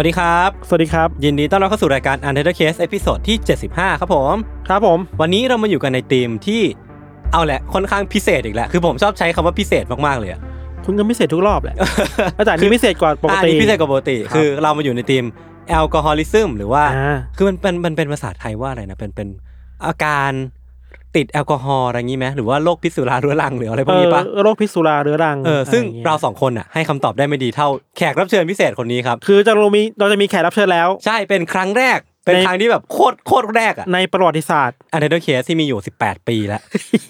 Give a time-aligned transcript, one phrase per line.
[0.00, 3.36] วัสดีครับ สวัสดีครับ ยินดีต้อนรับเข้าสู่รายการ Untitled Case episode ที่
[3.68, 4.34] 75 ครับผม
[4.68, 6.62] ครับผม วันนี้เรามาอยู่กันในธีมที่
[7.32, 10.40] เอาแหละค่อนข้างพิเศษอีกแล้วคือผมชอบใช้คำว่าพิเศษมากๆเลยอะ
[10.84, 11.76] คุณก็พิเศษทุกรอบแหละ
[12.44, 15.24] แต่อันนี้พิเศษกว่าปกอะอันตินี้พิเศษกว่าปกติครับคือเรามาอยู่ในธีม
[15.68, 19.28] alcoholism หรือว่าอ่า คือมันเป็นมันเป็นภาษาไทยว่าอะไรนะเป็นเป็น
[19.86, 20.30] อาการ
[21.18, 36.60] ติดแอลกอฮอล์อะไรงี้ไหมหรือว่าโรคพิษสุราเรื้อรังหรืออะไรพวกนี้ปะเออโรคพิษสุราเรื้อรังเออซึ่งะไอย่ยเราสองคนอะให้คำตอบได้ไม่ดีเท่าแขกรับเชิญพิเศษคนนี้ครับคือจะเรามีเราจะมีแขกรับเชิญแล้ว ใช่เป็นครั้งแรกเป็นในครั้งที่แบบโคตรโคตรแรกอะในประวัติศาสตร์ Untitled Case ที่มีอยู่ 18 ปีแล้ว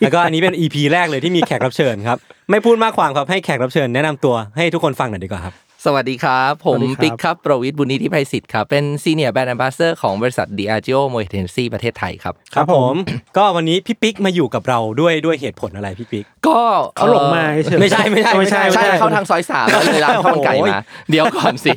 [0.00, 2.18] แล้วก็อันนี้เป็น EP แรกเลยที่มีแขกรับเชิญครับ
[2.50, 11.16] ไม่พูดมากความครับให้แขกรับเชิญแนะนำตัวให้ทุกคนฟังหน่อยดีกว่าครับ สวัสดีครับ ผมสวัสดีครับปิ๊กครับ ประวิทย์บุญนิธิไพศิษฐ์ครับ เป็นซีเนียร์แบรนด์ a อ b บ s เ a อร์ของบริษัท Diageo m
[11.16, 12.94] o e t e n c y ประเทศไทยครับ ครับผม
[13.36, 16.60] ก็วันนี้พี่ปิ๊กมาอยู่กับเราด้วยด้วยเหตุผลอะไรพี่ปิ๊ก ก็
[16.96, 21.70] เขาหลงมาเฉยๆไม่ใช่ไม่ใช่ไม่ใช่ใช่เข้าทางซอยสามแล้วเลยร้านข้าวมันไก่โอ้ยมา เดี๋ยวก่อนสิ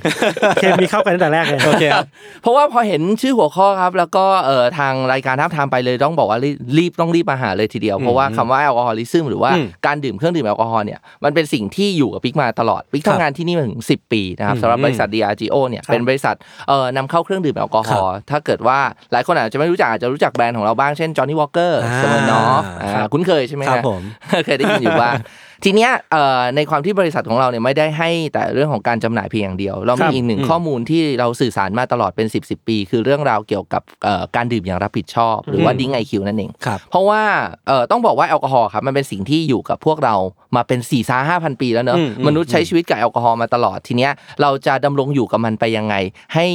[0.56, 2.08] เคมีเข้ากันตั้งแต่แรกเลยโอเคครับ
[2.42, 16.36] เพราะว่าพอเห็นชื่อหัวข้อครับ แล้วก็เอ่อทางรายการท้าบทามไปเลยต้องบอกว่ารีรีบต้องรีบมาหาเลยทีเดียวเพราะว่าคำว่าแอลกอฮอลิซึมหรือว่าอืมการดื่มเครื่องดื่มแอลกอฮอล์เนี่ยมันเป็นสิ่งที่อยู่กับปิ๊กมาตลอดปิ๊กครับทำงานที่นี่มาถึง10 ปีนะครับอืมสำหรับบริษัท Diageo เนี่ยครับเป็นบริษัท
[16.68, 18.80] เอ่อนำเข้าเครื่องดื่มแอลกอฮอล์ถ้าเกิดว่า
[19.12, 22.64] หลายคนอาจจะไม่รู้จักอาจจะรู้จักแบรนด์ของเราบ้างเช่น Johnny Walker อ่าสมานอฟ
[22.96, 24.02] ครับคุ้นเคยใช่ไหมครับฮะผม
[24.46, 25.16] เคยได้ยินอยู่บ้าง
[25.64, 37.22] ทีเนี้ยเอ่อในความที่บริษัทของเราเนี่ยไม่ได้ให้แต่เรื่องของการจำหน่ายเพียงอย่างเดียว เราครัมีบอีกหนึ่งอืมข้อมูลที่เราสื่อสารมาตลอดเป็น 10บสปี คือเรื่องราวเกี่ยวกับเอ่อการดื่มอย่างรับผิดชอบ หรือว่าดิ้งไอคิวนั่นเองครับเพราะว่า
[37.68, 40.16] เอ่อต้องบอกว่าแอลกอฮอล์ครับมันเป็นสิ่งที่อยู่กับพวกเรา
[40.56, 44.12] มาเป็น4ี่สาห้าพันปีแล้วเนอะอืมอืมมนุษย์ใช้ชีวิตกับแอลกอฮอล์มาตลอดทีเนี้ย
[44.42, 45.96] เราจะดำรงอยู่กับมันไปยังไง
[46.34, 46.46] ให้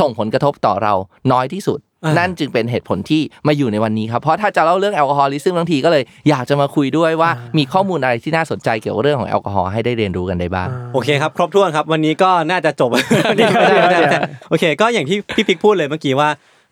[0.00, 0.94] ส่งผลกระทบต่อเรา
[1.32, 12.90] น้อยที่สุดอ่า นั่นั่นจึงเป็นเหตุผลที่มาอยู่ในวันนี้ครับ เพราะถ้าจะเล่าเรื่อง alcoholism บางทีก็เลยอยากจะมาคุยด้วยว่ามีข้อมูลอะไรที่น่าสนใจเกี่ยวกับเรื่องของแอลกอฮอล์ให้ได้เรียนรู้กันได้บ้างโอเคครับครบถ้วนครับวันนี้ก็น่าจะจบ
[13.36, 14.20] เดี๋ยวไม่ได้ไม่ได้เดี๋ยวไม่ได้
[14.50, 16.28] โอเค ก็อย่างที่พี่ปิ๊กพูดเลยเมื่อกี้ว่า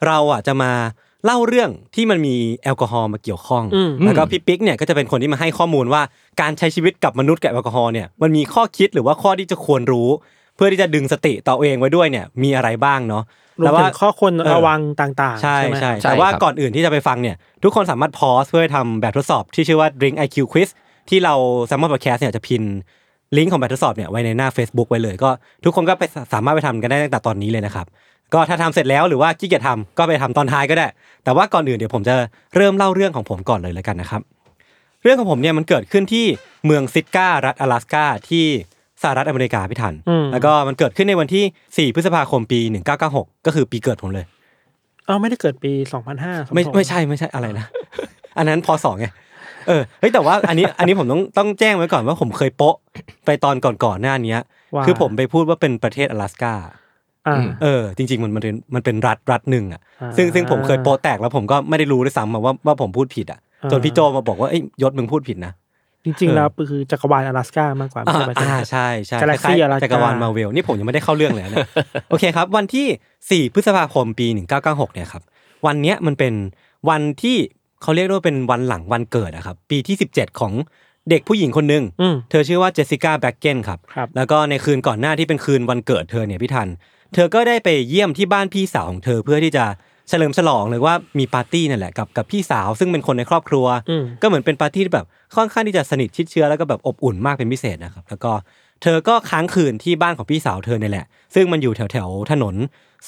[0.07, 0.73] เราอะจะมา
[1.25, 6.03] เล่าเรื่องที่มันมีแอลกอฮอล์มาเกี่ยวข้องอืมแล้วก็พี่ปิ๊กเนี่ยก็จะเป็นคนที่มาให้ข้อมูลว่า
[6.41, 10.09] การใช้ชีวิตกับมนุษย์กับแอลกอฮอล์เนี่ยมันมีข้อคิดหรือว่าข้อที่จะควรรู้
[10.57, 13.25] เพื่อที่จะดึงสติต่อเองไว้ด้วยเนี่ยมีอะไรบ้างเนาะ
[13.61, 20.69] รวมถึงข้อควรเออระวังต่างๆ ใช่ไหมใช่ใช่แต่ว่าครับก่อนอื่นที่จะไปฟังเนี่ยทุกคนสามารถพอสเพื่อทำแบบทดสอบที่ชื่อว่า Drink IQ Quiz
[21.09, 21.35] ที่เรา
[21.69, 22.63] s ซ m m o n Podcast เนี่ยจะพิน
[23.37, 25.31] ลิงก์ของแบบทดสอบเนี่ยไว้ในหน้า Facebook ไว้เลย ก็
[25.65, 27.87] ทุกคนก็ไปสามารถไปทำกันได้ตั้งแต่ตอนนี้เลยนะครับ
[28.35, 30.87] ก็ถ้าทำเสร็จแล้วหรือว่าขี้เกียจทำก็ไปทำตอนท้ายก็ได้
[31.25, 32.15] แต่ว่าก่อนอื่นเดี๋ยวผมจะ
[32.57, 34.23] เริ่มเล่าเรื่องของผมก่อนเลยแล้วกันนะครับ
[35.03, 36.27] เรื่องของผมเนี่ยมันเกิดขึ้นที่
[36.65, 38.47] เมืองซิดการัฐ阿拉สกาที่
[39.03, 42.61] สหรัฐอเมริกาพี่ทันอืมแล้วก็มันเกิดขึ้นในวันที่ 4 พฤษภาคมปี
[43.03, 44.27] 1996 ก็คือปีเกิดผมเลย
[45.07, 45.73] เอ้าไม่ได้เกิดปี
[46.13, 47.67] 2005ไม่ไม่ใช่ไม่ใช่อะไรนะ
[48.39, 49.07] อันนั้นพอสองไง
[49.69, 52.77] เออเฮ้ยแต่ว่าอันนี้อันนี้ผมต้องต้องแจ้งไว้ก่อนว่าผมเคยโปะ
[53.25, 54.41] ไปตอนก่อนๆหน้าเนี้ย
[54.75, 56.55] ว่าคือผมไปพูดว่าเป็นประเทศ阿拉สกา
[57.29, 65.53] อ่าเออ จริง ๆ มันมันเป็นมันเป็นรัฐรัฐหนึ่งอะอ่าซึ่งซึ่งผมเคยโปะแตกแล้วผมก็ไม่ได้รู้ด้วยซ้ำอะว่าว่าผมพูดผิดอะอ่าจนพี่โจมาบอกว่าเอ้ยยศมึงพูดผิดนะ
[66.05, 71.69] จริงๆแล้วคือจักรวาลอะลาสกามากกว่าไม่อ่าใช่ประเทศอ่าใช่ใช่ Galaxy คล้ายๆ Alaska จักรวาลมาเวลนี่ผมยังไม่ได้เข้าเรื่องเลยนะ
[72.11, 74.27] โอเคครับ วันที่ 4 พฤษภาคมปี
[74.61, 75.23] 1996เนี่ยครับ
[75.67, 76.35] วันเนี้ยมันเป็น
[76.89, 77.37] วันที่
[77.83, 80.53] เขาเรียกได้ว่าเป็นวันหลังวันเกิดอะครับ ปีที่ 17 ของ
[81.11, 86.69] เด็กผู้หญิงคนหนึ่งอืมเธอชื่อว่าเจสสิก้าแบ็กเกนครับครับ แล้วก็ในคืนก่อนหน้าที่เป็นคืนวันเกิดเธอเนี่ยพี่ทัน
[87.15, 89.65] เธอก็ได้ไปเยี่ยมที่บ้านพี่สาวของเธอเพื่อที่จะ
[90.09, 95.07] เฉลิมฉลองหรือว่ามีปาร์ตี้นั่นแหละกับกับพี่สาวซึ่งเป็นคนในครอบครัวอืมก็เหมือนเป็นปาร์ตี้ที่แบบ
[95.37, 98.33] ค่อนข้างที่จะสนิทชิดเชื้อแล้วก็แบบอบอุ่นมากเป็นพิเศษนะครับ แล้วก็
[98.83, 102.55] เธอก็ค้างคืนที่บ้านของพี่สาวเธอเนี่ยแหละ ซึ่งมันอยู่แถวแถวๆถนน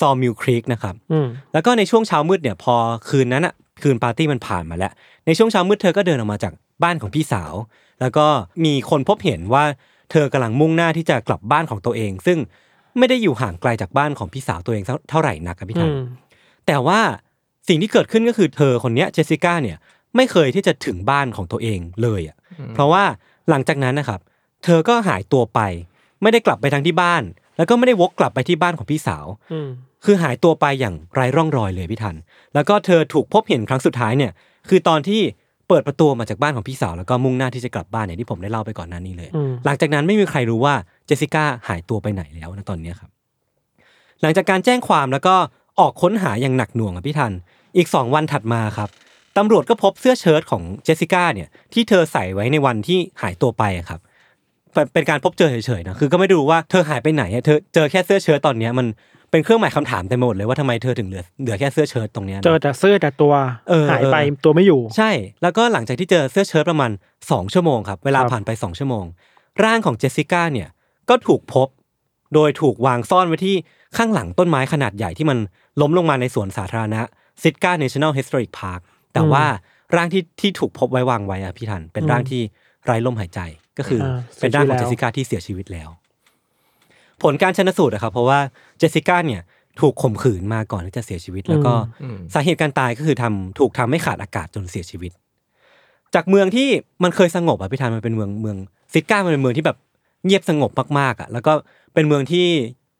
[0.01, 2.75] ซอมิลครีกนะครับอืมแล้วก็ในช่วงเช้ามืดเนี่ยพอ
[3.09, 4.93] คืนนั้นอะคืนปาร์ตี้มันผ่านมาแล้ว
[5.27, 6.53] ในช่วงเช้ามืดเธอก็เดินออกมาจาก
[6.83, 7.55] บ้านของพี่สาว
[8.01, 8.27] แล้วก็
[8.65, 9.65] มีคนพบเห็นว่า
[10.11, 12.39] เธอกำลังมุ่งหน้าที่จะกลับบ้านของตัวเอง ซึ่ง
[12.99, 15.95] ไม่ได้อยู่ห่างไกลจากบ้านของพี่สาวตัวเองเท่าไหร่นักครับพี่อืทันม
[16.67, 17.01] แต่ว่า
[17.69, 19.79] สิ่งที่เกิดขึ้นก็คือเธอคนเนี้ยเจสสิก้าเนี่ย
[20.17, 22.37] ไม่เคยที่จะถึงบ้านของตัวเองเลยอะ
[22.75, 23.05] เพราะว่า
[23.51, 24.21] หลังจากนั้นนะครับ
[24.65, 25.61] เธอก็หายตัวไป
[26.23, 27.23] ไม่ได้กลับไปทางที่บ้าน
[27.57, 29.69] แล้วก็ไม่ได้วกกลับไปที่บ้านของพี่สาวอืม
[30.05, 32.17] คือหายตัวไปอย่างไร้ร่องรอยเลยพี่ทัน
[32.55, 34.33] แล้วก็เธอถูกพบเห็นครั้งสุดท้ายเนี่ย
[34.69, 35.21] คือตอนที่
[35.69, 40.75] เปิดประตูมาจากบ้านของพี่สาวแล้วก็มุ่งหน้าที่จะกลับบ้านอย่างที่ผมได้เล่าไปก่อนหน้านี้เลยอืมหลังจากนั้นไม่มีใครรู้ว่า
[41.07, 43.11] เจสสิก้าหายตัวไปไหนแล้วนะตอนเนี้ยครับ
[44.23, 45.35] หลังจากการแจ้งความแล้วก็
[45.81, 47.33] ออกค้นหาอย่างหนักหน่วงอะพี่ทัน
[47.77, 48.89] อีกสองวันถัดมาครับ
[49.37, 54.01] ตำรวจก็พบเสื้อเชิ้ตของเจสสิก้าเนี่ยที่เธอใส่ไว้ในวันที่หายตัวไปอะครับ
[54.73, 58.87] เป็นเป็นการพบเจอเฉยๆนะคือก็ไม่รู้ว่าเธอหายไปไหนอะเธอเจอแค่เสื้อเชิ้ตตอนเนี้ยมัน
[59.31, 63.33] เป็นเครื่องหมายคำถามเต็มไปหมดเลยว่าทำไมเธอถึงเหลือเหลือแค่เสื้อเชิ้ตตรงเนี้ยนะเจอแต่เสื้อแต่ตัว
[63.69, 65.11] เออหายไปเออตัวไม่อยู่ ใช่
[65.43, 66.91] แล้วก็หลังจากที่เจอเสื้อเชิ้ตประมาณ
[67.23, 69.05] 2 ชั่วโมงครับเวลาครับผ่านไป 2 ชั่วโมง
[69.65, 70.69] ร่างของเจสสิก้าเนี่ย
[71.09, 71.69] ก็ถูกพบ
[72.35, 73.57] โดยถูกวางซ่อนไว้ที่
[73.97, 75.39] ข้างหลังต้นไม้ขนาดใหญ่ที่มัน
[75.81, 77.03] ล้มลงมาในสวนสาธารณะ
[77.43, 78.81] Sitka National Historic Park
[79.15, 79.45] แต่ว่า
[79.97, 82.43] ร่างที่ที่ถูกพบไว้วางไว้อะพี่ทัน เป็นร่างที่
[82.85, 83.41] ไร้ลมหายใจ
[83.79, 85.89] ก็คืออาเป็นร่างของเสีเจยสชีวิตแล้วสิก้าที่เสียชีวิตแล้ว
[87.23, 88.39] ผลการชันสูตรอะครับเพราะว่า
[88.79, 89.43] เจสสิก้าเนี่ย
[89.81, 95.13] ถูกข่มขืนมาก่อนที่จะเสียชีวิต แล้วก็อืมสาเหตุการตายก็คือทำถูกทำให้ขาดอากาศจนเสียชีวิต
[96.15, 96.69] จากเมืองที่
[97.03, 98.57] มันเคยสงบอะพี่ธันมันเป็นเมืองเมือง
[98.93, 99.79] ซิก้ามันเป็นเมืองที่แบบ
[100.25, 101.53] เงียบสงบมากๆอะแล้วก็
[101.95, 102.47] เป็นเมืองที่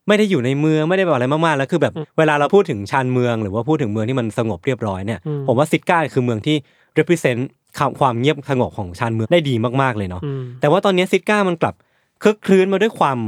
[0.09, 6.57] ไม่ได้อยู่ในเมืองไม่ได้แบบอะไรมากๆแล้วคือแบบเวลาเราพูดถึงชานเมือง หรือว่าพูดถึงเมืองที่มันสงบเรียบร้อยเนี่ยอืมผมว่าซิก้าคือเมืองที่
[6.99, 7.41] represent
[7.77, 11.75] ความความเงียบสงบของชานเมืองได้ดีมากๆเลยเนาะอืมแต่ว่าตอนนี้ซิก้ามันกลับ
[12.23, 13.19] คึกคลื้นมาด้วยความ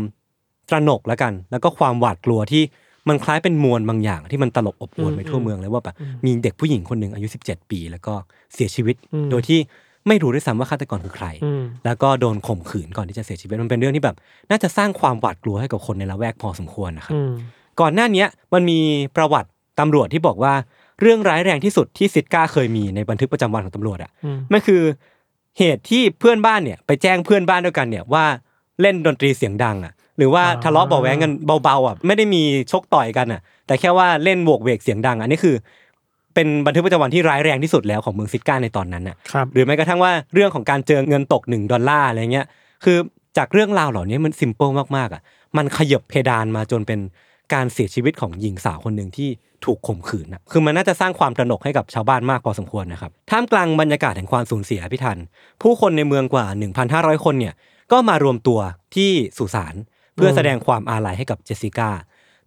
[0.71, 2.63] ตระหนกแล้วกัน แล้วก็ความหวาดกลัวที่
[3.09, 5.95] มันคล้ายเป็นมวลบางอย่าง ที่มันตลบอบอวนไปทั่วเมืองเลยว่าแบบ
[6.25, 8.15] มีเด็กผู้หญิงคนหนึ่งอายุ 17 ปี แล้วก็
[8.55, 9.59] เสียชีวิตอืมโดยที่
[10.09, 14.17] ไม่รู้ด้วยซ้ำว่าฆาตกรคือใครอืมแล้วก็โดนข่มขืนก่อนที่จะเสียชีวิตมันเป็นเรื่องที่แบบ
[14.51, 17.33] น่าจะสร้างความหวาดกลัวให้กับคนในละแวกพอสมควรนะครับอืม
[17.81, 18.79] ก่อนหน้าเนี้ยมันมี
[19.17, 19.49] ประวัติ
[19.81, 20.55] ตำรวจที่บอกว่า
[21.01, 24.83] เรื่องร้ายแรงที่สุดที่ซิดก้าเคยมีในบันทึกประจำวันของตำรวจอะอืมมันคือ
[25.59, 28.25] เหตุที่เพื่อนบ้านเนี่ยไปแจ้งเพื่อนบ้านด้วยกันเนี่ยว่า
[28.81, 31.33] เล่นดนตรีเสียงดังอะ หรือว่าอ่าทะเลาะเบาะแว้งกัน
[31.65, 32.43] เบาๆอะไม่ได้มี
[32.73, 35.57] ชกต่อยกันอะ แต่แค่ว่าเล่นโวกเวกเสียงดัง อันนี้คือ
[36.37, 42.47] เป็นบันทึกประจำวันที่ร้ายแรงที่สุดแล้วของเมืองซิดก้าในตอนนั้นน่ะครับหรือแม้กระทั่งว่าเรื่องของการเจอเงินตกหนึ่งดอลลาร์อะไรเงี้ย
[42.85, 42.99] คือ
[43.39, 45.23] จากเรื่องราวเหล่านี้มันซิมเปิลมากๆอะ
[45.57, 47.01] มันขยับเพดานมาจนเป็น
[47.55, 49.29] การเสียชีวิตของหญิงสาวคนหนึ่งที่
[49.65, 55.19] ถูกข่มขืนอะคือมันน่าจะสร้างความตระหนกให้กับชาวบ้านมากพอสมควรนะครับ ท่ามกลางบรรยากาศแห่งความสูญเสียพี่ทัน
[55.63, 56.47] ผู้คนในเมืองกว่า
[56.87, 57.55] 1,500 คนเนี่ย
[57.93, 58.61] ก็มารวมตัว
[58.97, 59.75] ที่สุสาน
[60.17, 61.91] เพื่อแสดงความอาลัยให้กับเจสสิก้า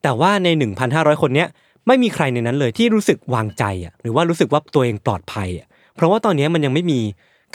[0.03, 0.47] แต่ว่าใน
[0.85, 1.47] 1,500 คนเนี้ย
[1.87, 6.99] ไม่มีใครในนั้นเลยที่รู้สึกวางใจอะหรือว่ารู้สึกว่าตัวเองปลอดภัยอะเพราะว่าตอนนี้มันยังไม่มี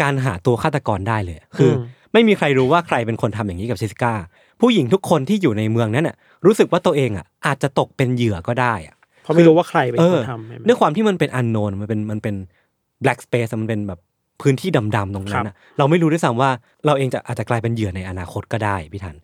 [0.02, 4.12] การหาตัวฆาตกรได้เลย คืออมไม่มีใครรู้ว่าใครเป็นคนทำอย่างนี้กับเจสสิก้า
[4.60, 6.16] ผู้หญิงทุกคนที่อยู่ในเมืองนั้นน่ะ
[6.46, 12.34] รู้สึกว่าตัวเองอะอาจจะตกเป็นเหยื่อก็ได้อะเพราะไม่รู้ว่าใครเป็นเอคอนทำใช่ไหมด้วยความที่มันเป็นอันโนนมันเป็นมันเป็น
[13.02, 14.00] black space อะมันเป็นแบบ
[14.42, 16.50] พื้นที่ดำๆตรงนั้นนะเราไม่รู้ด้วยซ้ำว่า
[16.86, 19.16] เราเองจะอาจจะกลายเป็นเหยื่อในอนาคตก็ได้พี่ทัน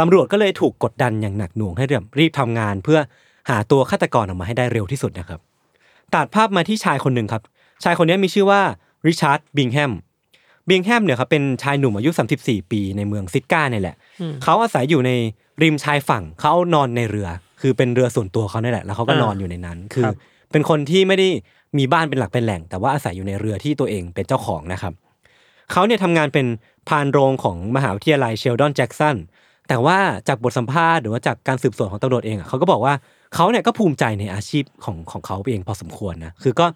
[0.00, 2.98] ตำรวจก็เลยถูกกดดันอย่างหนักหน่วงให้เรียบรีบทำงานเพื่อ
[3.48, 5.40] หาตัวฆาตกรออกมาให้ได้เร็วที่สุดนะครับ
[6.14, 7.42] ตัดภาพมาที่ชายคนหนึ่งครับ
[7.84, 8.60] ชายคนนี้มีชื่อว่า
[9.06, 9.92] ริชาร์ดบิงแฮม
[10.68, 12.10] บิงแฮมเนี่ยครับเป็นชายหนุ่มอายุ
[12.40, 13.96] 34 ปีในเมืองซิดก้าเนี่ยแหละ
[14.42, 15.10] เขาอาศัยอยู่ใน
[15.62, 17.28] ริมชายฝั่งเขานอนในเรือ
[17.60, 20.16] คือเป็นเรือส่วนตัวเขาเนี่ยแหละ แล้วเขาก็อ่านนอนอยู่ในนั้น คือครับ
[20.52, 21.28] เป็นคนที่ไม่ได้
[21.78, 24.92] มีบ้านเป็นหลักเป็นแหล่ง แต่ว่าอาศัยอยู่ในเรือที่ตัวเองเป็นเจ้าของนะครับ
[25.72, 26.46] เขาเนี่ยทำงานเป็น
[26.88, 29.16] ภารโรงของมหาวิทยาลัยเชลดอนแจ็กสัน
[29.68, 29.98] แต่ว่า
[30.28, 32.94] จากบทสัมภาษณ์หรือว่าจากการสืบสวนของตำรวจเองอะเขาก็บอกว่า
[33.34, 36.66] เขาเนี่ยก็ภูมิใจในอาชีพของของเขาเองพอสมควรนะคือก็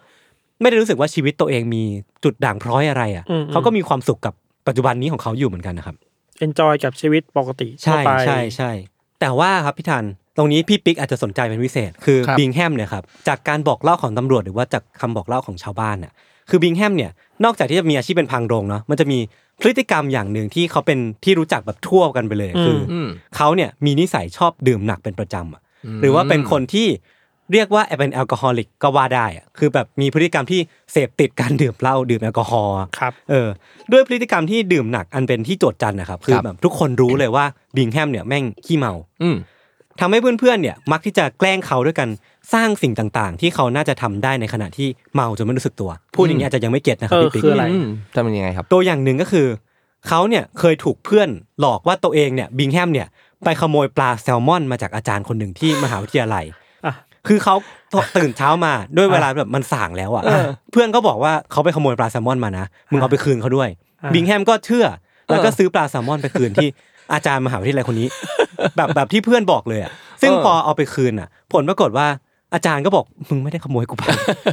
[0.60, 1.82] ไม่ได้รู้สึกว่าชีวิตตัวเองมี
[2.24, 4.34] จุดด่างพร้อยอะไรอะอืมเขาก็มีความสุขกับ
[4.66, 5.96] ปัจจุบันนี้ของเขาอยู่เหมือนกันนะครับ
[6.38, 8.70] enjoy กับชีวิตปกติทั่วใช่ไปใช่ใช่
[9.20, 10.04] แต่ว่าครับพี่ทัน
[10.36, 16.12] ตรงนี้พี่ปิ๊กอาจจะสนใจเป็นพิเศษ คือครับบิงแฮมเนี่ยครับจากการบอกเล่าของตำรวจหรือว่าจากคำบอกเล่าของชาวบ้านน่ะ
[16.50, 17.10] คือบิงแฮมเนี่ย
[17.44, 19.18] นอกจากที่จะมีอาชีพเป็นภารโรงเนาะมันจะมี
[19.60, 25.67] พฤติกรรมอย่างหนึ่งที่เขาเป็นที่รู้จักแบบทั่วกันไปเลยคือออืมเขาเนี่ยมีนิสัยชอบดื่มหนักเป็นประจำอะอืม
[26.00, 26.88] หรือว่าเป็นคนที่
[27.52, 30.60] เรียกว่าเป็น alcoholic ก็ว่าได้อะคือแบบมีพฤติกรรมที่
[30.92, 33.48] เสพติดการดื่มเหล้าดื่มแอลกอฮอล์อะครับเออ
[33.92, 37.44] ด้วยพฤติกรรมที่ดื่มหนักอันเป็นที่โจทย์จันนะครับคือครับแบบทุกคนรู้เลยว่า
[37.76, 38.92] บิงแฮมเนี่ยแม่งขี้เมา
[39.22, 39.36] อืม
[40.00, 42.08] ทำให้เพื่อนๆเนี่ยมักที่จะแกล้งเขาด้วยกัน
[42.54, 49.46] สร้างสิ่งต่างๆ ที่เขาน่าจะทำได้ในขณะที่เมาจนไม่รู้สึกตัว พูดอย่างนี้อาจจะยังไม่เก็ตนะครับเออพี่ปิ๊กคืออะไรอืมจะเป็นยังไงครับ ตัวอย่างหนึ่งก็คือ
[50.08, 51.28] เขาเนี่ยเคยถูกเพื่อน
[51.60, 53.08] หลอกว่าตัวเองเนี่ยบิงแฮมเนี่ย
[53.44, 56.44] ไปขโมยปลาแซลมอนมาจากอาจารย์คนหนึ่งที่มหาวิทยาลัย
[56.86, 56.94] อะ
[57.28, 57.54] คือเขา
[58.16, 60.24] ตื่นเช้ามาด้วยเวลาแบบมันส่างแล้วอะ
[60.72, 63.68] เพื่อนก็บอกว่าเขาไปขโมยปลาแซลมอนมานะมึงเอาไปคืนเขาด้วย
[64.02, 64.86] อ่าบิงแฮมก็เชื่อ
[65.28, 66.68] แล้วก็ซื้อปลาแซลมอนไปคืนที่
[67.12, 68.08] อาจารย์มหาวิทยาลัยคนนี้
[68.76, 69.92] แบบแบบที่เพื่อนบอกเลยอะ
[70.22, 72.06] ซึ่งเออพอเอาไปคืนอะ ผลปรากฏว่า
[72.54, 74.02] อาจารย์ก็บอกมึงไม่ได้ขโมยกูไป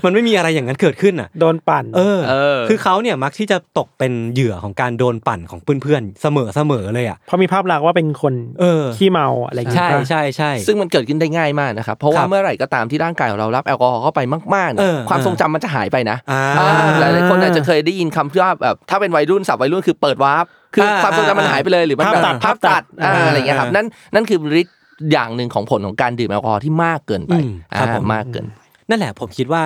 [0.05, 14.19] มันไม่มีอะไรอย่างนั้นเกิดขึ้นอะ โดนปั่นเออเออ คือเขาเนี่ยมักที่จะตกเป็นเหยื่อของการโดนปั่นของเพื่อนๆเสมอเสมอเลยอะ เพราะมีภาพลักษณ์ว่าเป็นคนเออขี้เมาอะไรอย่างเงี้ใช่ยป่ะใช่ใช่ซึ่งมันเกิดขึ้นได้ง่ายมากนะครับ เพราะคว่ารับเมื่อไหร่ก็ตามที่ร่างกายของเรารับแอลกอฮอล์เข้าไป
[14.55, 23.85] มากๆเอเนี่ยอความเออทรงจำมันจะหายไปนะอ่าอ่าหลายๆคนอาจจะเคยได้ยินคำที่ว่าแบบถ้าเป็นวัยรุ่นศัพท์วัยรุ่นคือเปิด warp คืออาความทรงจำมันหายไปเลยหรือมันแบบภาพตัดภาพตัดภาพตัดอ่าอ่าอะไรเงี้ยครับนั่น
[24.15, 24.75] นั่นคือฤทธิ์
[25.11, 28.45] อย่างหนึ่งของผลของการดื่มแอลกอฮอล์ที่มากเกินไปอืมครับอ่าผมมากเกิน
[28.89, 29.63] นั่นแหละผมคิดว่า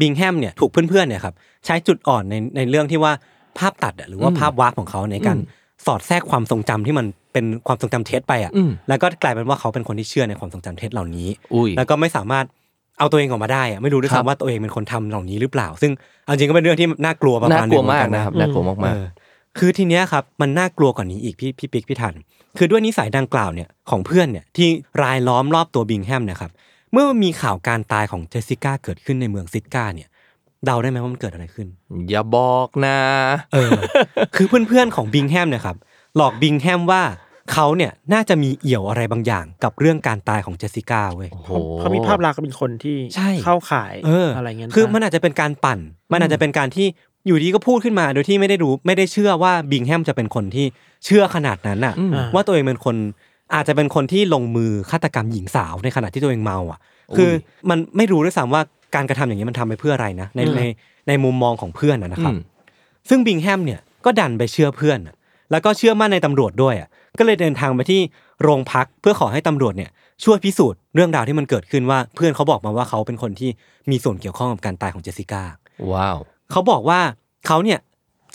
[0.00, 1.34] บิงแฮมเนี่ยถูกเพื่อนๆเนี่ยครับ
[1.66, 3.12] ใช้จุดอ่อนในในเรื่องที่ว่า
[3.58, 5.46] ภาพตัดอะหรือว่าอืมภาพ warp ของเขาในการอืม
[5.86, 12.44] สอดแทรกความทรงจำที่มันเป็นความทรงจำเท็จไปอะอืมแล้วก็กลายเป็นว่าเขาเป็นคนที่เชื่อในความทรงจำเท็จเหล่านี้อุ้ยแล้วก็ไม่สามารถ
[12.98, 15.92] เอาตัวเองออกมาได้อะไม่รู้ด้วยครับซ้ำว่าตัวเองเป็นคนทำเหล่านี้หรือเปล่า ซึ่ง
[16.24, 19.04] เอาจริงก็เป็นเรื่องที่น่ากลัวประน่ามาณหกนึลัวงเหมือมากนกันนะนะครับน่ากลัวมากเออ
[19.58, 22.14] คือทีเนี้ยครับมันน่ากลัวกว่านี้อีกพี่พี่ปิ๊กพี่ทัน
[22.58, 24.68] คือด้วยนิสัยดังกล่าวเนี่ยของเพื่อนเนี่ยที่
[25.02, 26.52] รายล้อมรอบตัวบิงแฮมเนี่ยครับ
[26.92, 30.08] เมื่อมีข่าวการตายของเจสสิก้าเกิดขึ้นในเมืองซิดก้าเนี่ย
[30.64, 32.98] เดาได้ไหมว่ามันเกิดอะไรขึ้นๆอย่าบอกนะ
[33.52, 33.70] เออ
[34.36, 35.76] คือเพื่อนๆของบิงแฮมเนี่ยครับ
[36.16, 37.02] หลอกบิงแฮมว่า
[37.52, 45.78] เขาเนี่ยน่าจะมีเอี่ยวอะไรบางอย่างกับเรื่องการตายของเจสสิก้าเว้ยโอ้โหเขามีภาพลักษณ์เป็นคนที่ใช่เข้าข่ายเออออะไรเงี้ยคือป่ะมันอาจจะเป็นการปั่น
[46.12, 46.86] มันอาจจะเป็นการที่
[47.26, 50.66] อยู่ดีก็พูดขึ้นมาโดยที่ไม่ได้รู้ไม่ได้เชื่อว่าบิงแฮมจะเป็นคนที่
[51.04, 52.96] เชื่อขนาดนั้นน่ะอืมว่าตัวเองเป็นคน
[53.54, 56.78] อาจจะเป็นคนที่ลงมือฆาตกรรมหญิงสาวในขณะที่ตัวเองเมาอะ
[57.16, 57.30] คือ
[57.70, 58.62] มันไม่รู้ด้วยซ้ำว่า
[58.94, 60.62] การกระทำอย่างนี้มันทำไปเพื่ออะไรนะในใน
[61.08, 62.40] ในมุมมองของเพื่อนนะนะครับอืม
[63.08, 65.14] ซึ่งบิงแฮมเนี่ยก็ดันไปเชื่อเพื่อนน่ะ
[65.50, 68.00] แล้วก็เชื่อมั่นในตำรวจด้วยอะก็เลยเดินทางไปที่
[68.42, 69.90] โรงพักเพื่อขอให้ตำรวจเนี่ย
[70.24, 73.50] ช่วยพิสูจน์เรื่องราวที่มันเกิดขึ้นว่าเพื่อนเขาบอกมาว่าเขาเป็นคนที่
[73.90, 75.42] มีส่วนเกี่ยวข้องกับการตายของเจสสิก้า
[75.92, 76.18] ว้าว
[76.50, 77.00] เขาบอกว่า
[77.46, 77.78] เขาเนี่ย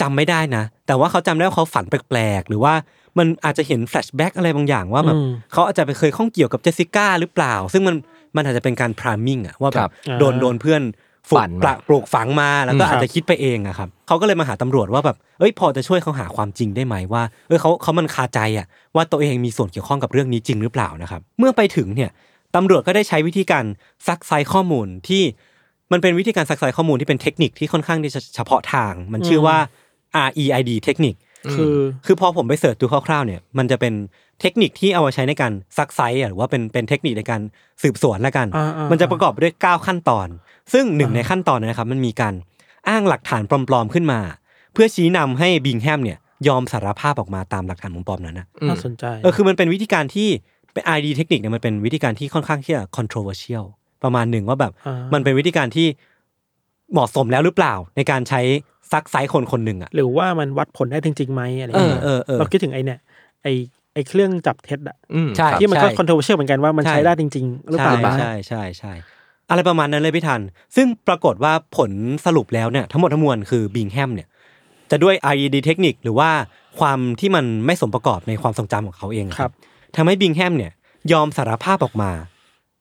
[0.01, 2.73] จำไม่ได้นะ แต่ว่าเขาจำได้ว่าเขาฝันแปลกๆ หรือว่า
[3.17, 7.95] มันอาจจะเห็น flashback อะไรบางอย่างว่าแบบอืมเขาอาจจะไปเคยข้องเกี่ยวกับเจสสิก้าหรือเปล่า ซึ่งมัน
[8.35, 10.81] มันอาจจะเป็นการ priming อะว่าแบครับบโดนโดนเพื่อน
[11.29, 22.11] ฝึฝักนปมาละปลูกฝังมาแล้วก็อืมอาจจะคิดไปเองอะครับเขาก็เลยมาหาตำรวจว่าแบบเอ้ยพอจะช่วยเขาหาความจริงได้ไหมว่าเออเขาเขามันคาใจอะว่าตัวเองมีส่วนเกี่ยวข้องกับเรื่องนี้จริงหรือเปล่านะครับ เมื่อไปถึงเนี่ย
[22.55, 23.65] ตำรวจก็ได้ใช้วิธีการ
[24.07, 25.23] ซักไซข้อมูลที่
[25.91, 29.57] มันเป็นวิธีการซักไซข้อมูลที่เป็นเทคนิคที่ค่อนข้างที่จะเฉพาะทาง มันชื่อว่า
[30.27, 31.15] REID เทคนิค
[31.53, 31.75] คือ
[32.05, 33.93] คือพอผมไปเสิร์ชดูคร่าวๆเนี่ยมันจะเป็น
[34.41, 37.41] เทคนิคที่เอาไว้ใช้ในการซักไซ้หรือว่าเป็นเป็นเทคนิคในการ
[37.83, 40.27] สืบสวนละกันอ่าๆมันจะประกอบไปด้วย 9 ขั้นตอน
[40.73, 42.33] ซึ่งหนึ่งในขั้นตอนเนี่ยนะครับ มันมีการ
[42.89, 44.19] อ้างหลักฐานปลอมๆขึ้นมา
[44.73, 50.29] เพื่อชี้นำให้บิงแฮมเนี่ยยอมสารภาพออกมาตามหลักฐานปลอมๆนั้นนะอืมน่าสนใจเออคือมันเป็นวิธีการที่
[50.73, 53.65] เป็น ID เทคนิคเนี่ยมันเป็นวิธีการที่ค่อนข้างที่จะ controversial
[54.03, 55.87] ประมาณหนึ่งว่าแบบอ่ามัมันเป็นวิธีการที่
[56.91, 58.41] เหมาะสมแล้วหรือเปล่า ในการใช้
[58.91, 62.99] ซักไซ้คนคนหนึ่งอะหรือว่ามันวัดผลได้จริงๆไหมอะไรเออเงี้ยเออเออเราคิดถึงไอ้เนี่ย
[63.43, 63.53] ไอ้
[63.93, 68.93] ไอ้เครื่องจับเท็จอะอืมใช่ครับที่มันก็ใช่ controversial เหมือนกันว่ามันใช่ใช้ได้จริงๆหรือเปล่าใช่บ้างใช่ใช่ใช่
[69.49, 70.41] อะไรประมาณนั้นเลยพี่ทัน
[70.75, 71.91] ซึ่งปรากฏว่าผล
[72.25, 74.27] สรุปแล้วเนี่ยทั้งหมดทั้งมวลคือบิงแฮมเนี่ย
[74.91, 76.29] จะด้วย IED เทคนิคหรือว่า
[76.79, 79.51] ความที่มันไม่สมประกอบในความทรงจำของเขาเองอะครับ
[79.95, 80.71] ทำให้บิงแฮมเนี่ย
[81.11, 82.11] ยอมสารภาพออกมา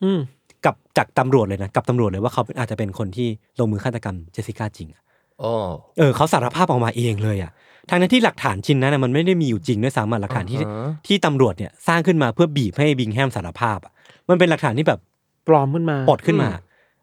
[0.02, 0.20] อืม
[0.66, 3.28] กับจากตำรวจเลยนะกับตำรวจเลยว่าเขาอาจจะเป็นคนที่
[3.60, 5.02] ลงมือฆาตกรรมเจสสิก้าจริงอะ
[5.40, 5.52] โอ้
[5.98, 7.50] เออเขาสารภาพออกมาเองเลยอะ
[7.88, 13.92] ทางนั้นที่หลักฐานชิ้นนั้นนะมันไม่ได้มีอยู่จริงด้วยซ้ำอะหลักฐานที่อ่าฮะที่ตำรวจเนี่ยสร้างขึ้นมาเพื่อบีบให้บิงแฮมสารภาพอะ
[14.28, 15.00] มันเป็นหลักฐานที่แบบ
[15.48, 16.48] ปลอมขึ้นมาปลดขึ้นมา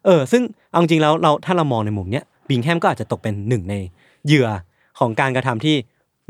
[0.06, 3.74] เออ ซึ่งเอาจริงๆแล้วเราถ้าเรามองในมุมเนี้ยบิงแฮมก็อาจจะตกเป็นหนึ่งใน
[4.26, 4.48] เหยื่อ
[4.98, 5.76] ของการกระทำที่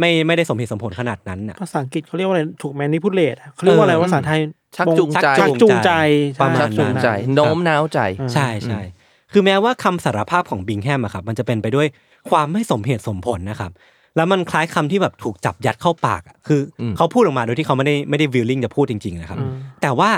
[0.00, 4.40] ไม่ไม่ได้สมเหตุสมผลขนาดนั้นน่ะภาษาอังกฤษเขาเรียกว่าอะไรถูกแมนิพูเลตเขาเรียกว่าอะไรเออภาษาไทย
[4.76, 5.90] ชักจูงใจชักจูงใจ
[6.40, 8.80] ประมาณชักจูงใจช่โน้มน้าวใจอืมใช่ใช่
[9.32, 11.86] คือแม้ว่าคำสารภาพของบิงแฮมอะครับ มันจะเป็นไปด้วย
[12.30, 13.70] ความไม่สมเหตุสมผลนะครับ
[14.16, 19.50] แล้วมันคล้ายคำที่แบบถูกจับยัดเข้าปากอะคืออมเขาพูดออกมาโดยที่เขาไม่ได้ไม่ได้วิลลิ่งจะพูดจริงๆนะครับอืม
[19.82, 20.10] แต่ว่า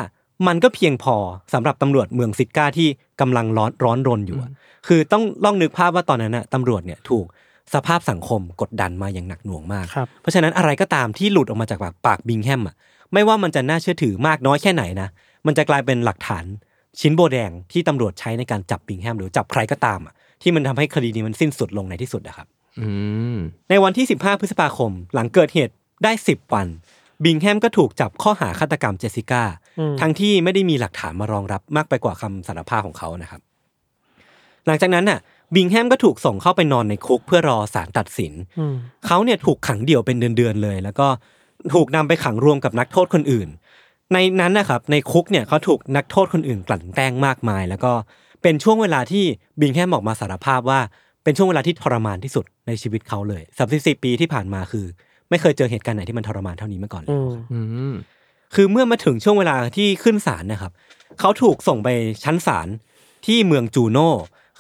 [0.47, 1.17] มันก็เพียงพอ
[1.55, 2.89] สำหรับตำรวจเมืองซิดก้าที่
[3.21, 4.51] กำลังร้อนร้อนรนอยู่อะ
[4.87, 7.27] คือต้องลองนึกภาพว่าตอนนั้นน่ะตำรวจเนี่ยถูก
[7.75, 12.75] สภาพสังคมกดดันมาอย่างหนักหน่วงมากครับเพราะฉะนั้นอะไรก็ตามที่หลุดออกมาจากปากปากบิงแฮมอะ
[13.13, 15.09] ไม่ว่ามันจะน่าเชื่อถือมากน้อยแค่ไหนนะ
[15.47, 16.45] มันจะกลายเป็นหลักฐาน
[17.01, 22.47] ชิ้นโบแดงที่ตำรวจใช้ในการจับบิงแฮมหรือจับใครก็ตามอะที่มันทำให้คดีนี้มันสิ้นสุดลงในที่สุดนะครับ
[22.81, 22.89] อื
[23.35, 23.37] ม
[23.71, 26.67] ในวันที่ 15 พฤษภาคม หลังเกิดเหตุได้ 10 วัน
[27.25, 29.43] บิงแฮมก็ถูกจับข้อหาฆาตกรรมเจสสิก้า
[29.79, 33.41] อืมทั้งที่ไม่ได้มีหลักฐานมารองรับมากไปกว่าคำสารภาพของเขานะครับ
[34.67, 35.19] หลังจากนั้นน่ะ
[35.55, 38.75] บิงแฮมก็ถูกส่งเข้าไปนอนในคุกเพื่อรอศาลตัดสินอืม
[39.07, 41.07] เขาเนี่ยถูกขังเดี่ยวเป็นเดือนๆเลย แล้วก็
[41.75, 43.49] ถูกนำไปขังรวมกับนักโทษคนอื่น
[44.13, 47.93] ในนั้นนะครับในคุกเนี่ยเขาถูกนักโทษคนอื่นกลั่นแกล้งมากมาย แล้วก็
[48.43, 49.25] เป็นช่วงเวลาที่
[49.61, 50.81] บิงแฮมออกมาสารภาพว่า
[51.25, 53.43] เป็นช่วงเวลาที่ทรมานที่สุดในชีวิตเขาเลย
[53.75, 54.87] 34ปีที่ผ่านมาคือ
[55.31, 57.61] ไม่เคยเจอเหตุการณ์ไหนที่มันทรมานเท่านี้มาก่อนเลยอืมอื
[57.93, 57.95] ม
[58.55, 60.73] คือเมื่อมาถึงช่วงเวลาที่ขึ้นศาลนะครับ
[61.21, 61.89] เขาถูกส่งไป
[62.25, 62.69] ชั้นศาล
[63.27, 64.11] ที่เมืองจูโน่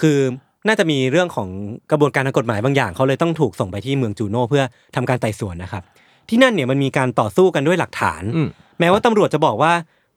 [0.01, 0.19] คือ
[0.67, 1.49] น่าจะมีเรื่องของ
[1.91, 4.65] กระบวนการทางกฎหมายบางอย่าง เขาเลยต้องถูกส่งไปที่เมืองจูโน่เพื่อ
[4.97, 5.83] ทำการไต่สวนนะครับ
[6.29, 8.49] ที่นั่นเนี่ยมันมีการต่อสู้กันด้วยหลักฐานอืม
[8.81, 9.73] แม้ว่าตำรวจจะบอกว่า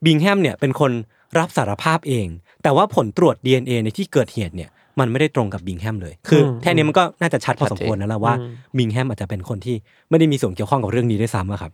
[0.06, 0.92] บิงแฮมเนี่ยเป็นคน
[1.38, 2.28] รับสารภาพเอง
[2.64, 9.76] แต่ว่าผลตรวจ DNA ในที่เกิดเหตุเนี่ยมันไม่ได้ตรงกับบิงแฮมเลย คืออมแค่นี้มันก็น่าจะชัดพอสมควรนะแล้วว่าอืมบิงแฮมอาจจะเป็นคนที่
[10.10, 11.72] ไม่ได้มีส่วนเกี่ยวข้องกับเรื่องนี้ด้วยซ้ำอะครับ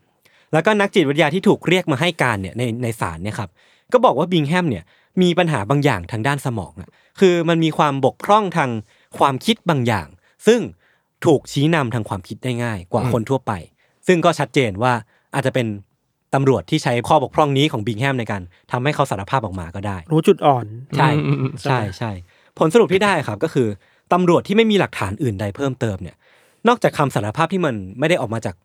[0.53, 3.49] แล้วก็นักจิตวิทยาที่ถูกเรียกมาให้การเนี่ยในในศาลเนี่ยครับ
[3.93, 4.83] ก็บอกว่าบิงแฮมเนี่ย
[5.21, 8.69] มีปัญหาบางอย่างทางด้านสมองอะคือมันมีความบกพร่องทาง
[9.17, 10.07] ความคิดบางอย่าง
[10.47, 10.59] ซึ่ง
[11.25, 13.51] ถูกชี้นำทางความคิดได้ง่ายกว่าคนทั่วไป
[14.07, 14.93] ซึ่งก็ชัดเจนว่า
[15.36, 15.67] อาจจะเป็น
[16.33, 18.41] ตำรวจที่ใช้ข้อบกพร่องนี้ของบิงแฮมในการ
[18.72, 20.65] ทำให้เขาสารภาพออกมาก็ได้ รู้จุดอ่อน
[20.98, 22.12] ใช่อืมอืมใช่ใช่
[22.57, 23.67] ผลสรุปที่ได้ครับก็คือ
[24.13, 26.15] ตำรวจที่ไม่มีหลักฐานอื่นใดเพิ่มเติมเนี่ย
[26.67, 28.55] นอกจากคำสารภาพที่มันไม่ได้ออกมาจาก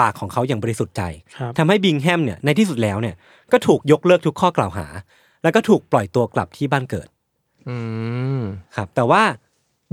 [0.00, 1.02] ปากของเขาอย่างบริสุทธิ์ใจ
[1.36, 3.14] ครับทำให้บิงแฮมเนี่ยในที่สุดแล้วเนี่ย
[3.52, 4.86] ก็ถูกยกเลิกทุกข้อกล่าวหา
[5.42, 7.08] แล้วก็ถูกปล่อยตัวกลับที่บ้านเกิด
[7.68, 7.76] อื
[8.38, 8.42] ม
[8.76, 9.22] ครับ แต่ว่า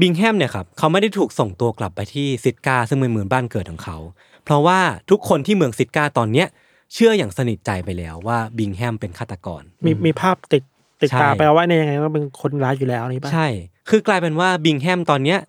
[0.01, 3.97] บิงแฮมเนี่ยครับเขาไม่ได้ถูกส่งตัวกลับไปที่ซิดกาซึ่งเป็นเมืองบ้านเกิดของเขา
[4.45, 4.79] เพราะว่า
[5.09, 6.47] ทุกคนที่เมืองซิดกาตอนเนี้ย
[6.93, 10.63] เชื่ออย่างสนิทใจไปแล้วว่าบิงแฮมเป็นฆาตกร มีมีภาพติด
[11.01, 13.47] ติดใช่ตาไปว่าในยยังไงว่าเป็นคนร้ายอยู่แล้วนี่ป่ะใช่
[13.89, 15.39] คือกลายเป็นว่าบิงแฮมตอนเนี้ย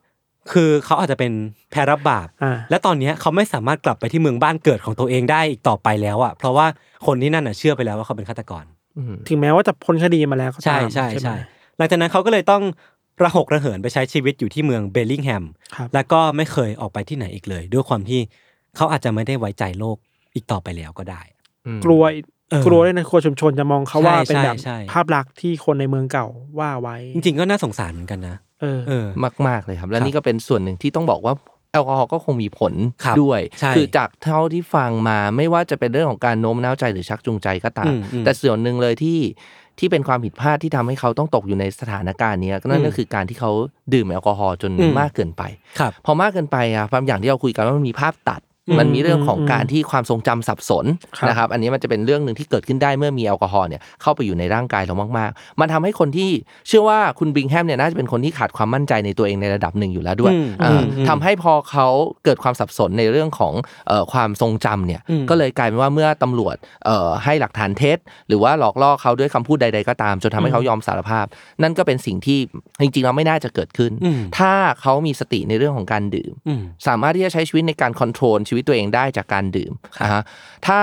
[0.53, 1.33] คือเขาอาจจะเป็น
[1.71, 6.67] แพรรับบาปอ่าและตอนเนี้ยเขาไม่สามารถกลับไปที่เมืองบ้านเกิดของตัวเองได้อีกต่อไปแล้วอะเพราะว่า
[7.07, 8.65] คนที่นั่นน่ะเชื่อไปแล้วว่าเขาเป็นฆาตกร
[8.99, 11.37] อืมถึงแม้ว่าจะพ้นคดีมาแล้วก็ใช่ตามใช่ไหมใช่
[11.77, 12.63] หลังจากนั้นเขาก็เลยต้อง
[13.23, 15.45] ระหกระเหินไปใช้ชีวิตอยู่ที่เมืองเบลลิงแฮม
[15.77, 18.21] ครับแล้วก็ไม่เคยออกไปที่ไหนอีกเลย ด้วยความที่
[18.77, 19.97] เขาอาจจะไม่ได้ไว้ใจโลก
[20.35, 21.23] อีกต่อไปแล้วก็ได้
[21.67, 22.03] อืมกลัว
[22.51, 26.27] เออกลัวด้วยนะกลัวชุมชนจะมองเขาว่าใช่เป็นแบบใช่ใช่ภาพลักษณ์ที่คนในเมืองเก่า
[26.59, 29.07] ว่าไว้ จริงๆก็น่าสงสารเหมือนกันนะเออเออ
[29.49, 31.35] มากๆเลยครับ และครับนี่ก็เป็นส่วนหนึ่งที่ต้องบอกว่า
[31.73, 32.75] แอลกอฮอล์ก็คงมีผล
[33.05, 39.19] ครับด้วยใช่คือจากเท่าที่ฟังมาไม่ว่าจะเป็นเรื่องของการโน้มน้าวใจหรือชักจูงใจก็ตามอืมอืมแต่ส่วนหนึ่งเลยที่
[39.79, 43.51] ที่เป็นความผิดพลาดที่ทำให้เขาต้องตกอยู่ในสถานการณ์เนี้ยก็นั่อืนมก็คือการที่เขา
[43.95, 45.43] ดื่มแอลกอฮอล์จนอืมมากเกินไป
[45.79, 50.85] ครับพอมากเกินไปอะความอย่างที่เราคุยกันว่ามันมีภาพตัดอื มมันมีเรื่องของอืมการที่ความทรงจำสับสน
[51.19, 56.31] ครับนะครับ อันนี้มันจะเป็นเรื่องหนึ่งที่เกิดขึ้นได้เมื่อมีแอลกอฮอล์เนี่ยเข้าไปอยู่ในร่างกายเรามากๆ มันทำให้คนที่
[56.69, 61.87] เชื่อว่าคุณบิงแฮมเนี่ยน่าจะเป็นคนที่ขาดความมั่นใจในตัวเองในระดับหนึ่งอยู่แล้วด้วยอืมอ่าอืมอืมทำให้พอเขา
[62.25, 63.55] เกิดความสับสนในเรื่องของ
[63.89, 71.27] เอ่อความทรงจำเนี่ยอืมก็เลยกลายเป็นว่าเมื่อตำรวจเอ่อให้หลักฐานเท็จหรือว่าหลอกล่อเขาด้วยคำพูดใด ๆ ก็ตามจนทำให้เขายอมสารภาพ
[71.63, 72.39] นั่นก็เป็นสิ่งที่
[72.81, 80.23] จริงๆแล้วไม่น่าจะเกิดขึ้นอืมถ้าเขามีสติในเรื่องของการดื่มอืมสามารถที่จะใช้ชีวิตในการคอนโทรลชีวิตตัวเองได้จากการดื่มครับนะฮะ
[80.67, 80.81] ถ้า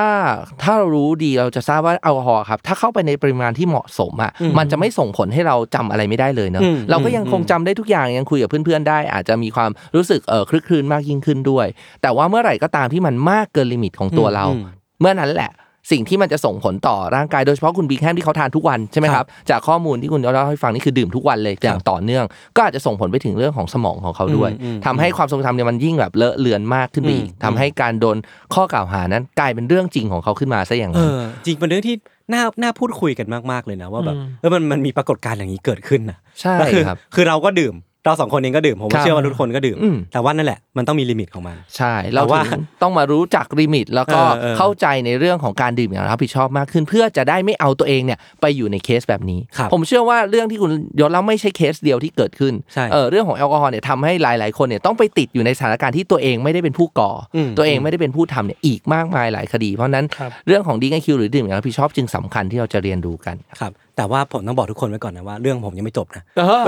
[0.62, 11.68] ถ้าเรารู้ดีเราจะทราบว่าแอลกอฮอล์ครับถ้าเข้าไปในปริมาณที่เหมาะสมอะอืมมันจะไม่ส่งผลให้เราจำอะไรไม่ได้เลยเนอะอืมเราก็ยังอืมคงจำได้ทุกอย่างยังคุยกับเพื่อนๆได้ อาจจะมีความรู้สึกเออคลึกคลืนมากยิ่งขึ้นด้วย
[12.02, 14.64] แต่ว่าเมื่อไหร่ก็ตามที่มันมากเกิน limit ของตัวเราอืม
[15.02, 15.52] เมื่อนั้นแหละ
[15.92, 28.18] สิ่งที่มันจะส่งผลต่อร่างกายโดยเฉพาะคุณบิงแฮมที่เขาทานทุกวันใช่ไหมครับ ครับจากข้อมูลที่คุณเล่าให้ฟังนี่คือดื่มทุกวันเลยอย่างต่อเนื่อง ก็อาจจะส่งผลไปถึงเรื่องของสมองของเขาด้วยอืมอืมทำให้ความทรงจำเนี่ยมันยิ่งแบบเลอะเลือนมากขึ้นไปอีกอืมทำให้การโดน
[28.54, 31.96] ข้อกล่าวหานั้นกลายเป็นเรื่องจริงของเขาขึ้นมาซะอย่างนั้น เออจริงเป็นเรื่องที่
[32.34, 37.74] น่าน่าพูดคุยกันมากๆเลยนะว่าแบบอืมเออมันมันมีปรากฏการณ์อย่างนี้เกิดขึ้นนะใช่แล้วคือครับคือเราก็ดื่ม
[38.10, 66.64] เราสองคนเองก็ดื่มผมว่า ครัว่าบเชื่อว่าทุกคนก็ดื่มอืมแต่ว่านั่นแหละมันต้องมี limit ของมัน ใช่เราแต่ว่าถึงต้องมารู้จัก limit แล้วก็เออเออเข้าใจในเรื่องของการดื่มอย่างรับผิดชอบมากขึ้น เพื่อจะได้ไม่เอาตัวเองเนี่ยไปอยู่ในเคสแบบนี้ครับผมเชื่อว่าเรื่องที่คุณยศเล่าไม่ใช่เคสเดียวที่เกิดขึ้นใช่เออเรื่องของแอลกอฮอล์เนี่ยทำให้หลาย ๆ คนเนี่ยต้องไปติดอยู่ในสถานการณ์ที่ตัวเองไม่ได้เป็นผู้ก่อ อืมตัวเองไม่ได้เป็นผู้ทำเนี่ยอีกมากมายหลายคดี เพราะฉะนั้นครับเรื่องของ DRINKiQ หรือดื่มอย่างรับผิดชอบจึงสำคัญที่เราจะเรียนรู้กันครับ แต่ว่าผมต้องบอกทุกคนไว้ก่อนนะว่าเรื่องผมยังไม่จบนะเออ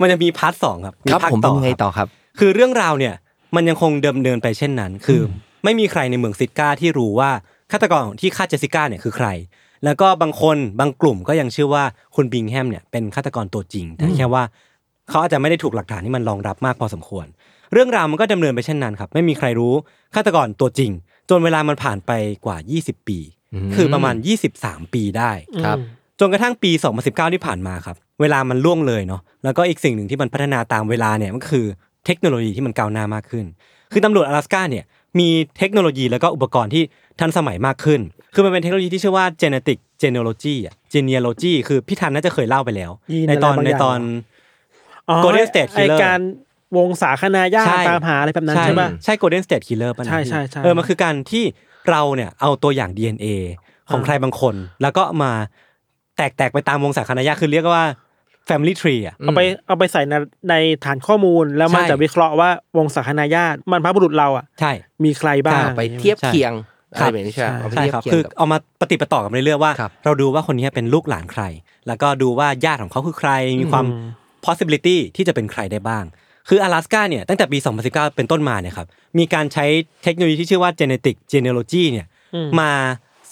[0.00, 2.08] มันจะมี part สองครับมีครับภาคต่อ ผมต่เป็นยังไงครับต่อครับ
[2.38, 3.14] คือเรื่องราวเนี่ย
[3.54, 5.24] มันยังคงเดิมเนินไปเช่นนั้น คือ
[5.64, 7.30] ไม่มีใครในเมืองซิตก้าที่รู้ว่า
[7.72, 9.28] ฆาตกรที่ฆ่าเจสสิก้าเนี่ยคือใคร
[9.84, 11.84] แล้วก็บางคนบางกลุ่มก็ยังเชื่อว่า
[12.16, 14.44] คุณบิงแฮมเนี่ยเป็นฆาตกรตัวจริงแต่แค่ว่า
[15.10, 17.26] เขาอาจจะไม่ได้ถูกหลักฐานที่มันรองรับมากพอสมควร
[17.72, 19.74] เรื่องราวมันก็ดำเนินไปเช่นนั้นครับ ไม่มีใครรู้
[20.14, 20.90] ฆาตกรตัวจริง
[21.30, 22.12] จนเวลามันผ่านไป
[22.46, 23.18] กว่า 20 ปี
[23.54, 24.14] อืมคือประมาณ
[24.54, 25.32] 23 ปีได้
[25.64, 25.78] ครับ
[26.19, 31.65] จนกระทั่งปี 2019 ที่ผ่านมาครับ เวลามันล่วงเลยเนาะ แล้วก็อีกสิ่งหนึ่งที่มันพัฒนาตามเวลาเนี่ยมันก็คือ
[32.05, 33.45] เทคโนโลยีที่มันก้าวหน้ามากขึ้น
[33.91, 34.85] คือตำรวจ阿拉斯ก้าเนี่ย
[35.19, 36.83] มีเทคโนโลยีแล้วก็อุปกรณ์ที่
[37.19, 37.99] ทันสมัยมากขึ้น
[38.33, 43.99] คือมันเป็นเทคโนโลยีที่ชื่อว่า genetic genealogy อ่ะ genealogy คือพี่ทันน่าจะเคยเล่าไปแล้ว ยีน ในตอน อะไรบางอย่าง ในตอน
[45.09, 46.19] อ๋อ Golden State ไอ Killer การ
[46.77, 51.43] วงสาคนาญาติ ใช่ ตามหาอะไรแบบนั้นใช่ป่ะ ใช่ golden state killer ป่ะนะ ใช่ใช่ใช่ เออมันคือการที่
[51.89, 53.27] เราเนี่ยเอาตัวอย่าง DNA
[53.89, 55.31] ของ อ่า ใครบางคน แล้วก็มา
[56.17, 57.85] แตกแตกๆไปตามวงสาคนาญาติคือเรียกว่า
[58.49, 60.13] family tree อ่ะ เอาไปเอาไปใส่ใน
[60.49, 64.71] ในฐานข้อมูลแล้วมัน ใช่ จะวิเคราะห์ว่าวงสาคนาญาติมันพระบุรุษเราอ่ะ ใช่
[65.03, 66.53] มีใครบ้าง ไปเทียบเคียง
[66.93, 71.43] อะไรแบบนี้ใช่ไหมเอาไป ใช่ เทียบ ครับ เคีย คื ง อ กับ เอามาปฏิปต่อกันไปเรื่อยๆว่า ครับ เราดูว่าคนนี้เป็นลูกหลานใคร
[71.87, 73.85] แล้วก็ดูว่าญาติของเขาคือใคร มีความ
[74.45, 76.03] possibility ที่จะเป็นใครได้บ้าง
[76.49, 77.57] คือ阿拉斯กาเนี่ยตั้งแต่ปี
[77.87, 79.65] 2019 เป็นต้นมาเนี่ยครับ มีการใช้
[80.03, 82.39] เทคโนโลยีที่ชื่อว่า genetic genealogy เนี่ย อื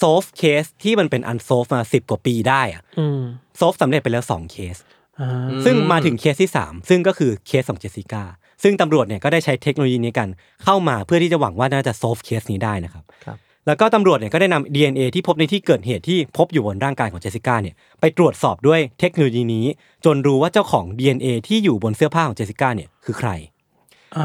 [0.02, 3.20] มมา solve case ที่มันเป็น unsolved มา10กว่าปีได้อะอืม
[3.60, 4.76] solve สำเร็จไปแล้ว2เคส
[5.20, 8.22] อ่าซึ่งมาถึงเคสที่3ซึ่งก็คือเคสของเจสสิก้า
[8.62, 10.28] ซึ่งตำรวจเนี่ยก็ได้ใช้เทคโนโลยีนี้กัน
[10.64, 19.66] เข้ามาเพื่อที่จะหวังว่าน่าจะ solve เคสนี้ได้นะครับครับแล้วก็ตำรวจเนี่ยก็ได้นำ DNA ที่พบในที่เกิดเหตุที่พบอยู่บนร่างกายของเจสสิก้าเนี่ยไปตรวจสอบด้วยเทคโนโลยีนี้
[20.04, 23.30] จนรู้ว่าเจ้าของ DNA ที่อยู่บนเสื้อผ้าของเจสสิก้าเนี่ยคือใคร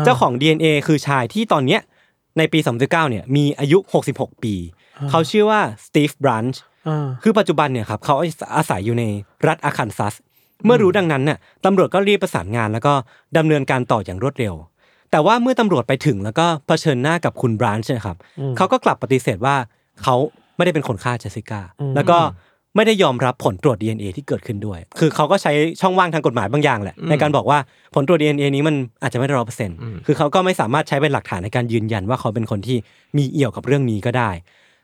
[0.05, 1.81] เจ้าของ DNA คือชายที่ตอนเนี้ย
[2.37, 3.77] ในปี 2019เนี่ยมีอายุ
[4.11, 4.55] 66 ปี
[5.09, 8.15] เขาชื่อว่าสตีฟบรันช์อ่าคือปัจจุบันเนี่ยครับเขา
[8.55, 9.03] อาศัยอยู่ใน
[9.47, 10.13] รัฐอาคันซัส
[10.65, 12.93] เมื่อรู้ดังนั้นเนี่ยตำรวจก็รีบประสานงานแล้วก็
[13.37, 14.53] ดำเนินการต่ออย่างรวดเร็ว
[15.11, 18.17] แต่ว่าเมื่อตำรวจไปถึงแล้วก็เผชิญหน้ากับคุณบรันช์นะครับ
[18.57, 19.55] เขาก็กลับปฏิเสธว่า
[20.03, 20.15] เขา
[20.55, 21.61] ไม่ได้เป็นคนฆ่าเจสสิก้า
[21.95, 22.17] แล้วก็
[22.75, 27.59] ไม่ได้ยอมรับผลตรวจ DNA ที่เกิดขึ้นด้วย คือเขาก็ใช้ช่องว่างทางกฎหมายบางอย่างแหละ ในการบอกว่า
[27.95, 32.77] ผลตรวจ DNA นี้มันอาจจะไม่ได้ร้อเปอร์เซ็นต์คือเขาก็ไม่สามารถใช้เป็นหลักฐานในการยืนยันว่าเขาเป็นคนที่
[33.17, 34.29] มีเอี่ยวกับเรื่องนี้ก็ได้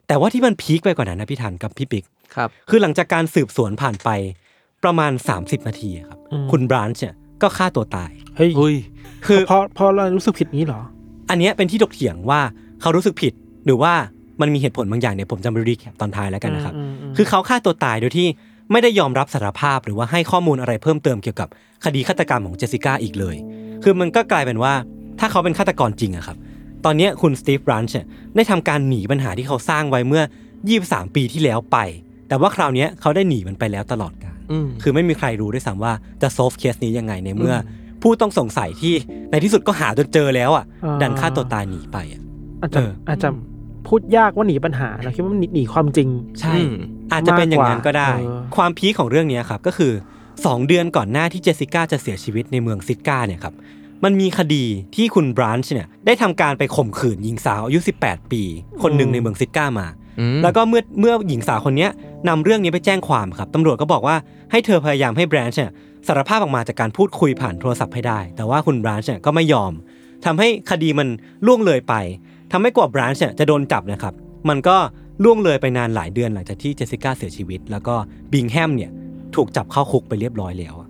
[0.08, 2.04] แต่ว่าที่มันพีคไปกว่านั้นนะพี่ทันกับพี่ปิ๊ก
[2.36, 4.10] ครับ คือหลังจากการสืบสวนผ่านไป
[4.84, 6.20] ประมาณ 30 นาทีอะครับ
[6.52, 8.76] คุณบรานช์เนี่ยก็ฆ่าตัวตาย เฮ้ยอุ้ย
[9.26, 10.82] คือเพราะเพราะเรารู้สึกผิดนี้เหรอ
[11.30, 12.42] อันเนี้ยเป็นที่ถกเถียงว่า
[12.82, 13.34] เขารู้สึกผิด
[13.66, 13.94] หรือว่า
[14.42, 18.28] มันมีเหตุผลบางอย่างเนี่ยผมจะมารีแคปตอนท้ายแล้วกันนะครับอืมอืมอืมคือเขาฆ่าตัวตายโดยที่
[18.72, 21.50] ไม่ได้ยอมรับสารภาพหรือว่าให้ข้อมูลอะไรเพิ่มเติมเกี่ยวกับ
[21.86, 23.36] คดีฆาตกรรมของเจสสิก้าอีกเลย
[23.84, 24.74] คือมันก็กลายเป็นว่า
[25.20, 26.38] ถ้าเขาเป็นฆาตกรจริงอะครับ
[26.86, 30.24] ตอนเนี้ยคุณสตีฟบรันช์เนี่ยได้ทำการหนีปัญหาที่เขาสร้างไว้เมื่อ
[30.70, 31.78] 23 ปีที่แล้วไป
[32.28, 37.60] แต่ว่าคราวเนี้ยเขาได้หนีมันไปแล้วตลอดกาลอืมคือไม่มีใครรู้ด้วยซ้ำว่าจะ solve เคสนี้ยังไงในเมื่ออ
[38.02, 38.94] ผู้ต้องสงสัยที่
[39.32, 42.22] ในที่สุดก็หาจนเจอแล้วอะอ่าดันฆ่าตัวตายหนีไปอะ
[42.62, 43.30] อาจจะเอออาจจะ
[43.88, 46.76] พูดยากว่าหนีปัญหาเราคิดว่ามันหนีหนีความจริง ใช่อืม
[47.12, 49.94] อาจจะเป็นอย่างนั้นก็ได้มากกว่าเออความพีคของเรื่องเนี้ยครับก็คือ
[50.32, 53.54] 2 เดือนก่อนหน้าที่เจสสิก้าจะเสียชีวิตในเมืองซิก้าเนี่ยครับ
[54.04, 54.64] มันมีคดี
[54.96, 58.44] ที่คุณบรันช์เนี่ยได้ทำการไปข่มขืนหญิงสาวอายุ 18 ปี
[58.82, 59.88] คนหนึ่งในเมืองซิก้ามา
[60.20, 61.92] อืมแล้วก็เมื่อเมื่อหญิงสาวคนเนี้ย
[62.28, 64.16] นำเรื่องนี้ไปแจ้งความครับตำรวจก็บอกว่า
[64.52, 65.72] ให้เธอพยายามให้แบรนช์เนี่ย
[66.08, 69.72] สารภาพออกมาจากการพูดคุยผ่านโทรศัพท์ให้ได้ แต่ว่าคุณแบรนช์เนี่ยก็ไม่ยอม
[70.26, 71.08] ทำให้คดีมัน
[71.46, 71.94] ล่วงเลยไป
[72.52, 74.14] ทำให้กว่าแบรนช์เนี่ยจะโดนจับนะครับ
[74.50, 74.78] มันก็
[75.24, 77.96] ล่วงเลยไปนานหลายเดือนหลังจากที่เจสสิก้าเสียชีวิต แล้วก็
[78.34, 78.92] บิงแฮมเนี่ย
[79.36, 80.90] ถูกจับเข้าคุกไปเรียบร้อยแล้วอะ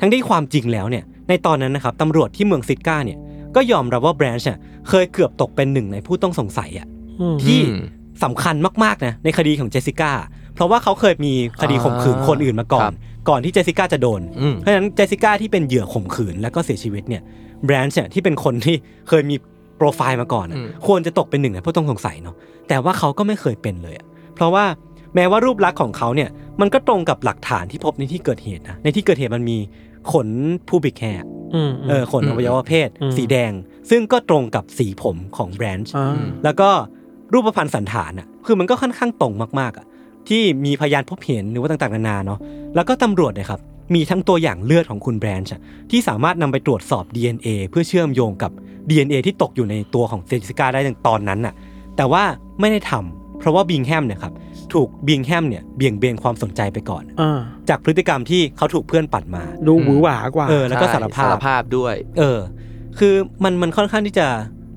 [0.00, 3.18] ทั้งที่ความจริงแล้วเนี่ย ในตอนนั้นนะครับตำรวจที่เมืองซิก้าเนี่ย
[3.56, 4.58] ก็ยอมรับว่าแบรนช์เนี่ย
[4.88, 6.86] เคยเกือบตกเป็นหนึ่งในผู้ต้องสงสัยอะ
[7.20, 7.60] อืมที่
[8.24, 10.12] สำคัญมากๆนะในคดีของเจสสิก้า
[10.54, 11.32] เพราะว่าเขาเคยมี
[11.62, 12.96] คดีข่มขืนคนอื่นมาก่อครันบ
[13.28, 17.22] ก่อนที่เจสสิก้าจะโดนอืมเพราะฉะนั้นเจสสิก้าที่เป็นเหยื่อข่มขืนแล้วก็เสียชีวิตเนี่ย
[17.64, 18.76] แบรนช์เนี่ยที่เป็นคนที่
[19.08, 19.36] เคยมี
[19.76, 22.36] โปรไฟล์มาก่อนอะอืมควรจะตกเป็นหนึ่งในผู้ต้องสงสัยเนาะ
[22.68, 24.64] แต่ว่าเขาก็ไม่เคยเป็นเลยอะเพราะว่า
[25.14, 29.58] แม้ว่ารูปลักษณ์ของเขาเนี่ยมันก็ตรงกับหลักฐานที่พบในที่เกิดเหตุนะในที่เกิดเหตุมันมี
[30.12, 30.28] ขน
[30.68, 33.52] pubic hair อืมเออขนอวัยวะเพศอืมสีแดง
[33.90, 36.68] ซึ่งก็ตรงกับสีผมของแบรนช์อ่าแล้วก็
[37.32, 39.86] รูปพรรณสันฐานอะคือมันก็ค่อนข้างตรงมากๆอะ
[40.28, 42.38] ที่มีพยานพบเห็นหรือว่าต่างๆนานาเนาะ
[42.74, 43.60] แล้วก็ตำรวจเนี่ยครับ
[43.94, 48.50] มีทั้งตัวอย่างเลือดของคุณแบรนช์อะที่สามารถนำไปตรวจสอบ DNA เพื่อเชื่อมโยงกับ
[48.90, 51.54] DNA ที่ตกอยู่ในตัวของเจสสิก้าได้ในตอนนั้นน่ะ
[51.96, 52.22] แต่ว่า
[52.60, 54.32] ไม่ได้ทำ เพราะว่าบิงแฮมเนี่ยครับ
[54.74, 62.38] ถูกบิงแฮมเนี่ยเบี่ยงเบนความสนใจไปก่อน อ่าจากพฤติกรรมที่เขาถูกเพื่อนปัดมา ดูหวือหวากว่า เออ แล้วก็ใช่สารภาพสารภาพด้วย เออ
[62.98, 64.26] คือมันมันค่อนข้างที่จะ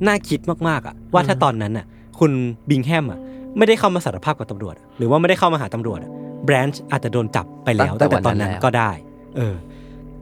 [0.07, 1.85] น่าคิดมากๆอะว่าถ้าตอนนั้นน่ะ
[2.19, 2.31] คุณ
[2.69, 3.19] บิงแฮมอะ
[3.57, 5.99] ไม่ได้เข้ามาสารภาพกับตำรวจอะหรือว่าไม่ได้เข้ามาหาตำรวจ
[6.45, 8.91] แบรนช์อาจจะโดนจับไปแล้วตั้ตั้งงแต่แต่ตอนนั้นวันนั้นแล้ว ก็ได้
[9.37, 9.55] เออ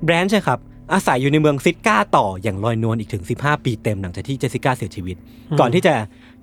[0.05, 0.59] แบรนช์ใช่ครับ
[0.93, 5.15] อาศัยอยู่ในเมืองซิก้าต่ออย่างลอยนวลอีกถึง 15 ปีเต็มหลังจากที่เจสสิก้าเสียชีวิต
[5.59, 5.93] ก่อนที่จะ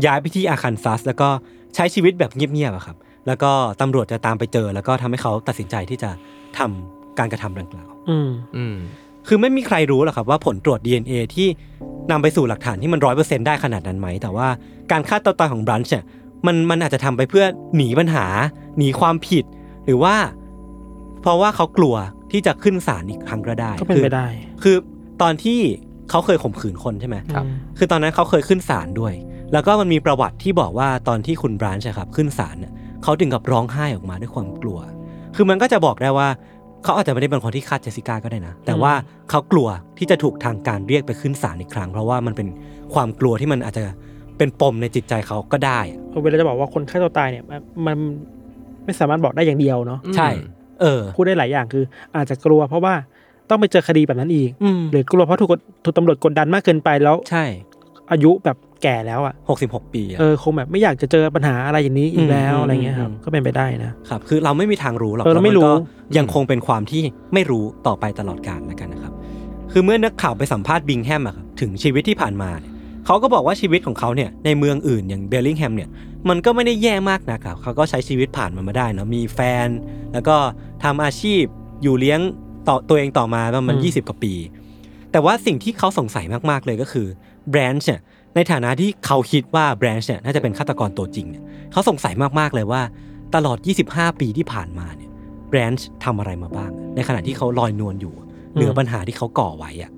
[0.05, 1.29] ย้ายไปที่อาคันซัส แล้วก็
[1.75, 6.11] ใช้ชีวิตแบบเงียบๆอะครับ แล้วก็ตำรวจจะตามไปเจอ แล้วก็ทำให้เขาตัดสินใจที่จะ
[6.59, 8.77] ทำการกระทำดังกล่าว อืมอืม
[9.29, 11.49] คือไม่มีใครรู้หรอกครับว่าผลตรวจ DNA ที่
[12.11, 14.49] นำไปสู่หลักฐานที่มันร้อยเปอร์เซ็นได้ขนาดนั้นไหม แต่ว่า
[14.93, 16.05] การฆ่าตัวตายของบรันช์เนี่ย
[16.47, 17.45] มันมันอาจจะทำไปเพื่อ
[17.77, 18.27] หนีปัญหา
[18.79, 19.45] หนีความผิด
[19.85, 20.15] หรือว่า
[21.21, 21.95] เพราะว่าเขากลัว
[22.31, 24.27] ที่จะขึ้นศาลอีกครั้งก็ได้ก็เป็นคือไปได้
[24.63, 24.77] คือ
[25.23, 25.59] ตอนที่
[26.11, 27.45] เขาเคยข่มขืนคนใช่ไหมครับ
[27.79, 29.15] คือตอนนั้นเขาเคยขึ้นศาลด้วย
[29.53, 34.79] แล้วก็มันมีประวัติที่บอกว่าตอนที่คุณบรานช์อะครับขึ้นศาลเนี่ยเขาถึงกับร้องไห้ออกมาด้วยความกลัว
[35.37, 36.29] คือมันก็จะบอกได้ว่า
[36.85, 38.93] เขาอาจจะไม่ได้เป็นคนที่ฆ่าเจสสิก้าก็ได้นะ แต่ว่า
[39.31, 42.49] เขากลัวที่จะถูกทางการเรียกไปขึ้นศาลอีกครั้ง เพราะว่ามันเป็น
[42.95, 43.85] ความกลัวที่มันอาจจะ
[44.39, 47.97] เป็นปมในจิตใจเขาก็ได้อะเวลาจะบอกว่าคนฆ่าตัวตายเนี่ยมันมัน
[48.85, 50.29] ไม่สามารถบอกได้อย่างเดียวเนาะใช่
[50.81, 51.85] เออพูดได้หลายอย่างคือ
[52.17, 52.95] อาจจะกลัวเพราะว่า
[53.51, 57.45] ต้องไปเจอคดีแบบนั้นอีกอืมหรือกลัวเพราะถูกกดถูกตำรวจกดดันมากเกินไปแล้วใช่
[58.13, 67.03] อายุแบบ แก่แล้วอะ66ปีอะเออคงแบบไม่อยากจะเจอปัญหาอะไรอย่างนี้อีกแล้วอืมอะไรเงี้ยครับอืมก็เป็นไปได้นะครับคือเราไม่มีทางรู้หรอกเออเราไม่รู้แล้วนก็ยังคงเป็นความที่
[67.35, 69.13] ไม่รู้ต่อไปตลอดกาลแล้วกันนะครับ
[69.73, 72.73] คือเมื่อนักข่าวไปสัมภาษณ์บิงแฮมอะครับถึงชีวิตที่ผ่านมาเนี่ย
[73.07, 75.89] เขาก็บอกว่าชีวิตของเขาเนี่ยในเมืองอื่นอย่างเบลลิงแฮมเนี่ย
[76.29, 79.69] มันก็ไม่ได้แย่มากนะครับเขาก็ใช้ชีวิตผ่านมันมาได้เนาะมีแฟน
[80.13, 80.37] แล้วก็
[80.85, 81.43] ทำอาชีพ
[81.83, 82.21] อยู่เลี้ยง
[82.69, 84.35] ต่อตัวเองต่อมาประมาณอืม20 กว่าปี
[85.13, 87.07] แต่ว่าสิ่งที่เขาสงสัยมากๆเลยก็คือ
[87.51, 88.01] แบรนช์เนี่ย
[88.35, 91.43] ในฐานะที่เขาคิดว่าแบรนช์เนี่ยน่าจะเป็นฆาตกรตัวจริงเนี่ย
[91.73, 92.83] เขาสงสัยมากๆเลยว่า
[93.35, 93.59] ตลอด
[93.91, 95.11] 25 ปีที่ผ่านมาเนี่ย
[95.49, 98.15] แบรนช์ทำอะไรมาบ้าง ในขณะที่เขาลอยนวลอยู่
[98.55, 99.91] เหนือปัญหาที่เขาก่อไว้อะ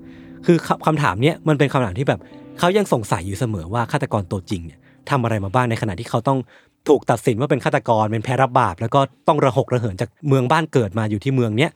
[0.45, 2.19] คือคคำถามเนี้ยมันเป็นคำถามที่แบบ
[2.59, 6.39] เขายังสงสัยอยู่เสมอว่าฆาตกรตัวจริงเนี่ยทำอะไรมาบ้างในขณะที่เขาต้อง
[6.87, 11.71] ถูกตัดสินว่าเป็นฆาตกรเป็นแพะรับบาป แล้วก็ต้องระหกระเหินจากเมืองบ้านเกิดมาอยู่ที่เมืองเนี้ย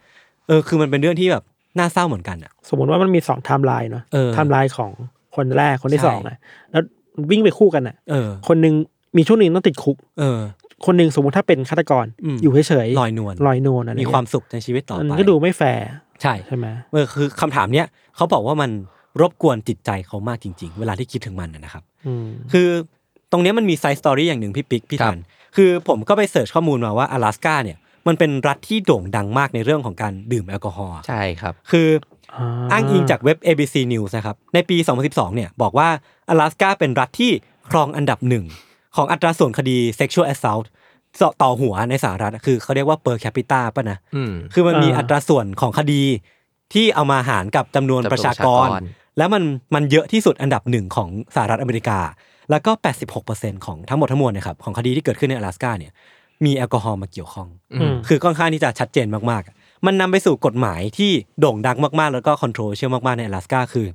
[0.47, 1.43] เออคือมันเป็นเรื่องที่แบบ
[1.77, 4.91] น่าเศร้าเหมือนกันอะสมมติว่ามันมีสองไทม์ไลน์เนาะเออไทม์ไลน์ของ
[5.38, 6.36] คนแรกคนที่ ใช่ สองอะ
[6.70, 6.82] แล้ว
[7.30, 8.74] วิ่งไปคู่กันอ่ะ เออ คนหนึ่ง
[9.16, 10.40] มีช่วงหนึ่งต้องติดคุก เออ
[10.86, 15.84] คนหนึ่งสมมติถ้าเป็นฆาตกร อืม อยู่เฉยๆ ลอยนวล ลอยนวลอะไร มี เงี้ย ความสุขในชีวิตต่อ มัน ไป ก็ดูไม่แฟร์
[16.22, 17.86] ใช่ ใช่ไหม เออคือคำถามเนี้ย
[18.16, 18.70] เขาบอกว่ามัน
[19.20, 22.68] รบกวนจิตใจเขามากจริง ๆ เวลาที่คิดถึงมันนะนะครับ อืม คือ
[23.32, 25.18] ตรงเนี้ยมันมีไซส์สตอรี่อย่างหนึ่งพี่ปิ๊กพี่ ครั ทั บ น
[25.56, 31.88] คือผมก็ไปเสิร์ชข้อมูลมาว่า阿拉斯กาเนี่ยมันเป็นรัฐที่โด่งดังมากในเรื่องของการดื่มแอลกอฮอล์ ใช่ครับ คือ
[32.72, 35.88] อ้างอิงจากเว็บ ABC News นะครับ ในปี 2012 เนี่ยบอกว่า
[36.30, 37.32] 阿拉斯กาเป็นรัฐที่
[37.70, 38.44] ครองอันดับหนึ่ง
[38.96, 40.66] ของอัตราส่วนคดี sexual assault
[41.42, 46.02] ต่อหัวในสหรัฐอะคือเขาเรียกว่า per capita ป่ะนะ อืม คือมันมี อ่า อัตราส่วนของคดี
[46.74, 49.42] ที่เอามาหารกับจำนวน จำนวน ประชากร ประชากร แล้วมัน
[49.74, 51.98] มันเยอะที่สุดอันดับหนึ่งของสหรัฐอเมริกา
[52.50, 52.72] แล้วก็
[53.18, 55.92] 86%ของทั้งหมดทั้งมวลเนะครับของคดีที่เกิดขึ้นใน阿拉斯กาเนี่ย
[56.44, 57.48] มีแอลกอฮอล์มาเกี่ยวข้อง
[57.80, 59.54] อืม คือค่อนข้างที่จะชัดเจนมากๆอะ
[59.85, 63.87] มันนำไปสู่กฎหมายที่โด่งดังมากๆ แล้วก็ controversial มากๆในอลาสกาคือ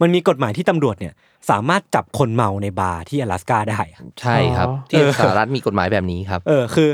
[0.00, 1.14] มันมีกฎหมายที่ตำรวจเนี่ย
[1.50, 3.80] สามารถจับคนเมาในบาร์ที่อลาสกาได้
[4.20, 6.88] ใช่ครับ ที่สหรัฐมีกฎหมายแบบนี้ครับ เออคือ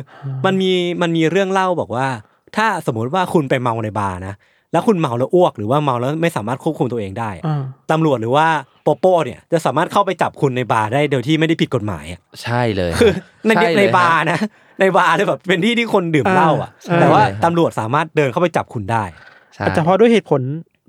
[0.47, 0.71] มันมี
[1.03, 2.07] มันมีเรื่องเล่าบอกว่า
[2.57, 4.35] ถ้าสมมติว่าคุณไปเมาในบาร์นะ
[4.73, 7.31] แล้วคุณเมาแล้วอ้วกหรือว่าเมาแล้วไม่สามารถควบคุมตัวเองได้
[7.91, 8.47] ตำรวจหรือว่า
[8.83, 13.13] popo เนี่ยจะสามารถเข้าไปจับคุณในบาร์ได้โดยที่ไม่ได้ผิดกฎหมายอะใช่เลยคือ
[13.47, 14.39] ในในบาร์นะ
[14.81, 19.05] ในบาร์เลยแบบเป็นที่ที่คนดื่มเหล้าอะอ่าแต่ว่าใช่เลยครับตำรวจสามารถเดินเข้าไปจับคุณได้
[19.55, 20.43] ใช่อาจจะเพราะด้วยเหตุผล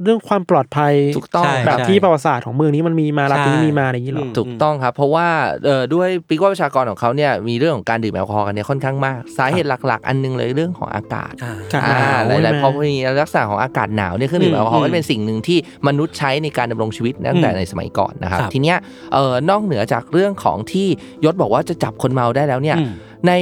[0.03, 5.27] เรื่องความปลอดภัยถูกต้องใช่แบบใช่ที่ประวัติศาสตร์ของเมืองนี้มันมีมารัฐนี้ใช่มีมาอะไรอย่างนี้หรออืมถูกต้องครับ เพราะว่า
[5.65, 11.53] เอ่อด้วยปีกว่าประชากรของเขาเนี่ยมีเรื่องของการดื่มแอลกอฮอล์กันเนี่ยค่อนข้างมากสาเหตุหลัก ๆ อันหนึงเลยเรื่องของอากาศอ่า
[11.89, 18.77] อากาศหนาวหลายใช่หลายไหมๆพอมีลักษณะของอากาศหนาวเนี่ยเครื่องดื่มอืมแอลกอฮอล์ก็อืมเป็นสิ่งหนึ่งที่มนุษย์ใช้ในการดำรงชีวิตตั้งแต่อืมในสมัยก่อนนะครับครับทีเนี้ย
[19.13, 20.87] เอ่อนอกเหนือจากเรื่องของที่
[21.25, 22.91] ยศบอกว่าจะจับคนเมาได้แล้วเนี่ยอืม
[23.27, 23.33] ใน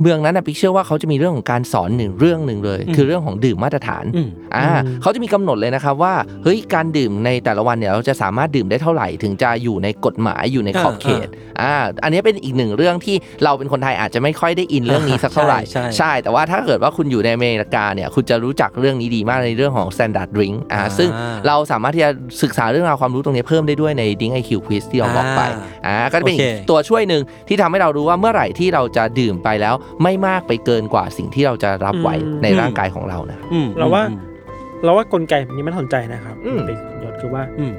[0.00, 11.28] เมืองนั้นนะปิ๊กเชื่อว่าเขาจะมีเรื่องของการสอนหนึ่งเรื่องหนึ่งเลยอืมคือเรื่องของดื่มมาตรฐานอืมอ่าอืมเขาจะมีกำหนดเลยนะครับว่าเฮ้ยการดื่มในแต่ละวันเนี่ยเราจะสามารถดื่มได้เท่าไหร่ ถึงจะอยู่ในกฎหมายอยู่ในขอบเขต
[11.60, 21.08] อ่าอันนี้เป็นอีกหนึ่งเรื่องที่เราเป็นคนไทยอาจจะไม่ค่อยได้อินเรื่องนี้สักเท่าไหร่ใช่ใช่แต่ว่าถ้าเกิดว่าคุณอยู่ในอเมริกาเนี่ยคุณจะรู้จักเรื่องนี้ดีมากในเรื่องของ standard drink อ่าอ่าซึ่ง
[21.46, 22.10] เราสามารถที่จะ
[22.42, 25.40] ศึกษาเรื่องราวความรู้ตรงนี้เพิ่มได้ด้วยใน Drink IQ Quiz ที่เราบอกไป
[25.86, 34.18] อ่าก็จะเป็นอีกโอเคตัวช่วยหนึ่งที่ทำให้เรารู้ว่าเมื่อไหร่ที่เราจะดื่มไปแล้วไม่มากไปเกินกว่าสิ่งที่เราจะรับไหวอืมในร่างกายของเรานะอืมเราว่าอืม
[34.84, 37.72] เราว่ากลไกแบบนี้มันน่าสนใจนะครับอืมเป็นยศคือว่าอืม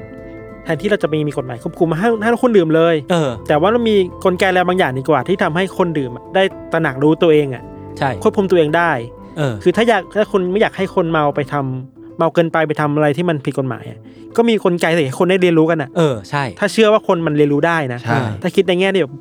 [0.64, 6.42] แทนที่เราจะมีมีกฎหมายควบคุมมาให้ให้คนดื่มเลยเออ แต่ว่าเรามีกลไกอะไรบางอย่างดีกว่า ที่ทำให้คนดื่มอะได้
[6.72, 7.62] ตระหนักรู้ตัวเองอะ
[7.98, 8.90] ใช่ควบคุมตัวเองได้
[9.38, 14.00] เออคือถ้าอยากถ้าคนไม่อยากให้คนเมาไปทำ เมาเกินไปไปทำอะไรที่มันผิดกฎหมายอะ
[14.36, 19.12] ก็มีกลไกสิให้คนได้เรียนรู้กันอะเออใช่ ถ้าเชื่อว่าคนมันเรียนรู้ได้นะใช่ถ้าคิดในแง่ที่แบบ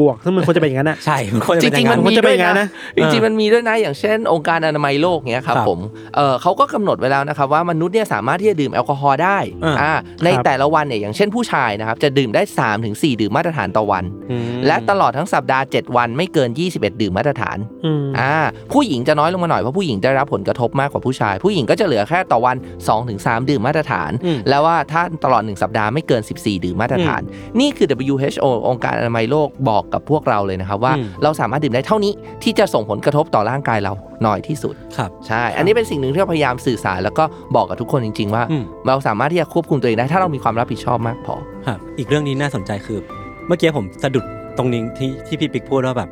[0.00, 5.80] บวกๆซึ่งมันควรจะเป็นอย่างนั้นอะใช่มันควรจะจเป็นอริงย่างๆนั้มันนควรจะเป็นอย่างนั้นนะจริงๆมันมีด้วยนะอย่างเช่น องค์การอนามัยโลกเนี้ยครับครับผม
[6.16, 9.92] เออเขาก็กำหนดไว้แล้วนะครับว่ามนุษย์เนี่ยสามารถที่จะดื่มแอลกอฮอล์ได้อ่าอ่า
[10.24, 18.34] ในครับแต่ละวันเนี่ยอย่างเช่นผู้ชายนะครับจะดื่มได้3-4ถึง4ดื่มมาตรฐานต่อวันอืมและตลอดทั้งสัปดาห์ 7 วันไม่เกิน 21 ดื่มมาตรฐานอืมอ่า
[18.72, 22.56] ผู้หญิงจะน้อยลงมาหน่อยเพราะผู้หญิงได้รับผลกระทบมากกว่าผู้ชาย ผู้หญิงก็จะเหลือแค่ต่อวัน
[22.98, 27.22] 2-3 ดื่มมาตรฐานอืมแล้วว่าถ้าตลอด 1 สัปดาห์ไม่เกิน 14 ดื่มมาตรฐาน
[27.60, 33.92] นี่คือ WHO องค์การอนามัยโลกบอกกับพวกเราเลยนะครับว่าอืมเราสามารถดื่มได้เท่านี้ที่จะส่งผลกระทบต่อร่างกายเรา
[34.26, 37.24] น้อยที่สุดครับใช่ อันนี้เป็นสิ่งหนึ่งที่เราพยายามสื่อสารแล้วก็
[37.56, 41.34] บอกกับทุกคนจริง ๆ ว่าอืมเราสามารถที่จะควบคุมตัวเองได้ถ้าเรามีความรับผิดชอบมากพอ
[41.66, 42.98] ครับอีกเรื่องนี้น่าสนใจคือ
[43.46, 44.24] เมื่อกี้ผมสะดุด
[44.58, 46.10] ตรงนี้ที่ที่พี่ปิ๊กพูดว่าแบบ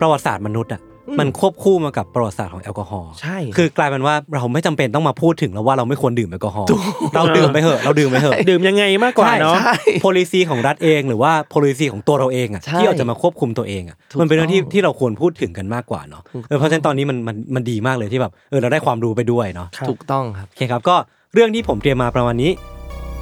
[0.00, 6.68] ประวัติศาสตร์มนุษย์อะอื มมันควบคู่มากับประวัติศาสตร์ของแอลกอฮอล์ใช่ คือกลายเป็นว่าเราไม่จำเป็นต้องมาพูดถึงแล้วว่าเราไม่ควรดื่มแอลกอฮอล์
[7.14, 20.96] เราดื่มไปเถอะเราดื่มไปเถอะดื่มยังไงมากกว่าเนาะใช่ policy ของรัฐเองหรือว่า policy ของตัวเราเองอะใช่ที่เราจะมาควบคุมตัวเองอะถูกมันเป็นเรื่องที่ต้องที่เราควรพูดถึงกันมากกว่าเนาะถูกเออเพราะฉะนั้นตอนนี้มันมันมันดีมากเลยที่แบบเออเราได้ความรู้ไปด้วยเนาะครับถูกต้องครับโอเคครับก็
[21.34, 22.52] เรื่องที่ผมเตรียมมาประมาณนี้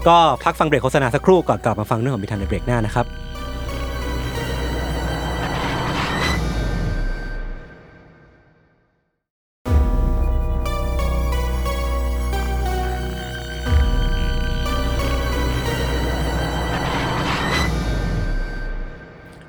[0.08, 3.06] ก็พักฟังเบรกโฆษณาสักครู่ก่อนกลับมาฟังเรื่องของมิทันในเบรกหน้านะครับ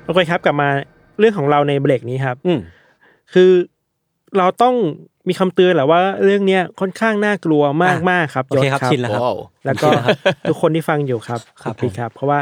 [0.06, 0.68] โอเคครับ กลับมา
[1.18, 2.60] เรื่องของเราในเบรกนี้ครับ อืม
[3.34, 3.50] คือ
[4.38, 4.74] เราต้อง
[5.28, 9.88] มีคำเตือนแหละว่าเรื่องเนี้ยค่อนข้างน่ากลัวมากอะมากครับโอเคครับยศชินแล้วครับว้าวแล้วก็
[10.48, 12.40] ทุกคนที่ฟังอยู่ครับครับณปิ๊กครับ เพราะว่า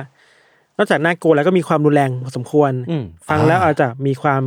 [0.79, 4.43] นอกจากน่ากลัวแล้วก็มีความรุนแรงพอสมควรอืมฟังแล้วอาจจะมีความ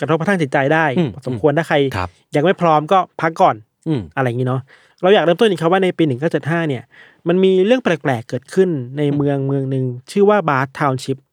[0.00, 3.56] กระทบกระทั่งจิตใจได้อืมพอสมควรถ้าใครครับยังไม่พร้อมก็พักก่อน
[3.88, 4.60] อืมอะไรอย่างนี้เนาะ
[5.02, 6.04] เราอยากเริ่มต้นอีกครับว่าในปี
[6.36, 6.82] 1975เนี่ย
[7.28, 11.25] มันมีเรื่องแปลกๆเกิดขึ้นในเมืองเมืองหนึ่งชื่อว่าบาร์ทาวน์ชิพอืม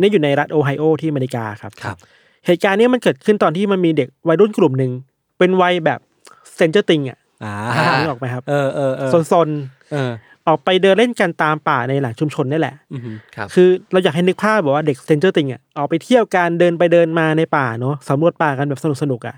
[0.00, 1.96] นี่อยู่ในรัฐโอไฮโอที่อเมริกาครับครับ
[2.46, 4.92] เหตุการณ์เนี้มันเกิดขึ้นตอนที่มันมีเด็กวัยรุ่นกลุ่มหนึ่ง
[5.38, 6.00] เป็นวัยแบบ
[6.56, 7.54] เซนเจอร์ติงอะอ่า
[7.98, 9.48] นึกออกไหมครับเออเออเออซน
[9.92, 13.00] เออๆออกไปเดินเล่นกันตามป่าในหลังชุมชนนี่แหละอืม
[13.36, 19.36] ครับคือเราอยากให้นึกภาพแบบว่าเด็กเซนเจอร์ติงอะออกไปเที่ยวการเดินไปเดินมาในป่าเนาะสำรวจป่ากันแบบสนุกๆอะ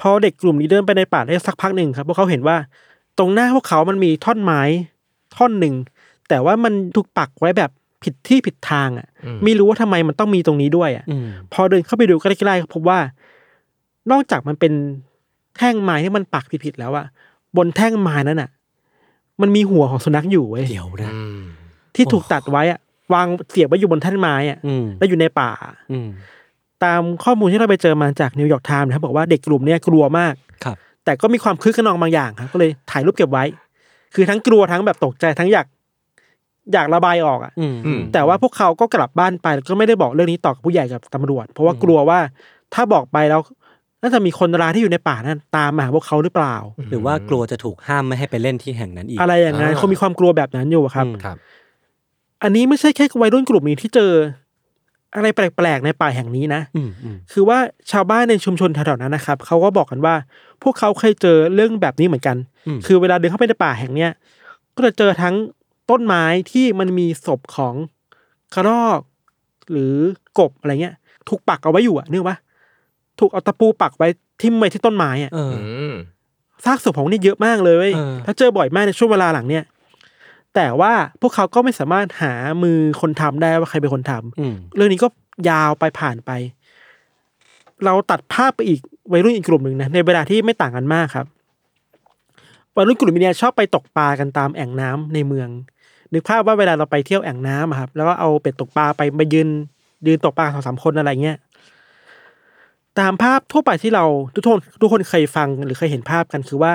[0.00, 2.56] พอเด็กกลุ่มนี้เดินไปในป่าได้สักพักหนึ่งครับพวกเขาเห็นว่า
[3.18, 4.62] ตรงหน้าพวกเขามันมีท่อนไม้
[5.36, 5.74] ท่อนหนึ่ง
[6.28, 7.70] แต่ว่ามันถูกปักไว้แบบ
[8.04, 12.98] ผิดที่ผิดทางอะอืมไม่รู้ว่าทำไมมันต้องมีตรงนี้ด้วยอะอืมพอเดินเข้าไปดูใกล้ๆก็พบว่า
[14.10, 14.72] นอกจากมันเป็น
[15.56, 17.06] แท่งไม้ที่มันปักผิดๆแล้วอะ
[17.56, 18.50] บนแท่งไม้นั้นอะ
[19.40, 21.40] มันมีหัวของสุนัขอยู่เว้ยเดี๋ยวนะอืม
[21.94, 22.78] ที่ถูกตัดไว้อะ
[23.14, 25.50] วางเสียบไว้อยู่บนแท่งไม้อะอืมแล้วอยู่ในป่า
[25.92, 26.08] อืม
[26.84, 30.34] ตามข้อมูลที่เราไปเจอมาจากนิวยอร์กไทม์นะครับบอกว่าเด็กกลุ่มเนี้ยกลัวมาก
[30.64, 33.44] ครับ แต่ก็มีความคึกคะนองบางอย่างครับก็เลยถ่ายรูปเก็บไว้
[34.14, 35.66] คือทั้งกลัวทั้งแบบตกใจทั้งอยาก
[36.72, 42.18] อยากระบายออกอะอืมอืมแต่ว่าพวกเขาก็กลับบ้านไปแล้วก็ไม่ได้บอกเรื่องนี้ต่อกับผู้ใหญ่กับตำรวจ เพราะว่ากลัวว่า
[42.74, 43.40] ถ้าบอกไปแล้ว
[44.02, 46.56] น่าจะมีคนร้ายที่อยู่ในป่านั้นตามมาหาพวกเขาหรือเปล่า
[46.90, 51.36] หรือว่ากลัวจะถูกห้ามไม่ให้ไปเล่นที่แห่งนั้นอีก อะไรอย่างนั้นอ่าเขามีความกลัวแบบนั้นอยู่ครับอืมครับ
[52.42, 54.12] อันนี้ไม่ใช่แค่วัยรุ่นกลุ่มนี้ที่เจอ
[55.14, 57.58] อะไรแปลกๆในป่าแห่งนี้นะอืมอืมคือว่า
[57.92, 60.14] ชาวบ้านในชุมชนแถวๆนั้นนะครับเขาก็บอกกันว่า
[60.62, 64.10] พวกเขาเคยเจอเรื่องแบบนี้เหมือนกันอืมคือเวลาเดินเข้าไปในป่าแห่งเนี้ย
[64.74, 65.34] ก็จะเจอทั้ง
[65.90, 67.74] ต้นไม้ที่มันมีศพของ
[68.54, 69.00] กระรอก
[69.70, 69.94] หรือ
[70.38, 70.96] กบอะไรเงี้ย
[71.28, 72.36] ถูกปักเอาไว้อยู่อะนึกว่า
[73.20, 74.08] ถูกเอาตะปูปักไว้
[74.42, 75.94] ทิ่มไว้ที่ต้นไม้อะเอออืม
[76.64, 79.64] ซากศพของนี่เยอะมากเลยเว้ยเออ ถ้าเจอบ่อยมากในช่วงเวลาหลังเนี่ย
[80.54, 85.08] แต่ว่าพวกเขาก็ไม่สามารถหามือคนทำได้ว่าใครเป็นคนทำ อืม เรื่องนี้ก็
[85.50, 86.30] ยาวไปผ่านไป
[87.84, 88.80] เราตัดภาพไปอีก
[89.12, 91.26] วัยรุ่นอีกกลุ่มหนึ่งนะในเวลาที่ไม่ต่างกันมากครับ
[92.76, 95.48] วัยรุ่นกลุ่มนี้ชอบไปตกปลากันตามแอ่งน้ำในเมือง
[96.12, 99.48] นึกภาพว่าเวลาเราไปเที่ยวแอ่งน้ำอะครับ แล้วก็เอาเป็ดตกปลาไปมายืน
[100.06, 101.38] ยืนตกปลาสองสามคนอะไรเงี้ย
[102.98, 104.04] ตามภาพทั่วไปที่เรา
[104.34, 106.72] ทุกคนทุกคนเคยฟังหรือเคยเห็นภาพกันคือว่า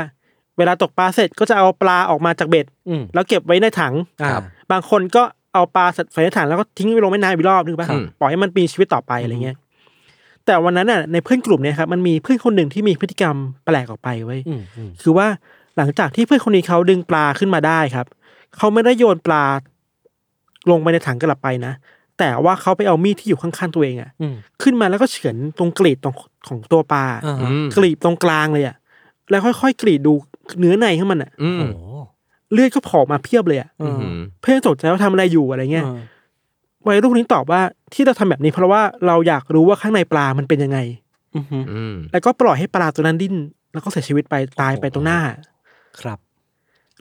[0.57, 4.31] เวลาตกปลาเสร็จก็จะเอาปลาออกมาจากเบ็ดอืมแล้วเก็บไว้ในถังอ่า
[4.71, 9.57] บางคนก็เอาปลาใส่ในถังแล้วก็ทิ้งไปลงแม่น้ำอีกรอบนึกป่ะครับปล่อยให้มันมีชีวิตต่อไปอะไรเงี้ย
[10.45, 15.27] แต่วันนั้นน่ะในเพื่อนกลุ่มเนี่ยครับมันมีเพื่อนคนหนึ่งที่มีพฤติกรรมแปลกออกไปไว้ยอืมอืมคือว่า
[15.77, 18.05] หลังจากที่เพื่อนคนนี้เขาดึงปลาขึ้นมาได้ครับ
[18.57, 19.43] เขาไม่ได้โยนปลา
[20.69, 21.73] ลงไปในถังกลับไปนะ
[22.19, 26.15] แต่ว่าเขาไปเอามีดที่อยู่ข้างๆตัวเองอะอืมขึ้นมาแล้วก็เฉือนตรงกรีดตรง
[26.47, 28.75] ของตัวปลาอ่าอืมกรีดตรงกลางเลยอะ
[29.29, 30.13] แล้วค่อยๆกรีดดู
[30.59, 31.77] เนื้อในของมันอะอืมโอ้โห
[32.53, 34.01] เลือดก็โผล่มาเพียบเลยอะอืม
[34.41, 35.99] เพื่อนตกใจว่าทำอะไรอยู่อะไรเงี้ยเออ
[36.87, 37.61] วัยรุ่นคนนี้ตอบว่า
[37.93, 40.79] ที่เราทำแบบนี้เพราะว่าเราอยากรู้ว่าข้างในปลามันเป็นยังไง
[41.35, 43.35] อืมอืมอืมแล้วก็ปล่อยให้ปลาตัวนั้นดิ้น
[43.73, 45.19] แล้วก็เสียชีวิตไปตายไปตรงหน้า
[46.01, 46.17] ครับ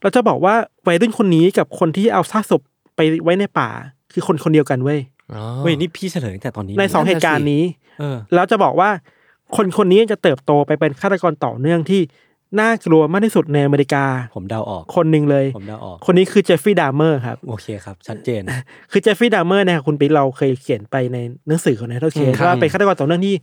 [0.03, 0.55] เราจะบอกว่า
[0.87, 2.61] วัยรุ่นคนนี้กับคนที่เอาซากศพ
[2.97, 3.69] ไปไว้ในป่า
[4.13, 5.01] คือคนคนเดียวกันเว้ย
[5.33, 7.63] อ๋อเว้ยนี่พี่เฉลยตั้งแต่ตอนนี้ในสองนั่นน่ะเหตุการณ์นี้
[8.01, 8.91] เออแล้วจะบอกว่า
[9.57, 12.01] คนคนนี้จะเติบโตไปเป็นฆาตกรต่อเนื่องที่
[12.61, 14.05] น่ากลัวมากที่สุดในอเมริกา
[14.37, 18.43] ผมเดาออก คนหนึ่งเลย ผมเดาออก คนนี้คือเจฟฟรีย์ดามเมอร์ครับ โอเคครับ ชัดเจน
[18.91, 23.35] คือเจฟฟรีย์ดามเมอร์เนี่ยคุณปิ๊กเราเคยเขียนไปในหนังสือของนายเทเคอืมครับว่าเป็นฆาตกรต่อเนื่องที่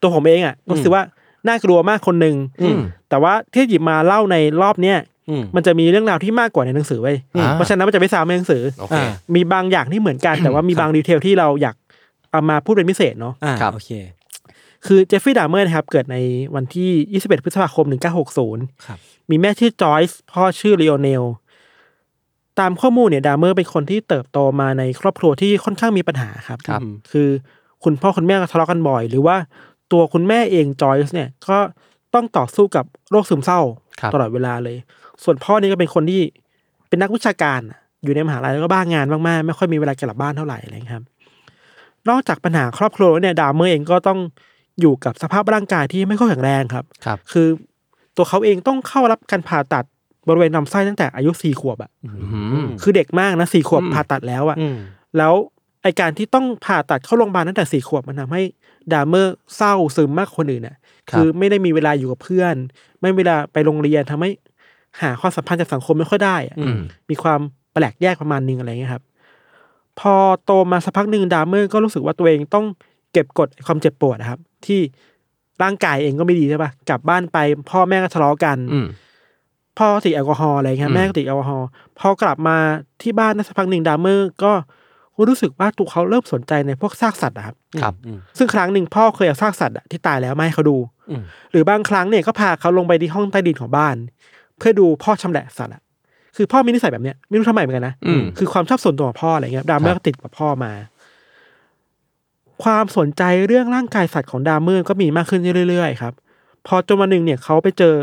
[0.00, 1.02] ตัวผมเองอะรู้สึกว่า
[1.48, 2.78] น่ากลัวมากคนหนึ่งอืม
[3.10, 4.98] แต่ว่าที่หยิบมาเล่าในรอบเนี้ย
[5.28, 11.76] อืมมันจะมีเรื่องราวที่มากกว่าในหนังสือเว้ยอ่าเพราะฉะนั้นมันจะไม่ซ้ำในหนังสือโอเคอ่ามีบางอย่างที่เหมือนกัน แต่ว่ามีบาง detail ที่เราอยาก
[12.30, 13.90] เอามาพูดเป็นพิเศษเนาะอ่าครับโอเค
[14.86, 16.16] คือเจฟฟรีย์ดามเมอร์นะครับ เกิดใน
[16.54, 18.98] วันที่ 21 พฤษภาคม 1960ครับ
[19.30, 21.22] มีแม่ชื่อจอยส์พ่อชื่อไลโอเนล
[22.60, 26.80] ตามข้อมูลเนี่ยดามเมอร์เป็นคนที่เติบโตมาในครอบครัวที่ค่อนข้างมีปัญหาครับครับ
[27.12, 27.28] คือ
[27.84, 29.36] คุณพ่อคุณแม่ก็ทะเลาะกันบ่อย หรือว่า
[29.92, 31.58] ตัวคุณแม่เองจอยส์เนี่ยก็
[32.14, 33.60] ต้องต่อสู้กับโรคซึมเศร้า
[34.00, 34.76] ครับตลอดเวลาเลย
[35.24, 36.22] ส่วนพ่อนี่ก็เป็นคนที่
[36.88, 41.04] เป็นนักวิชาการอะอยู่ในมหาลัยแล้วก็บ้างานมากๆ ไม่ค่อยมีเวลากลับบ้านเท่าไหร่อะไรอย่างเงี้ยครับ
[42.08, 44.18] นอกจากปัญหาครอบครัวแล้วเนี่ยดามเมอร์เองก็ต้อง
[44.80, 47.48] อยู่กับสภาพร่างกายที่ไม่ค่อยแข็งแรงครับครับ คือ
[48.16, 49.84] ตัวเขาเองต้องเข้ารับการผ่าตัด
[50.28, 52.10] บริเวณลำไส้ตั้งแต่อายุสี่ขวบอะอื
[52.64, 54.76] มคือเด็กมากนะสี่ขวบอืมผ่าตัดแล้วอะอืม
[55.16, 55.34] แล้ว
[55.82, 58.42] ไอการที่ต้องผ่าตัดเข้าโรงพยาบาลตั้งแต่สี่ขวบมันทำให้
[58.92, 60.76] ดามเมอร์เศร้าซึมมากกว่าคนอื่นน่ะ
[61.10, 62.54] ครับคือไม่ได้มีเวลาอยู่กับเพื่อน
[63.00, 64.30] ไม่มีเวลาไปโรงเรียนทำให้
[65.00, 67.40] หาความสัมพันธ์จากสังคมไม่ค่อยได้อะอืมมีความ
[67.72, 69.04] แปลกแยกประมาณนึงอะไรเงี้ยครับ
[70.00, 70.14] พอ
[70.44, 72.66] โตมาสักพักหนึ่งดามเมอร์ก็รู้สึกว่าตัวเองต้อง
[73.12, 74.80] เก็บกดความเจ็บปวดนะครับ ที่
[75.62, 77.38] ร่างกายเองก็ไม่ดีใช่ปะกลับบ้านไป
[77.70, 78.86] พ่อแม่ก็ทะเลาะกันอืม
[79.78, 81.66] พ่อติดแอลกอฮอล์อะไรเงี้ยอืยมแม่ก็ติดแอลกอฮอล์
[81.98, 82.56] พอกลับมา
[83.02, 84.52] ที่บ้านได้สักพักหนึ่งดามเมอร์ก็
[85.30, 90.76] รู้สึกว่าตัวเขาเริ่มสนใจในพวกซากสัตว์อะครับครับอืมซึ่งครั้งหนึ่งพ่อเคยเอาซากสัตว์อะที่ตายแล้วมาให้เขาดู
[91.10, 93.96] อืมหรือบางครั้งเนี่ยก็พาเขาลงไปที่ห้องใต้ดินของบ้าน
[94.58, 95.82] เพื่อดูพ่อชำแหละสัตว์อะ
[96.36, 100.72] คือพ่อมีนิสัยแบบเนี้ยไม่รู้ทำไมเหมือนกันนะอืมคือความชอบส่วนตัวของพ่ออะไรเงี้ยดามเมอร์ครับก็ติดกับพ่อมา
[102.62, 106.12] ความสนใจเรื่องร่างกายสัตว์ของดามเมอร์ก็มีมากขึ้นเรื่อยๆครับ
[106.66, 107.94] พอจนวันหนึ่งเนี่ยเขาไปเจอ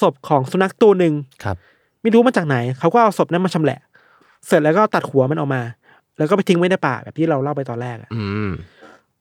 [0.00, 1.56] ศพของสุนัขตัวหนึ่งครับ
[2.02, 3.78] ไม่รู้มาจากไหน เขาก็เอาศพนั้นมาชำแหละ
[4.46, 5.62] เสร็จแล้วก็ตัดหัวมันออกมา
[6.20, 8.50] แล้วก็ไปทิ้งไว้ในป่าแบบที่เราเล่าไปตอนแรกอะอืม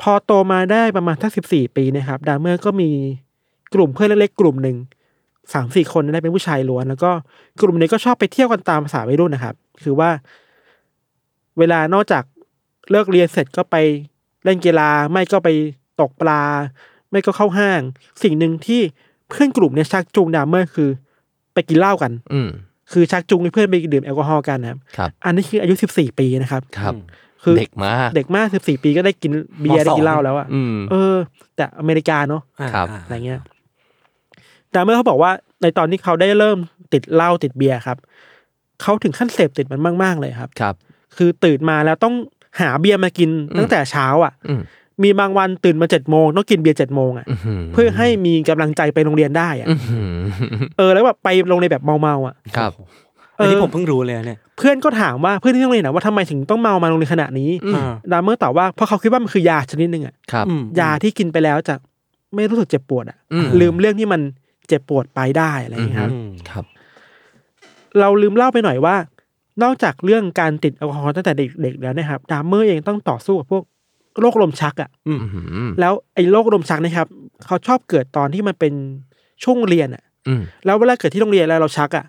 [0.02, 2.90] พอโตมาได้ประมาณสักสิบสี่ปีนะครับ ดามเมอร์ก็มี
[3.74, 4.78] กลุ่มเพื่อนเล็กๆกลุ่มหนึ่ง
[5.54, 7.12] สามสี่คนได้เป็นผู้ชายล้วน แล้วก็
[7.62, 10.10] กลุ่มนี้ก็ชอบไปเที่ยวกันตามภาษาวัยรุ่นนะครับ คือว่า
[11.60, 12.24] เวลานอกจาก
[12.92, 13.76] เลิกเรียนเสร็จก็ไป
[14.44, 15.50] เล่นกีฬาไม่ก็ไป
[16.02, 16.42] ตกปลา
[17.12, 17.82] ไม่ก็เข้าห้าง
[18.24, 18.82] สิ่งหนึ่งที่
[19.30, 20.90] เพื่อนกลุ่มเนี้ชักจูงดามเมอร์คือ
[21.54, 22.50] ไปกินเหล้ากัน อืม
[22.92, 26.94] คือชักจูงให้เพื่อนไปดื่มแอลกอฮอล์กันนะครับครับอันนี้คืออายุสิบสี่ปีนะครับครับ
[27.44, 29.32] คือเด็กมากเด็กมากสิบสี่ปีก็ได้กิน
[29.62, 31.16] เบียร์ได้กินเหล้าแล้วอะอืมเออ
[31.56, 32.42] แต่อเมริกาเนาะ
[32.76, 33.40] ครับอะไรเงี้ย
[34.74, 35.32] ดามเมอร์เขาบอกว่า
[35.62, 36.58] ในตอนที่เขาได้เริ่ม
[36.94, 37.98] ติดเหล้าติดเบียร์ครับ
[38.82, 40.76] เขาถึงขั้นเสพติดมันมาก ๆ เลยครับครับ
[41.18, 42.16] คือตื่นมาแล้วต้อง
[42.62, 44.54] หาเบียร์มากินอืมตั้งแต่เช้าอะอื
[45.02, 47.26] มมีบางวันตื่นมาเจ็ดโมงต้องกินเบียร์เจ็ดโมงอะ
[47.62, 50.18] มเพื่อให้มีกำลังใจไปโรงเรียนได้อะอื้อหือ
[50.78, 52.72] เออแล้วแบบไปโรงเรียนแบบเมาๆอะครับ
[53.40, 61.76] อันนี้เออผมเพิ่งรู้เลยเนี่ยเพื่อนก็ถามว่าเพื่อนที่โรงเรียนนะว่าทำไมถึงต้องเมามาโรงเรียนขนาดนี้อืมอ่าดามเมอร์ตอบว่าเพราะเขาคิดว่ามันคือยาชนิดหนึ่งอะครับอืมยาที่กินไปแล้วจะ
[62.36, 64.22] ไม่รู้สึกเจ็บปวดอะอืมลืมเรื่องที่มัน
[64.68, 66.66] เจ็บปวดไปได้อะไรอย่างเงี้ยครับอืมครับ
[68.00, 68.96] เราลืมเล่าไปหน่อยว่า
[69.64, 73.64] นอกจากเรื่องการติดแอลกอฮอล์ตั้งแต่เด็กๆแล้วนะครับดามเมอร์เองต้องต่อสู้กับพวก
[74.22, 77.08] โรคลมชักอะ่ะอื้อหือแล้วไอ้โรคลมชักนะครับ
[77.46, 78.74] เขาชอบเกิดตอนที่มันเป็น
[79.44, 82.06] ช่วงเรียนอะ่ะอืมแล้วเวลาเกิดที่โรงเรียนแล้วเราชักอะ่ะ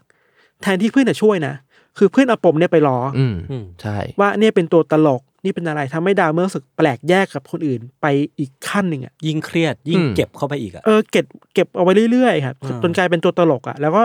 [0.63, 1.55] แทนที่เพื่อนจะช่วยนะ
[1.99, 8.07] คือเพื่อนเอาปมเนี่ยไปล้อออืมอืมใช่ ว่าเนี่ยเป็นตัวตลกนี่เป็นอะไรทำให้ดามเมอร์รู้สึกแปลกแยกกับคนอื่นไป
[8.39, 14.05] อีกขั้นหนึ่งอะยิ่งเครียดยิ่งเก็บเข้าไปอีกอะเออเก็บเก็บเอาไว้เรื่อยๆครับอ่าจนกลายเป็นตัวตลกอะ่ะแล้วก็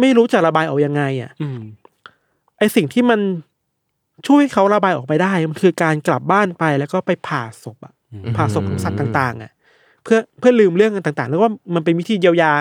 [0.00, 1.60] ไม่รู้จะระบายออกยังไงอะอืม
[2.58, 3.20] ไอสิ่งที่มัน
[4.26, 7.94] ช่วยให้เขาระบายออกไปได้ มันคือการกลับบ้านไปแล้วก็ไปผ่าศพอะ
[8.36, 9.50] ผ่าศพของสัตว์ต่าง ๆอะ
[10.04, 12.52] เพื่อเพื่อลืมเรื่องต่างๆแล้วว่ามันเป็นวิธีเยียวยา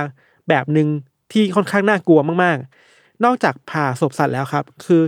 [0.50, 0.88] แบบหนึ่ง
[1.32, 5.02] ที่ค่อนข้างน่ากลัวมากๆ นอกจากผ่าศพสัตว์แล้วครับ คือ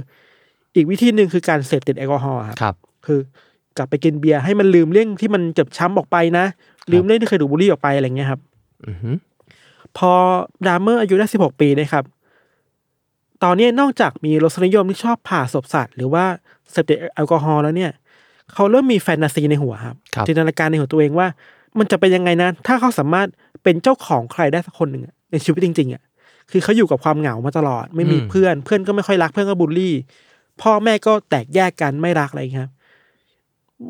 [0.76, 2.76] อีกวิธีหนึ่งคือการเสพติดแอลกอฮอล์ครับครับ
[3.06, 3.20] คือ
[3.78, 6.45] กลับไปกินเบียร์ให้มันลืมเรื่องที่มันเจ็บช้ำออกไปนะ
[6.91, 8.41] ลืมเรื่องที่เคยดูดบุหรี่ออกไปอะไรเงี้ยครับ
[8.88, 9.16] อือหือ
[9.97, 10.12] พอ
[10.68, 12.04] ดามเมอร์อายุได้สิบหกปีนะครับ
[13.44, 16.26] ตอนนี้นอกจากมีรสนิยมที่ชอบผ่าศพสัตว์หรือว่า
[16.72, 17.92] เสพติดแอลกอฮอล์แล้วเนี่ย
[18.54, 21.28] เขาเริ่มมีแฟนตาซีในหัวครับครับจินตนาการในหัวตัวเองว่า
[21.80, 23.28] มันจะเป็นยังไงนะ ถ้าเขาสามารถ
[23.64, 26.02] เป็นเจ้าของใครได้สักคนหนึ่งอะในชีวิตจริง ๆอะ
[26.52, 29.94] คือเขาอยู่กับความเหงามาตลอด ไม่มีอืมเพื่อนเพื่อนก็ไม่ค่อยรักเพื่อนก็บูลลี่
[30.62, 32.72] พ่อแม่ก็แตกแยกกันไม่รักอะไรอย่างเงี้ยครับ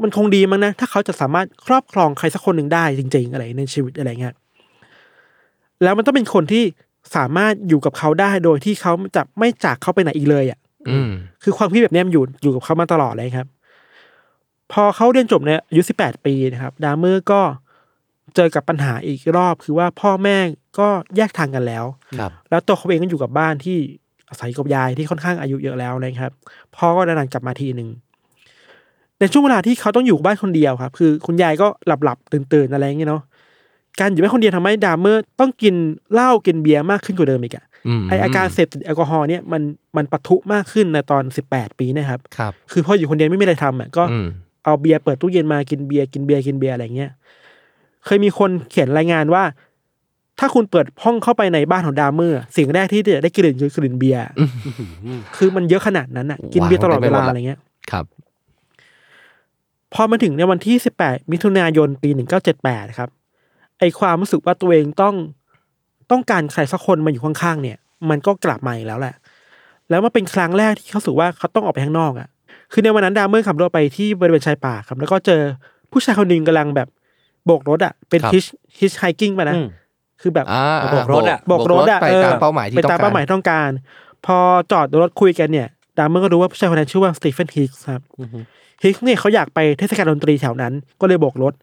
[0.02, 4.36] มันคงดีมั้งนะ ถ้าเขาจะสามารถครอบครองใครสักคนหนึ่งได้จริง ๆ อะไรในชีวิตอะไรเงี้ย
[5.84, 6.64] แล้วมันต้องเป็นคนที่
[7.16, 10.59] สามารถอยู่กับเขาได้โดยที่เขาจะไม่จากเขาไปไหนอีกเลยอะ
[10.89, 11.09] อืม
[11.43, 13.47] คือความคิดแบบเนี้ยมันอยู่อยู่กับเขามาตลอดเลยครับ
[14.72, 17.41] พอเขาเรียนจบเนี่ยอายุสิบแปดปีนะครับ ดามเมอร์ก็
[18.36, 20.38] เจอกับปัญหาอีกรอบ คือว่าพ่อแม่
[20.80, 20.88] ก็
[21.18, 21.86] แยกทางกันแล้ว
[22.20, 23.78] ครับแล้วตัวเขาเองก็อยู่กับบ้านที่
[24.30, 26.32] อาศัยกับยายที่ค่อนข้างอายุเยอะแล้วนะครับ
[26.76, 27.89] พ่อก็นานๆกลับมาทีหนึ่ง
[29.20, 33.24] ในช่วงเวลาที่เขาต้องอยู่บ้านคนเดียวครับ คือคุณยายก็หลับหลับๆตื่นตื่นๆอะไรอย่างเงี้ยเนาะ
[34.00, 35.76] การอยู่บ้านคนเดียวทำให้ดามเมอร์ต้องกิน
[36.14, 37.66] เหล้ากินเบียร์มากขึ้นกว่าเดิมอีกอะอื
[38.02, 39.62] มไออาการเสพติดแอลกอฮอล์เนี่ยมัน
[39.98, 44.28] มันปะทุมากขึ้นในตอนสิบแปดปีเนะครับครับ คือพออยู่คนเดียวไม่มีอะไรทำอะก็อืม
[44.66, 47.12] เอาเบียร์เปิดตู้เย็นมากินเบียร์กินเบียร์กินเบียร์อะไรเงี้ย
[48.06, 49.44] เคยมีคนเขียนรายงานว่า
[50.39, 54.24] ถ้าคุณเปิดห้องเข้าไปในบ้านของดามเมอร์สิ่งแรกที่จะได้กลิ่นคือกลิ่นเบียร์
[55.38, 57.60] คือมันเยอะขนาดนั้นอะ กินเบียร์ตลอดเวลาอะไรเงี้ย
[57.92, 58.06] ครับ
[59.94, 62.10] พอมาถึงในวันที่ 18 มิถุนายนปี
[62.54, 63.10] 1978 ครับ
[63.82, 65.16] ไอความรู้สึกว่าตัวเองต้อง
[66.12, 67.78] ต้องการใครสักคนมาอยู่ข้างๆเนี่ย
[68.10, 69.16] มันก็กลับมาอีกแล้วแหละ
[69.90, 72.28] แล้วมันเป็นครั้งแรกที่เขารู้สึกว่าเขาต้องออกไปข้างนอกอะ่ะ
[72.72, 75.42] คือในวันนั้นดามเมอร์ขับรถไปที่บริเวณชายป่าครับ แล้วก็เจอ
[75.92, 76.88] ผู้ชายคนหนึ่งกำลังแบบ
[77.46, 78.45] โบกรถอะ่ะ เป็นครับ hitch
[78.80, 79.68] hitchhiking ไปนะอืม
[80.22, 83.70] คือแบบอ่าโบกรถอะโบกรถอะไปออตามเป้าหมายที่ไปต้องตามการเป้าหมายที่ต้องการ
[84.26, 84.38] พอ
[84.72, 85.68] จอดรถคุยกันเนี่ย
[85.98, 88.02] ดามเมอร์ก็รู้ว่าผู้ชายคนนั้นชื่อว่าสตีเฟนฮิกส์ครับ
[88.84, 91.54] ฮิกส์เนี่ยเขาอยากไปเทศกาลดนตรีแถวนั้น ก็เลยโบกรถ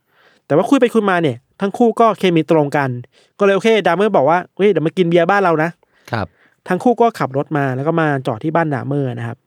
[0.46, 2.90] แต่ว่าคุยไปคุยมาเนี่ย ทั้งคู่ก็เคมีตรงกัน
[3.38, 5.70] ก็เลยโอเคดามเมอร์บอกว่าเฮ้ยเดี๋ยวมากินเบียร์บ้านเรานะ
[6.12, 6.26] ครับ
[6.68, 9.38] ทั้งคู่ก็ขับรถมาแล้วก็มาจอดที่บ้านดามเมอร์นะครับ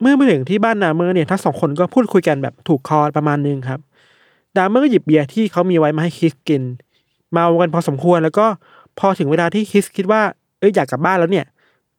[0.00, 3.80] เมื่อมาถึงที่บ้านดามเมอร์เนี่ยทั้งสองคนก็พูดคุยกันแบบถูกคอประมาณนึงครับ
[4.56, 6.62] ดามเมอร์ก็หยิบเบียร์ที่เขามีไว้มาให้ฮิกส์กิน
[7.32, 8.46] เมากันพอสมควรแล้วก็
[8.98, 10.22] พอถึงเวลาที่ฮิกส์คิดว่า
[10.58, 11.46] เอ้ยอยากกลับบ้านแล้วเนี่ย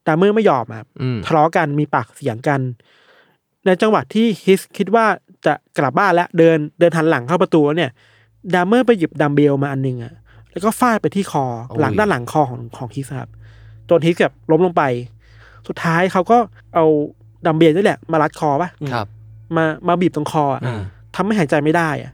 [0.07, 2.61] ดามเมอร์ไม่ยอมครับอืมทะเลาะกันมีปากเสียงกัน
[3.65, 5.05] ในจังหวะที่ฮิกส์คิดว่า
[5.45, 7.91] จะกลับบ้านแล้วเดินเดินหันหลังเข้าประตูแล้วเนี่ย
[8.53, 10.13] ดามเมอร์ไปหยิบดัมเบลมาอันหนึงอะ
[10.51, 11.45] แล้วก็ฟาดไปที่คอ
[11.79, 13.29] หลังด้านหลังคอของของฮิกส์ครับ
[13.89, 14.83] จนฮิกส์แบบล้มลงไป
[15.67, 16.37] สุดท้ายเขาก็
[16.73, 16.85] เอา
[17.45, 19.07] ดัมเบลนี่แหละ มารัดคอปะครับ
[19.55, 20.81] มามาบีบตรงคออะอ่า
[21.15, 22.11] ทำให้หายใจไม่ได้อะ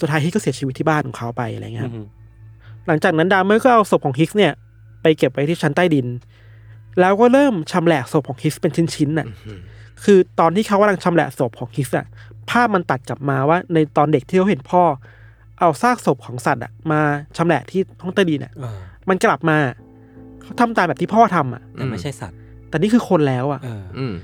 [0.00, 1.94] สุดท้ายฮิกส์ก็เสียชีวิตที่บ้านของเขาไปอะไรเงี้ยครับ
[2.86, 4.52] หลังจากนั้นดามเมอร์ก็เอาศพของฮิกส์เนี่ย
[5.02, 6.06] ไปเก็บไว้ที่ชั้นใต้ดิน
[7.00, 9.26] แล้วก็เริ่มชำแหละศพของฮิกส์เป็นชิ้นๆน่ะ
[10.04, 12.06] คือตอนที่เขากำลังชำแหละศพของฮิกส์อะ
[12.50, 14.82] ภาพมันตัดกลับมาว่าในตอนเด็กที่เขาเห็นพ่อ
[15.58, 17.00] เอาซากศพของสัตว์อะมา
[17.36, 18.78] ชำแหละที่ห้องใต้ดินอะเออ
[19.08, 19.58] มันกลับมา
[20.42, 22.36] เขาทำตามแบบที่พ่อทำอะแต่ไม่ใช่สัตว์
[22.68, 24.14] แต่นี่คือคนแล้วอะเอออืม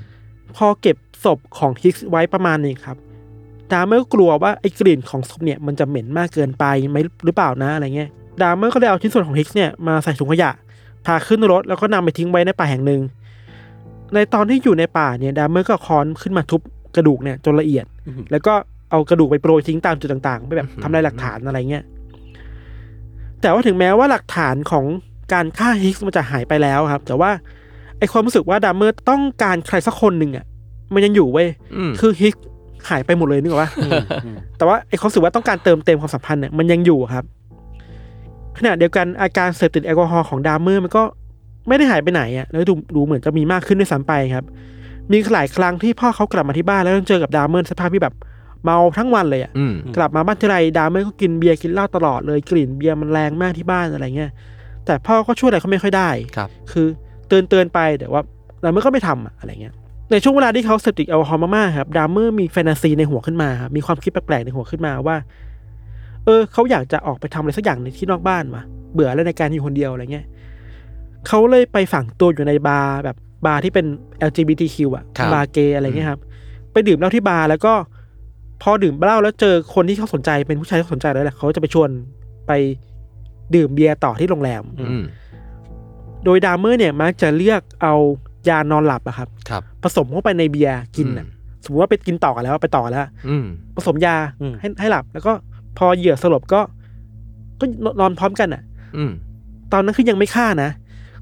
[0.56, 2.96] พอเก็บศพของฮิกส์ไว้ประมาณนี้ครับ
[3.72, 8.10] ดามเมอร์กลัวว่าไอ้กลิ่นของศพเนี่ยมันจะเหม็นมากเกินไปไหมหรือเปล่านะอะไรเงี้ย
[8.42, 10.50] ดามเมอร์ก็เลยเอาชิ้นส่วนของฮิกส์เนี่ยมาใส่ถุงขยะ
[11.06, 13.00] พาขึ้นรถแล้วก็นำไปทิ้งไว้ในป่าแห่งหนึ่ง
[14.14, 16.60] ในตอนที่อยู่ในป่าเนี่ยดามเมอร์ก็เอาค้อนขึ้นมาทุบ
[16.96, 18.54] กระดูกเนี่ยจนละเอียดอือหือแล้วก็
[18.92, 21.84] เอากระดูกไปโปรยทิ้งตามจุดต่างๆไปแบบทำลายหลักฐานอะไรเงี้ย
[23.40, 24.84] แต่ว่าถึงแม้ว่าหลักฐานของ
[25.32, 27.30] การฆ่าฮิกส์มันจะหายไปแล้วครับ แต่ว่า
[27.98, 30.44] ไอความรู้สึกว่าดามเมอร์ต้องการใครสักคนหนึ่งอะ
[30.94, 32.34] มันยังอยู่เว้ยอืมคือฮิกส์
[32.88, 33.70] หายไปหมดเลยนึกออกปะ
[34.58, 37.24] แต่ว่าไอ้ความรู้สึกว่าต้องการเติมเต็มความสัมพันธ์เนี่ยมันยังอยู่ครับ
[38.58, 41.02] ขณะเดียวกันอาการเสพติดแอลกอฮอล์ของดามเมอร์มันก็
[41.68, 44.44] ไม่ได้หายไปไหนอะ แล้วดูดูเหมือนจะมีมากขึ้นด้วยซ้ำไปครับ
[45.10, 48.14] มีหลายครั้งที่พ่อเขากลับมาที่บ้านแล้วต้องเจอกับดามเมอร์สภาพที่แบบ
[48.64, 54.30] เมาทั้งวันเลยอะอืมกลับมาบ้านทีไรดามเมอร์ก็กินเบียร์กินเหล้าตลอดเลยกลิ่นเบียร์มันแรงมากที่บ้านอะไรเงี้ย
[54.86, 56.86] แต่พ่อก็ช่วยอะไรเขาไม่ค่อยได้ครับ คือ
[57.28, 58.20] เตือนเตือนไปแต่ว่า
[58.62, 59.74] ดามเมอร์ก็ไม่ทำอะอะไรเงี้ย
[60.10, 65.16] ในช่วงเวลาที่เขาเสพติดแอลกอฮอล์มากๆครับดามเมอร์มีแฟนตาซีในหัวขึ้นมาครับมีความคิดแปลกๆในหัวขึ้นมาว่า
[66.24, 70.26] เออเขาอยากจะออกไปทำอะไรสักอย่างในที่นอกบ้านว่ะเบื่อแล้วในการอยู่คนเดียวอะไรเงี้ย
[71.28, 73.86] เขาเลยไปฝังตัวอยู่ในบาร์แบบบาร์ที่เป็น
[74.28, 76.20] LGBTQ อะครับบาร์เกย์อะไรเงี้ยครับ
[76.72, 77.72] ไปดื่มเหล้าที่บาร์แล้วก็
[78.62, 81.90] พอดื่มเหล้าแล้วเจอคนที่เขาสนใจเป็นผู้ชายที่เขาสนใจแล้วแหละเขาจะไปชวน
[82.46, 82.52] ไป
[83.54, 85.04] ดื่มเบียร์ต่อที่โรงแรมอืม
[86.24, 87.94] โดยดามเมอร์เนี่ยมักจะเลือกเอา
[88.48, 91.26] ยานอนหลับอะครับครับผสมเข้าไปในเบียร์กินอะ
[91.64, 93.44] สมมติว่าไปกินต่อกันแล้วไปต่อกันแล้วอืม
[93.76, 95.32] ผสมยาอืมให้ให้หลับ แล้วก็
[95.78, 96.60] พอเหยื่อสลบก็
[97.60, 97.64] ก็
[98.00, 98.62] นอนพร้อมกันอะ
[98.96, 99.12] อืม
[99.72, 100.70] ตอนนั้นคือยังไม่ฆ่านะ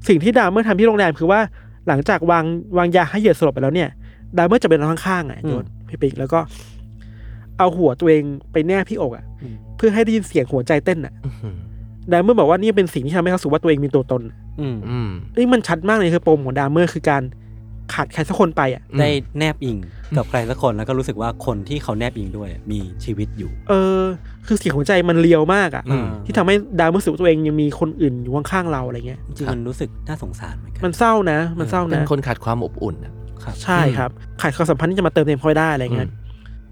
[0.07, 1.39] สิ่งที่ดามเมอร์ทำที่โรงแรมคือว่า
[1.87, 2.45] หลังจากวาง
[2.77, 3.89] วางยาให้เหยื่อสลบไปแล้วเนี่ย
[4.37, 6.39] ดามเมอร์จะไปนอนข้างๆอะโยนพี่ปิ๊กแล้วก็
[7.61, 9.25] เอาหัวตัวเองไปแนบที่อกอะ
[9.77, 11.55] เพื่อให้ได้ยินเสียงหัวใจเต้นอะอืม
[12.11, 17.23] ดามเมอร์บอกว่านี่เป็นสิ่งที่ทำให้เขารู้สึกว่าตัวเองมีตัวตนอะอืมอืมนี่มันชัดมากเลยคือปมของดามเมอร์คือการ
[17.93, 19.77] ขาดใครสักคนไปอะ ได้แนบอิง
[20.17, 24.01] กับใครสักคนแล้วก็รู้สึกว่าคนที่เขาแนบอิงด้วยมีชีวิตอยู่ เออ
[24.47, 34.09] คือเสียงหัวใจมัน real มากอะอืมที่ทำให้ดามเมอร์รู้สึกว่าตัวเองยังมีคนอื่นอยู่ข้างๆเราอะไรเงี้ยจริงๆมันรู้สึกน่าสงสารเหมือนกันมันเศร้านะ มันเศร้าเป็นนะคนขาดความอบอุ่นอะครับ ใช่ครับ
[34.41, 36.09] ขาดความสัมพันธ์ที่จะมาเติมเต็มเขาได้อะไรเงี้ย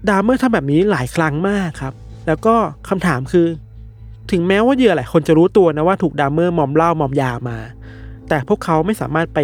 [0.08, 1.94] ดามเมอร์ทำแบบนี้หลายครั้งมากครับ
[2.26, 2.54] แล้วก็
[2.88, 3.46] คำถามคือ
[4.32, 7.58] ถึงแม้ว่าเหยื่อหลายคนจะรู้ตัวนะว่าถูกดามเมอร์มอมเหล้ามอมยามา
[8.28, 9.38] แต่พวกเขาไม่สามารถไป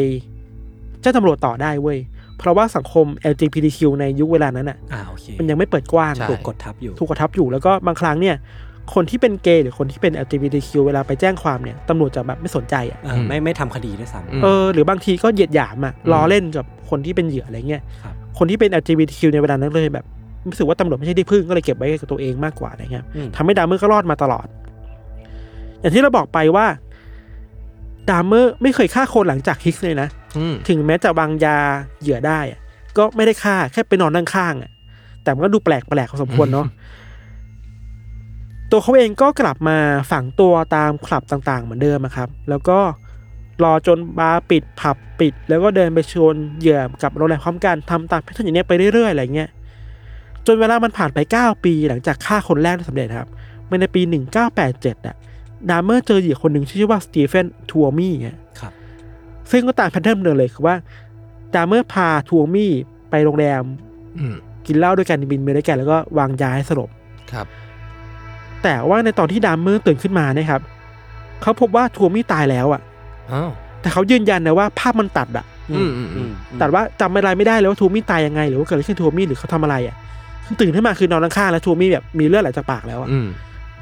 [1.01, 1.99] แจ้งตำรวจต่อได้เว้ย
[2.39, 8.37] เพราะว่าสังคม LGBTQ ในยุคเวลานั้นอะอ่าโอเคมันยังไม่เปิดกว้างใช่ถูกกดทับอยู่ถูกกระทับอยู่แล้วก็บางครั้งเนี่ย
[8.95, 20.05] คนที่เป็นเกย์หรือคนที่เป็น LGBTQ เวลาไปแจ้งความเนี่ยตำรวจจะแบบไม่สนใจอะเออไม่ไม่ทำคดีด้วยซ้ำอืมเออหรือบางทีก็เหยียดหยามอะล้อเล่นกับคนที่เป็นเหยื่ออะไรเงี้ยครับคนที่เป็น LGBTQ ในเวลานั้นเลยแบบ
[20.51, 24.47] รู้สึกว่าตำรวจไม่ใช่ที่พึ่งก็เลยเก็บไว้กับตัวเองมากกว่าอะไรเงี้ยอืมทำให้ดามเมอร์ก็รอดมาตลอด
[25.81, 26.67] อย่างที่เราบอกไปว่า
[28.11, 31.59] ดามเมอร์ไม่เคยฆ่าคนหลังจากฮิกส์เลยนะอืมถึงแม้จะวางยา
[32.01, 32.61] เหยื่อได้อะ
[32.99, 34.71] ก็ไม่ได้ฆ่าแค่ไปนอนนั่งข้างอะ
[35.23, 36.67] แต่มันก็ดูแปลกแปลกพอสมควรเนาะ
[38.71, 39.77] ตัวเขาเองก็กลับมา
[40.11, 42.79] ฝังตัวตามคลับต่างๆ เหมือนเดิมอะครับ แล้วก็
[43.65, 49.49] รอจนบาร์ปิดผับปิด แล้วก็เดินไปชวนเหยื่อกลับโรงแรมพร้อมกันทำตาม pattern อย่างเนี้ยไปเรื่อยๆอะไรเงี้ย
[50.47, 53.29] จนเวลามันผ่านไป 9 ปีหลังจากฆ่าคนแรกได้สำเร็จครับ
[53.71, 54.03] มันในปี
[54.55, 55.17] 1987อะ
[55.71, 58.73] ดามเมอร์เจอเหยื่อคนหนึ่งชื่อว่าสตีเฟนทัวมี่อะครับ
[59.51, 60.75] ซึ่งก็ตาม pattern เดิมเลยคือว่า
[61.55, 62.73] ดามเมอร์พาทัวมี่
[63.11, 63.63] ไปโรงแรม
[64.19, 64.35] อืม
[64.67, 66.91] กินเหล้าด้วยกันบินไปด้วยกันแล้วก็วางยาให้สลบ
[67.33, 67.47] ครับ
[68.63, 70.63] แต่ว่าในตอนที่ดามเมอร์ตื่นขึ้นมาเนี่ยครับ
[71.43, 72.81] เขาพบว่าทัวมี่ตายแล้วอะ
[73.33, 76.31] อ้าวแต่เขายืนยันนะว่าภาพมันตัดอะอืมอืมอืม
[76.61, 80.06] ตัดว่าจำอะไรไม่ได้เลยว่าทัวมี่ตายยังไง หรือว่าเกิดอะไรขึ้นทัวมี่หรือเขาทำอะไรอะคือ
[80.61, 83.27] ตื่นขึ้นมาคือนอนข้างๆแล้วทัวมี่แบบมีเลือดไหลจากปากแล้วอะอืม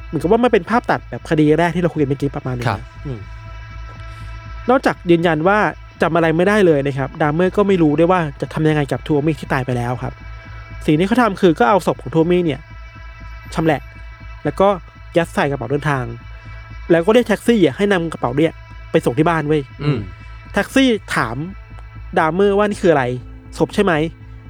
[0.06, 3.18] เหมือนกับว่ามันเป็นภาพตัดแบบคดีแรกที่เราคุยกันเมื่อกี้ประมาณนี้ครับ นะอืม
[4.70, 5.58] นอกจากยืนยันว่า
[6.02, 10.14] จำอะไรไม่ได้เลยนะครับ ดามเมอร์ก็ไม่รู้ด้วยว่าจะทำยังไงกับทัวมี่ที่ตายไปแล้วครับ
[10.86, 12.60] สิ่งที่เขาทำคือก็เอาศพของทัวมี่เนี่ย
[13.54, 13.80] ชำแหละ
[14.44, 14.68] แล้วก็
[15.16, 16.04] ยัดใส่กระเป๋าเดินทาง
[16.90, 18.52] แล้วก็เรียกแท็กซี่อะให้นำกระเป๋าเนี่ย
[18.90, 19.98] ไปส่งที่บ้านเว้ย อืม
[20.54, 21.36] แท็กซี่ถาม
[22.18, 23.04] ดามเมอร์ว่านี่คืออะไร
[23.58, 23.92] ศพใช่ไหม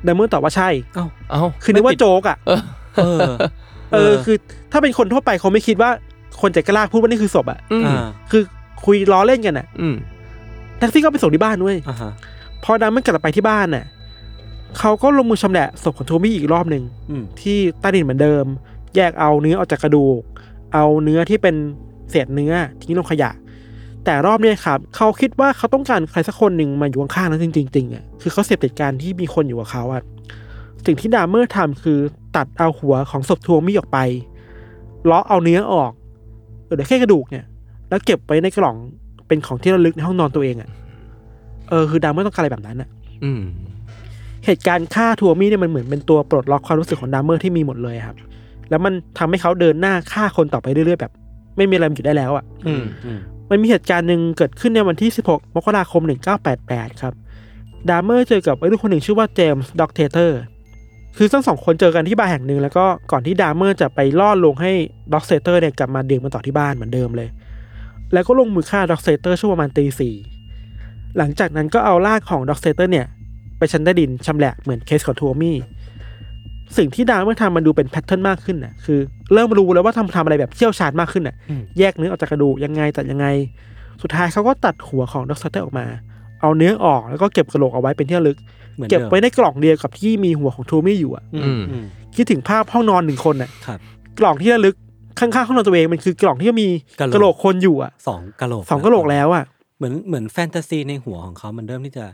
[0.07, 2.61] ดามเมอร์ตอบว่าใช่เอ้าเอ้าคือนึกว่าโจ๊กอะเออ
[2.97, 3.35] เออ
[3.93, 4.37] เออคือ
[4.73, 5.91] ถ้าเป็นคนทั่วไปเขาไม่คิดว่า
[6.41, 8.43] คนจะกล้าพูดว่านี่คือศพอะอืมอ่าคือ
[8.85, 9.95] คุยล้อเล่นกันอะอืม
[10.79, 12.11] แท็กซี่ก็ไปส่งที่บ้านเว้ยอ่าฮะ
[12.65, 13.85] พอดามเมอร์กลับไปที่บ้านน่ะ
[14.79, 18.45] เขาก็ลงมือชำแหละศพของทัวมี่อีกรอบหนึ่งอืมที่ใต้ดินเหมือนเดิม
[18.97, 20.21] แยกเอาเนื้อออกจากกระดูก
[20.75, 21.55] เอาเนื้อที่เป็น
[22.11, 22.53] เศษเนื้อ
[22.83, 23.31] ทิ้งลงขยะ
[24.05, 30.03] แต่รอบเนี้ยครับเขาคิดว่าเขาต้องการใครสักคนหนึ่งมาอยู่ข้างๆนั้นจริงๆจริงๆอะคือเขาเสพติดการที่มีคนอยู่กับเขาอะ
[30.87, 31.99] สิ่งที่ดามเมอร์ทำคือ
[32.37, 33.99] ตัดเอาหัวของศพทัวมี่ออกไป
[35.05, 35.93] เลาะเอาเนื้อออก
[36.65, 37.45] เหลือแค่กระดูกเนี่ย
[37.89, 38.77] แล้วเก็บไว้ในกล่อง
[39.29, 40.71] เป็นของที่ระลึกในห้องนอนตัวเองอะ
[41.69, 42.89] เออคือดามเมอร์ต้องการอะไรแบบนั้นอะ
[43.25, 43.43] อืม
[44.47, 48.17] เหตุการณ์ฆ่าทัวมี่เนี่ยมันเหมือนเป็นตัวปลดล็อกความรู้สึกของดามเมอร์ที่มีหมดเลยครับ
[48.71, 51.13] แล้วมันทำให้เขาเดินหน้าฆ่าคนต่อไปเรื่อยๆแบบ
[51.57, 52.75] ไม่มีอะไรมันหยุดได้แล้วอะอื
[53.51, 56.03] มันมีเหตุการณ์หนึ่งเกิดขึ้นในวันที่ 16 มกราคม
[56.53, 57.15] 1988 ครับ
[57.89, 60.39] ดามเมอร์เจอกับวัยรุ่นคนหนึ่งชื่อว่าเจมส์ด็อกเทเตอร์
[61.17, 64.73] คือทั้งสองคนเจอกันที่บาร์แห่งหนึ่งแล้วก็ก่อนที่ดามเมอร์จะไปล่อลวงให้
[65.15, 67.29] ด็อกเทเตอร์เนี่ยกลับมาดื่มกันต่อที่บ้านเหมือนเดิมเลย
[68.13, 70.15] แล้วก็ลงมือฆ่าด็อกเทเตอร์ช่วงประมาณตีสี่
[71.19, 73.07] หลังจากนั้นก็เอาร่างของด็อกเทเตอร์เนี่ย
[73.59, 75.57] ไปชั้นใต้ดินชำแหละเหมือนเคสของทัวมี่
[76.77, 78.99] สิ่งที่ดามเมอร์ทำมันดูเป็น pattern มากขึ้นน่ะคือ
[79.33, 83.27] เริ่มรู้แล้วว่าทำทำอะไรแบบเชี่ยวชาญมากขึ้นน่ะอืมแยกเนื้อออกจากกระดูกยังไงตัดยังไง
[84.03, 85.87] สุดท้ายเขาก็ตัดหัวของด็อกเทเตอร์ออกมา
[86.41, 88.39] เอาเนื้อออกแล้วก็เก็บกระโหลกเอาไว้เป็นที่ระลึก
[88.75, 91.85] เหมือนเก็บดิมไว้ในกล่องเดียวกับที่มีหัวของทัวมี่อยู่อะอืมอืม
[92.17, 93.79] คิดถึงภาพห้องนอนหนึ่งคนน่ะครับ
[94.21, 94.75] กล่องที่ระลึก
[95.19, 96.69] ข้างๆห้องนอนตัวเองมันคือกล่องที่มี
[97.01, 99.45] กะโหลกกระโหลกคนอยู่อะสองกะโหลกสองกระโหลกแล้วอะ
[99.77, 102.05] เหมือนเหมือนแฟนตาซีในหัวของเขามันเริ่มที่จะ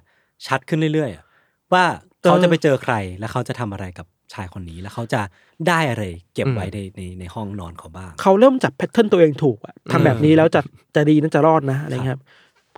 [0.47, 1.25] ชัดขึ้นเรื่อยๆอะ
[1.73, 1.85] ว่า
[2.23, 5.21] เขาจะไปเจอใครแล้วเขาจะทำอะไรกับ ชายคนนี้แล้วเขาจะ
[5.69, 6.05] ได้อะไร
[6.35, 10.61] เก็บไว้ในในในห้องนอนเขาบ้าง เขาเริ่มจับแพทเทิร์นตัวเองถูกอะทำแบบนี้แล้วจะ
[10.95, 12.23] จะดีน่าจะรอดนะอะไรเงี้ยครับ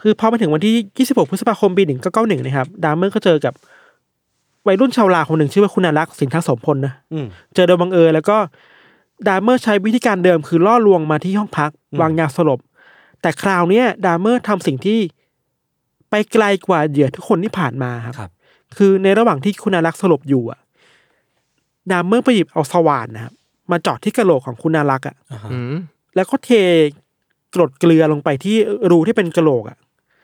[0.02, 0.74] คือพอมาถึงวันที่
[1.08, 1.82] 26 พฤษภาคมปี
[2.14, 3.54] 1991 นะครับ ดามเมอร์ก็เจอกับ
[4.66, 8.36] วัยรุ่นชาวลาวคนหนึ่งชื่อว่าคุณอารักษ์สินทัศสมพลนะอืมเจอโดยบังเอิญแล้วก็
[9.26, 12.60] ดามเมอร์ใช้วิธีการเดิมคือล่อลวงมาที่ห้องพักอืมวางยาสลบ
[13.22, 14.98] แต่คราวเนี้ยดามเมอร์ทำสิ่งที่
[16.10, 18.30] ไปไกลกว่าเหยื่อทุกคนที่ผ่านมาครับครับ
[18.76, 20.58] คือในระหว่างที่คุณอารักษ์สลบอยู่อะ
[21.90, 23.32] ดามเมอร์ไปหยิบเอาสว่านนะครับ
[23.70, 25.74] มาเจาะที่กระโหลกของคุณอารักษ์อะอ่าฮะอืม
[26.14, 26.50] แล้วก็เท
[27.54, 28.56] กรดเกลือลงไปที่
[28.90, 29.78] รูที่เป็นกระโหลกอะ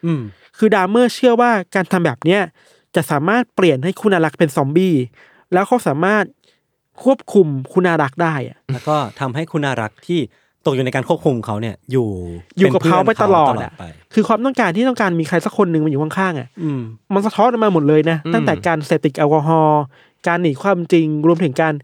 [0.05, 0.23] อืม
[0.59, 2.41] คือดามเมอร์เชื่อว่าการทำแบบเนี้ย
[2.97, 4.95] จะสามารถเปลี่ยนให้คุณอารักษ์เป็นซอมบี้
[5.53, 6.25] แล้วเขาสามารถ
[7.03, 10.21] ควบคุมคุณอารักษ์ได้อะแล้วก็ทำให้คุณอารักษ์ที่
[10.67, 12.09] ตกอยู่ในการควบคุมเขาเนี่ย อยู่
[12.59, 13.85] อยู่กับเขาเปนพื่อนตลอดไป
[14.15, 16.81] คือความต้องการที่ต้องการมีใครสักคนหนึ่งมาอยู่ข้างๆอะอืม
[17.15, 19.83] มันสะท้อนออกมาหมดเลยนะ ตั้งแต่การเสพติดแอลกอฮอล์
[20.27, 21.75] การหนีความจริงรวมถึงการ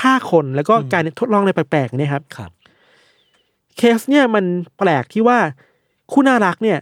[0.00, 2.50] ฆ่าคนแล้วก็การทดลองอะไรแปลกๆเนี่ยครับครับ
[3.76, 4.44] เคสเนี่ยมัน
[4.78, 5.38] แปลกที่ว่า
[6.14, 6.78] คุณอารักษ์เนี่ย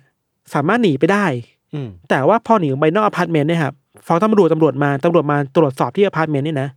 [0.54, 1.26] สามารถหนีไปได้
[1.74, 3.74] อืม แต่ว่าพอหนีออกไปนอกอพาร์ตเมนต์เนี่ยครับ
[4.06, 6.68] ฟ้องตำรวจตำรวจมาตำรวจมาตรวจสอบที่อพาร์ตเมนต์เนี่ยนะ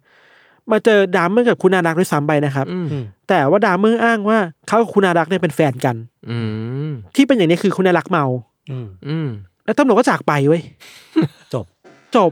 [0.71, 5.95] มาเจอดามเมอร์กับคุณอารักษ์ด้วยซ้ำไปนะครับ อืมอืมแต่ว่าดามเมอร์อ้างว่าเขากับคุณอารักษ์เนี่ยเป็นแฟนกัน
[6.29, 6.37] อื
[6.89, 8.25] ม ที่เป็นอย่างนี้คือคุณอารักษ์เมา
[8.71, 9.29] อืม อืม
[9.65, 10.61] แล้วตำรวจก็จากไปเว้ย
[11.53, 11.65] จบ
[12.15, 12.31] จบ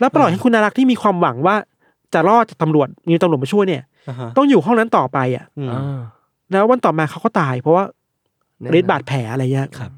[0.00, 1.56] แล้วปล่อยให้คุณอารักษ์ที่มีความหวังว่า
[2.14, 6.00] จะรอดจากตำรวจมีตำรวจมาช่วยเนี่ยอ่าฮะต้องอยู่ห้องนั้นต่อไปอะอืมอ่า
[6.50, 7.84] แล้ววันต่อมาเขาก็ตาย เพราะว่า
[8.60, 9.90] แน่นอนฤทธิ์บาดแผลอะไรเงี้ยครับ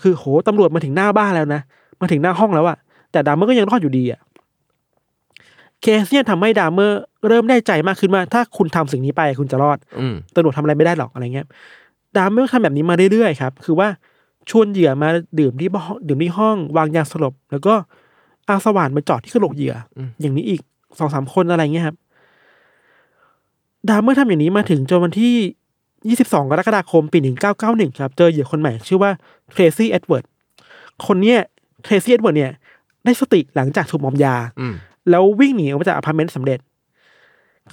[0.00, 1.60] คือโหตำรวจมาถึงหน้าบ้านแล้วนะ
[2.00, 2.76] มาถึงหน้าห้องแล้วอะ
[3.12, 4.20] แต่ดามเมอร์ก็ยังรอดอยู่ดีอะ
[5.82, 11.46] เคสเนี่ยทำให้ดามเมอร์เริ่มได้ใจมากขึ้นว่าถ้าคุณทำสิ่งนี้ไปคุณจะรอดอืมตำรวจทำอะไรไม่ได้หรอกอะไรเงี้ย
[12.16, 13.88] ดามเมอร์ทำแบบนี้มาเรื่อยๆครับ คือว่า
[14.50, 15.08] ชวนเหยื่อมา
[15.40, 17.74] ดื่มที่บ้านดื่มที่ห้องวางยาสลบ แล้วก็
[18.46, 20.60] เอาสว่านมาเจาะที่กระโหลกเหยื่ออย่างนี้อีก
[20.98, 21.96] สองสามคนอะไรเงี้ยครับ
[23.88, 27.18] ดามเมอร์ทำอย่างนี้มาถึงจนวันที่ 22 กรกฎาคมปี
[27.58, 29.10] 1991 ครับ เจอเหยื่อคนใหม่ชื่อว่า
[29.52, 30.24] เทรซี่เอ็ดเวิร์ด
[31.06, 31.38] คนเนี้ย
[31.82, 32.52] เทรซี่เอ็ดเวิร์ดเนี่ย
[33.04, 34.74] ได้สติหลังจากถูกมอมยาอืม
[35.10, 36.58] แล้ววิ่งหนีออกมาจากอพาร์ตเมนต์สำเร็จ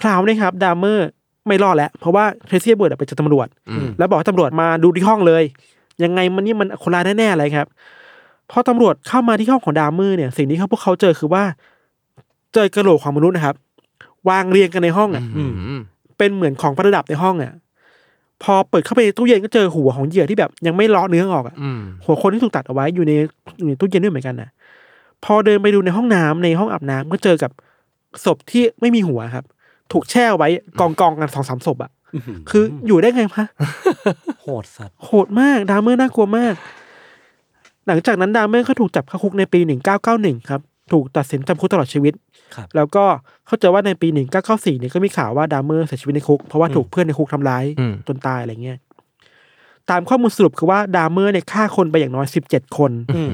[0.01, 1.07] คราวนี้ครับ ดามเมอร์
[1.47, 5.43] ไม่รอดแล้ว เพราะว่าเทรซี่เอ็ดเวิร์ดอะไปเจอตำรวจอืมแล้วบอกให้ตำรวจมาดูที่ห้องเลย
[6.03, 7.67] ยังไงมันนี่มันคนร้ายแน่ๆเลยครับ
[8.52, 11.43] พอตำรวจเข้ามาที่ห้องของดามเมอร์เนี่ย สิ่งที่เขาพวกเขาเจอคือว่า
[12.54, 13.56] เจอกระโหลกของมนุษย์นะครับ
[14.30, 15.82] วางเรียงกันในห้องอะอืม
[16.18, 17.54] เป็นเหมือนของประดับในห้องอะ
[18.43, 23.14] พอเปิดเข้าไปในตู้เย็นก็เจอหัวของเหยื่อที่แบบยังไม่เลาะเนื้อออกอะอืมหัวคนที่ถูกตัดเอาไว้อยู่ใน
[23.58, 24.50] อยู่ในตู้เย็นด้วยเหมือนกันนะ
[25.26, 27.52] พอเดินไปดูในห้องน้ำในห้องอาบน้ำก็เจอกับ
[28.26, 29.45] ศพที่ไม่มีหัวครับ
[29.91, 31.91] ถูกแช่ไว้กองกองๆกันสองสามศพอะ
[32.50, 33.45] คืออยู่ได้ไงคะ
[34.41, 36.54] โหดสัตว์โหดมากดามเมอร์น่ากลัวมาก
[37.90, 40.62] หลังจากนั้นดามเมอร์ก็ถูกจับเข้าคุกในปีหนึ่งเก้าเก้าหนึ่งครับ
[40.92, 42.14] ถูกตัดสินจำคุกตลอดชีวิต
[42.56, 43.04] ครับแล้วก็
[43.48, 48.78] เข้าใจว่าในปีหนึ่งเก้าเก้าสี่เนี่ยก็มีข่าวว่าดามเมอร์เสียชีวิตในคุก เพราะว่าถูกเพื่อนในคุกทำร้ายอืมจนตายอะไรเงี้ย
[49.90, 53.32] ตามข้อมูลสรุปคือว่าดามเมอร์เนี่ยฆ่าคนไปอย่างน้อยสิบเจ็ดคนอืม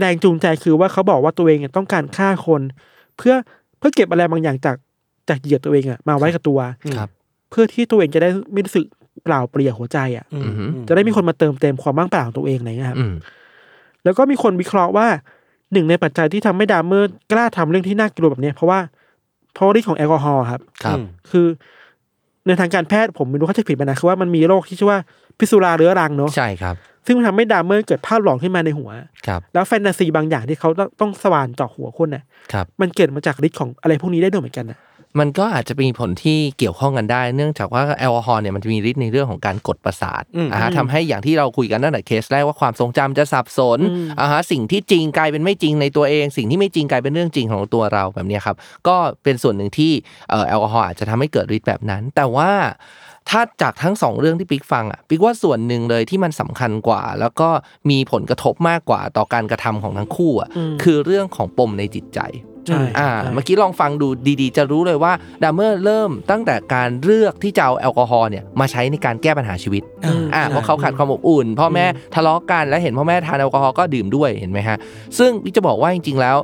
[0.00, 2.62] แรงจูงใจคือว่าเขาบอกว่าตัวเองเนี่ยต้องการฆ่าคน
[3.16, 3.34] เพื่อ
[3.78, 4.76] เพื่อเก็บอะไรบางอย่างจาก
[5.28, 6.58] จากเหยื่อตัวเองอะมาไว้กับตัว
[6.96, 7.08] ครับ
[7.50, 8.84] เพื่อที่ตัวเองจะได้ไม่รู้สึก
[9.24, 13.14] เปล่าเปลี่ยวหัวใจอะอืมอืมจะได้มีคนมาเติมเต็มความว่างเปล่าของตัวเองอะไรเงี้ยครับอืม
[14.04, 15.06] แล้วก็มีคนวิเคราะห์ว่า
[15.72, 18.80] หนึ่งในปัจจัยที่ทำให้ดามเมอร์กล้าทำเรื่องที่น่ากลัวแบบเนี้ยเพราะว่า
[19.54, 20.98] เพราะฤทธิ์ของแอลกอฮอล์ครับครับ
[21.30, 21.46] คือ
[22.46, 25.00] ในทางการแพทย์ผมไม่รู้เข้าใจผิดไหมนะคือว่ามันมีโรคที่ชื่อว่า
[25.38, 26.74] พิษสุราเรื้อรังเนาะใช่ครับ
[27.06, 28.90] ซึ่งมันทำให้ดามเมอร์เกิดภาพหลอนขึ้นมาในหัว
[29.26, 34.78] ครับแล้วแฟนตาซีบางอย่างที่เขาต้องต้องสว่านเจาะหัวคนน่ะครับมันเกิดมาจากฤทธิ์ของอะไรพวกนี้ได้ด้วยเหมือนกันนะ
[35.20, 43.78] มันก็อาจจะมีผลที่เกี่ยวข้องกันได้ เนื่องจากว่าแอลกอฮอล์เนี่ยมันจะมีฤทธิ์ในเรื่องของการกดประสาทอืมอ่าฮะทำให้อย่างที่เราคุยกันตั้งแต่เคสแรกว่าความทรงจำจะสับสน
[44.20, 48.56] อ่าฮะสิ่งที่จริงกลายเป็นไม่จริงในตัวเอง สิ่งที่ไม่จริงกลายเป็นเรื่องจริงของตัวเราแบบเนี้ยครับ
[48.88, 49.92] ก็เป็นส่วนหนึ่งที่
[50.30, 52.50] เอ่อแอลกอฮอล์อาจจะทำให้เกิดฤทธิ์แบบนั้น แต่ว่า
[53.30, 57.48] ถ้าจากทั้งสองเรื่องที่ปิ๊กฟังอะปิ๊กว่าส่วนหนึ่งเลยที่มันสำคัญกว่า แล้วก็
[57.90, 60.48] มีผลกระทบมากกว่าต่อการกระทำของทั้งคู่อะ
[60.82, 62.20] คือเรื่องของปมในจิตใจ
[62.66, 64.08] ใช่อ่าเมื่อกี้ลองฟังดู
[64.40, 65.12] ดีๆ จะรู้เลยว่า
[65.42, 69.82] ดามเมอร์เริ่มตั้งแต่การเลือกที่จะเอาแอลกอฮอล์เนี่ยมาใช้ในการแก้ปัญหาชีวิต
[70.34, 74.76] อ่าเพราะเขาขาดความอบอุ่นพ่อแม่ทะเลาะกันแล้วเห็นพ่อแม่ทานแอลกอฮอล์ก็ดื่มด้วยเห็นไหมฮะ
[75.18, 76.36] ซึ่งพี่จะบอกว่าจริงๆแล้ว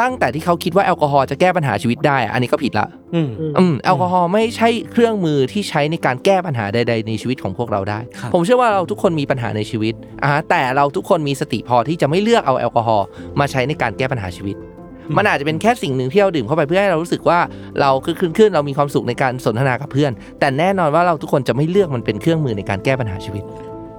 [0.00, 3.28] ตั้งแต่ที่เขาคิดว่าแอลกอฮอล์จะแก้ปัญหาชีวิตได้อะอันนี้ก็ผิดละอืม
[3.58, 13.06] อืมแอลกอฮอล์ไม่ใช่เครื่องมือที่ใช้ในการแก้ปัญหาใด ๆ ในชีวิตของพวกเราได้ครับผมเชื่อว่าเราทุกคนมีปัญหาในชีวิตอ่าแต่เราทุกคนมีสติพอที่จะไม่เลือกเอาแอลกอฮอล์
[13.40, 14.56] มาใช้ในการแก้ปัญหาชีวิต
[15.16, 17.38] มันอาจจะเป็นแค่สิ่งหนึ่งที่เราดื่มเข้าไปเพื่อให้เรารู้สึกว่า
[17.80, 23.42] เราคือขึ้นขึ้นเรามีความสุขในการสนทนากับเพื่อน แต่แน่นอนว่าเราทุกคนจะไม่เลือกมันเป็นเครื่องมือในการแก้ปัญหาชีวิต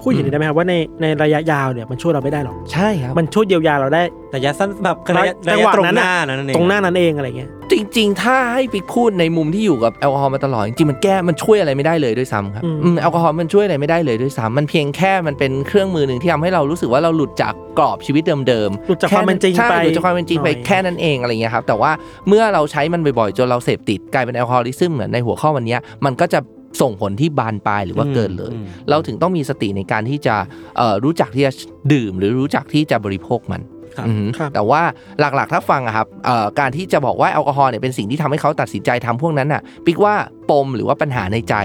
[0.03, 21.91] พูดอย่างนี้ได้ไหมครับว่าในในระยะยาวเนี่ยมันช่วยเราไม่ได้หรอก ใช่ครับมันช่วยเยียวยาเราได้แต่ยะสั้นแบบระยะจัระงหยะวะตรงนั้นหน่ะน้านั้นเองตรงหน้านั้นเองอะไรเงี้ยจริง ๆ ถ้าให้ปิ๊กพูดในมุมที่อยู่กับแอลกอฮอล์มาตลอดจริงๆมันแก้มันช่วยอะไรไม่ได้เลยด้วยซ้ำครับอืมอืมแอลกอฮอล์มันช่วยอะไรไม่ได้เลยด้วยซ้ำมันเพียงแค่มันเป็นเครื่องมือหนึ่งที่ทำให้เรารู้สึกว่าเราหลุดจากกรอบชีวิตเดิมๆหลุดจากความเป็นจริงใช่ไปหลุดจากความเป็นจริงไปหน่อยแค่นั้นเองอะไรเงี้ยครับแต่ว่า
[22.27, 26.39] เมื่อเราใช้มันบ่อยๆจนเราเสพติดกลายเป็นแอลกอฮอลิซึมเหมือนในหัวข้อวันเนี้ยมันก็จะ
[26.82, 30.36] ส่งผลที่บานปลายหรือว่าเกินเลยอืมเราถึงต้องมีสติในการที่จะ
[30.78, 31.51] เอ่อรู้จักที่จะ
[31.93, 33.63] ดื่ม หรือรู้จักที่จะบริโภคมัน
[33.97, 34.82] ครับอือฮึครับแต่ว่า
[35.19, 40.15] หลักๆถ้าฟังอะครับเอ่อการที่จะบอกว่าแอลกอฮอล์เนี่ยเป็นสิ่งที่ทำให้เขาตัดสินใจทำพวกนั้นน่ะปิ๊กว่า
[40.49, 41.55] ปมหรือว่าปัญหาในใจ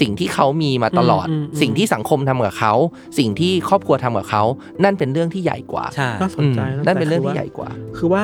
[0.00, 2.74] สิ่งที่เขามีมาตลอดอืมอืมอืมสิ่งที่สังคมทำกับเขา
[3.18, 4.42] สิ่งที่ครอบครัวทำกับเขา
[4.84, 8.22] นั่นเป็นเรื่องที่ใหญ่กว่าใช่น่าสนใจอืมะนั่นเป็นเรื่องแต่ที่คืใหญ่กว่า คือว่า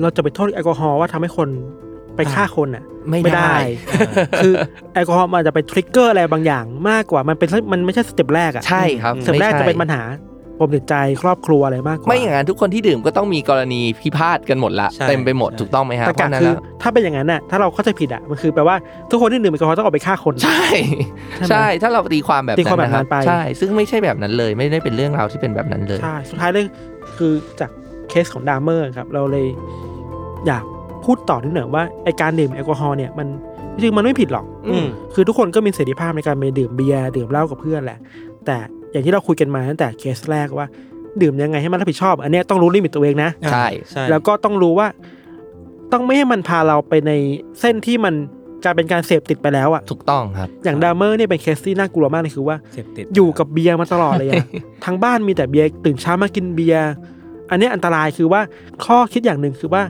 [0.00, 1.48] เราจะไปโทษแอลกอฮอล์ว่าทำให้คน
[2.16, 3.54] ไปฆ่าคนอะ ไม่ได้
[4.44, 4.54] คือ
[4.94, 10.02] แอลกอฮอล์มันอาจจะไป trigger อะไรบางอย่างมากกว่ามันเป็นมันไม่ใช่ step แรกอะใช่ครับ step แรกไม่ใช่จะเป็นปัญหา
[10.58, 18.76] ปมจิตใจครอบครัวอะไรมากกว่าไม่อย่างนั้นทุกคนที่ดื่มก็ต้องมีกรณีพิพาทกันหมดละใช่เต็มไปหมดใช่ถูกต้องไหมฮะแต่เพการาะฉะนั้นคือแล้วถ้าเป็นอย่างนั้นน่ะถ้าเราเข้าใจผิดอะมันคือแปลว่า
[19.10, 20.62] ทุกคนที่ดื่มแอลกอฮอล์ต้องออกไปฆ่าคน ใช่
[21.36, 26.64] ใช่ไหมใช่ถ้าเราตีความแบบตีความนั้นนะคแบบนั้รับนไปใช่ซึ่งไม่ใช่แบบนั้นเลย ไม่ได้เป็นเรื่องราวที่เป็นแบบนั้นเลยใช่สุดท้ายเลย
[27.18, 27.70] คือจาก
[28.10, 29.46] เคสของดามเมอร์ครับ เราเลย
[30.46, 30.64] อยาก
[31.04, 33.26] พูดต่อนิดหน่อยว่าไอการดื่มแอลกอฮอล์เนี่ยมัน
[33.74, 37.98] จริงๆมันไม่ผิดหรอก อืมคือทุกคนก็มีเสรีภาพในการไปดื่มเบียร์ดื่มเหล้ากับเพื่อนแหละ
[38.46, 38.56] แต่
[38.92, 40.66] อย่างที่เราคุยกันมาตั้งแต่เคสแรกว่า
[41.22, 44.88] ดื่มยังไงให้มันรับผิดชอบ อันเนี้ยต้องรู้ limit ตัวเองนะใช่ใช่แล้วก็ต้องรู้ว่า
[45.92, 47.12] ต้องไม่ให้มันพาเราไปใน
[47.60, 48.14] เส้นที่มัน
[48.64, 54.44] กลายเป็นการเสพติดไปแล้วอะถูกต้องครับ อย่างดามเมอร์เนี่ยเป็นเคสที่น่ากลัวมากเลยคือว่าเสพติดอยู่กับเบียร์มาตลอดเลยอะ
[54.84, 56.90] ทั้งบ้านมีแต่เบียร์ตื่นเช้ามากินเบียร์
[57.50, 58.40] อันเนี้ยอันตรายคือว่า
[58.84, 59.82] ข้อคิดอย่างหนึ่งคือว่า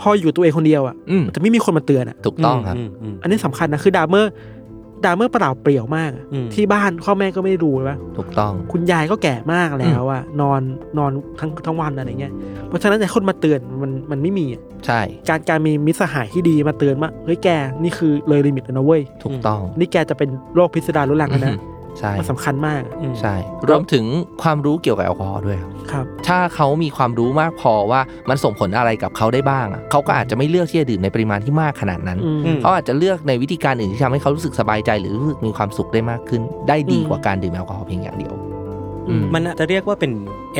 [0.00, 4.32] พออยู่ตัวเองคนเดียวอะอืมจะไม่มีคนมาเตือนอะถูกต้องครับมมอันนี้สำคัญนะคือดามเมอร์
[5.04, 10.60] ดามเมอร์เปล่าเปลี่ยวมากอะอืมที่บ้านพ่อแม่ก็ไม่รู้ว่าถูกต้อง คุณยายก็แก่มากแล้วอะนอน
[10.98, 12.32] นอนทั้งทั้งวันอะไรเงี้ย
[12.68, 17.48] เพราะฉะนั้นไอ้คนมาเตือนมันมันไม่มีอะใช่ การการมีมิตรสหายที่ดีมาเตือนว่าเฮ้ยแก
[17.82, 21.56] นี่คือเลย limit แล้วนะเว้ยถูกต้อง นี่แกจะเป็นโรคพิสดารรุนแรงแล้วนะ
[21.98, 23.34] ใช่มันสำคัญมากอืมใช่
[23.68, 24.04] รวมถึง
[24.42, 38.34] ความรู้เกี่ยวกับแอลกอฮอล์ด้วยครับครับ ถ้าเขามีความรู้มากพอว่ามันส่งผลอะไรกับเขาได้บ้างอะเขาก็อาจจะไม่เลือกที่จะดื่มในปริมาณที่มากขนาดนั้นอืมอืมเขาอาจจะเลือกในวิธีการอื่นที่ทำให้เขารู้สึกสบายใจหรือรู้สึกมีความสุขได้มากขึ้น ได้ดีกว่าการดื่มแอลกอฮอล์เพียงอย่างเดียว
[39.08, 40.12] อืมมันอาจจะเรียกว่าเป็น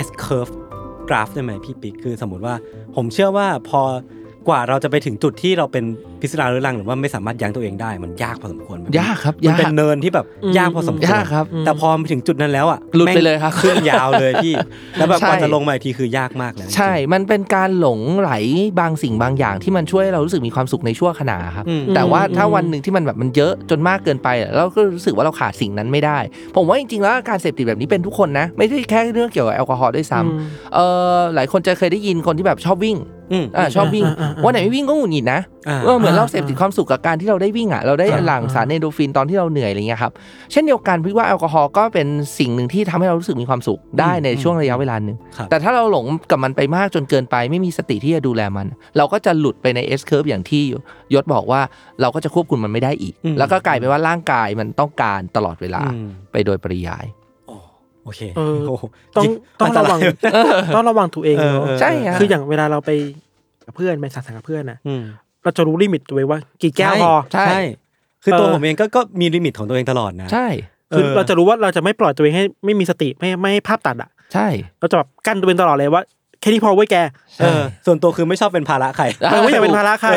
[0.06, 0.52] S curve
[1.08, 2.54] graph ได้ไหมพี่ปิ๊กคือสมมติว่า
[2.96, 3.82] ผมเชื่อว่าพอ
[4.48, 5.84] กว่าเราจะไปถึงจุดที่เราเป็น
[6.20, 10.26] พิศดารเรื้อรังหรือว่าไม่สามารถยั้งตัวเองได้มันยากพอสมควรยากครับมันยากเป็นเนินที่แบบ
[10.58, 14.54] ยากพอสมควรยากครับ แต่พอไปถึงจุดนั้นแล้วอะหลุดไปแม่งเลยครับขึ้นยาวเลยพี่
[14.96, 18.32] แล้วแบบใช่กว่าจะลงมาอีกทีคือยากมากแล้วใช่ มันเป็นการหลงไหล
[18.80, 26.18] บางสิ่งบางอย่างที่มันช่วยให้เรารู้สึกมีความสุขในชั่วขณะครับอืมแต่ว่าถ้าอืมวันหนึ่งที่มันแบบมันเยอะจนมากเกินไปอะเราก็รู้สึกว่าเราขาดสิ่งนั้นไม่ได้
[26.56, 30.78] ผมว่าจริงๆแล้วการเสพติดแบบนี้เป็นทุกคนนะ ไม่ใช่แค่เรื่องเกี่ยวกับแอลกอฮอล์ด้วยซ้ำเอ
[31.14, 32.96] อหลายคนจะเคยได้ยินคนที่แบบชอบวิ่ง
[33.32, 40.12] อืมอ่าชอบวิ่งอ่าอ่าอ่าวันไหนไม่วิ่งก็หงุดหงิดนะอ่าเออเหมือนเราเสพติดความสุขกับการที่เราได้วิ่งอะเราได้อ่าหลั่งสารเอนโดรฟินตอนที่เราเหนื่อยอะไรเงี้ยครับ
[40.52, 42.08] เช่นเดียวกันพี่ว่าแอลกอฮอล์ก็เป็น
[42.38, 48.66] สิ่งหนึ่งที่ทำให้เรารู้สึกมีความสุขได้ในช่วงระยะเวลาหนึ่งครับแต่ถ้าเราหลงกับมันไปมากจนเกินไป ไม่มีสติที่จะดูแลมัน
[48.96, 50.62] เราก็จะหลุดไปใน S curve อย่างที่
[51.14, 51.60] ยศบอกว่า
[52.00, 58.84] เราก็จะควบคุมมันไม่ได้อีกอืมแล้วก็กลายเป็นว่าร่างกายมันต้องการตลอดเวลาอืมไปโดยปริยายโอ้โอเคเออโอ้โห
[59.16, 59.28] ต้องจริ
[59.60, 60.32] ต้องระวังนตาย
[60.74, 62.90] ต้องระวังตัวเองเออเนาะเออใช่ฮะคืออย่างเวลาเราไป
[63.66, 65.02] กับเพื่อนไปสังสรรค์กับเพื่อนน่ะอืม
[65.42, 67.60] เราจะรู้ limit ตัวเองว่า กี่แก้วพอใช่ใช่
[68.24, 70.46] คือตัวเออผมเองก็ก็มี limit ของตัวเองตลอดนะ ใช่
[70.96, 74.46] คือเออเราจะรู้ว่าเราจะไม่ปล่อยตัวเองให้ไม่มีสติไม่ไม่ให้ภาพตัดอะ ใช่
[74.80, 76.02] เราจะแบบกั้นตัวเองตลอดเลยว่า
[76.40, 76.96] แค่นี้พอเว้ยแก
[77.40, 80.10] เออส่วนตัวคือไม่ชอบเป็นภาระใครเออไม่อยากเป็นภาระใคร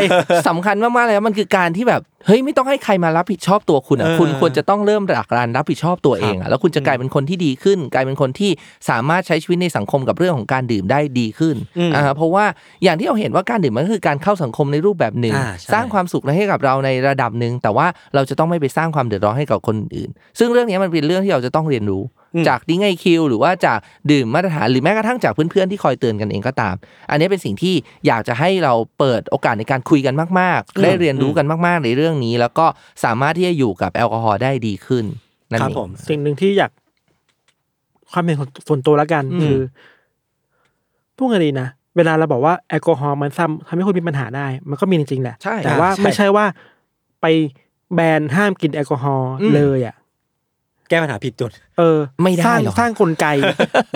[0.48, 8.52] สำคัญมากๆเลยนะมันคือการที่แบบเฮ้ยไม่ต้องให้ใครมารับผิดชอบตัวคุณอะเออคุณควรจะต้องเริ่มจากการรับผิดชอบตัวเองอะแล้วคุณจะกลายเป็นคนที่ดีขึ้น กลายเป็นคนที่
[8.90, 12.46] สามารถใช้ชีวิตในสังคมกับเรื่องของการดื่มได้ดีขึ้นอืมอ่าเพราะว่า
[12.84, 20.10] อย่างที่เราเห็นว่าการดื่มมันก็คือการเข้าสังคมในรูปแบบหนึ่งอ่าใช่สร้างความสุขให้กับเราในระดับหนึ่งแต่ว่าเราจะต้องไม่ไปสร้างความเดือดร้อนให้กับคนอื่น
[20.40, 23.80] ซึ่งเรื่องนี้มันเป็นเรื่องที่เราจะต้องเรียนรู้อืม จากดิ้งไอคิวหรือว่าจาก
[24.12, 26.76] ดื่มมาตรฐานหรือแม้กระทั่งจากเพื่อนๆที่คอยเตือนกันเองก็ตาม
[27.10, 27.76] อันนี้เป็นสิ่งที่
[28.08, 32.66] อยากจะให้เราเปิดโอกาสในการคุยกันมาก ๆ ได้เรียนรู้กันมาก ๆ ในเรื่องนี้ แล้วก็
[33.04, 35.06] สามารถที่จะอยู่กับแอลกอฮอล์ได้ดีขึ้น
[35.52, 36.72] นั่นครับเองผมสิ่งหนึ่งที่อยาก
[38.12, 38.36] ความเป็น
[38.68, 39.58] ส่วนตัวแล้วกันอืมคือ
[41.18, 41.68] พูดกันดีนะ
[41.98, 46.46] เวลาเราบอกว่าแอลกอฮอล์มันซ้ำทำให้คนมีปัญหาได้ มันก็มีจริงๆแหละใช่แต่ว่าใช่ไม่ใช่ว่า
[47.22, 47.26] ไป
[47.94, 49.96] แบนห้ามกินแอลกอฮอล์อืมเลยอะ
[50.92, 53.26] แก้ปัญหาผิดจุดเออไม่ได้สร้างหรอกสร้างกลไก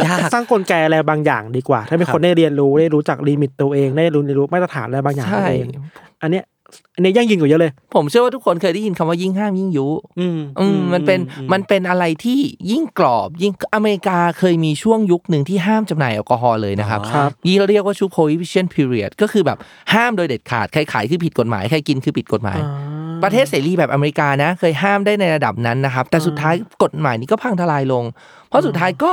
[0.06, 5.68] ยากสร้างกลไกอะไรบางอย่างดีกว่า ถ้าเป็นครับคนได้เรียนรู้ได้รู้จักลิมิตตัวเองได้รู้ได้รู้มาตรฐานอะไรบางอย่างใช่ตัวเอง
[6.24, 6.46] อันเนี้ย
[6.96, 9.88] อันเนี้ยยั่งยืนกว่าเยอะเลย ผมเชื่อว่าทุกคนเคยได้ยินคำว่ายิ่งห้ามยิ่งยุ
[10.20, 12.40] อืมอืมมันเป็นอืมันเป็นอะไรที่
[12.72, 19.58] ยิ่งกรอบยิ่งอเมริกาเคยมีช่วงยุคหนึ่งที่ห้ามจำหน่ายแอลกอฮอล์เลยนะครับอ๋อครับยี่เราเรียกว่าช่วง prohibition period ก็คือแบบ
[19.94, 28.04] ห้ามโดยเด็ดขาดใครขายคือผิดกฎหมายใครกินคือผิดกฎหมายอ่า ประเทศเสรีแบบอเมริกานะ เคยห้ามได้ในระดับนั้นนะครับ แต่สุดท้ายกฎหมายนี้ก็พังทลายลง
[28.50, 29.12] เพราะสุดท้ายก็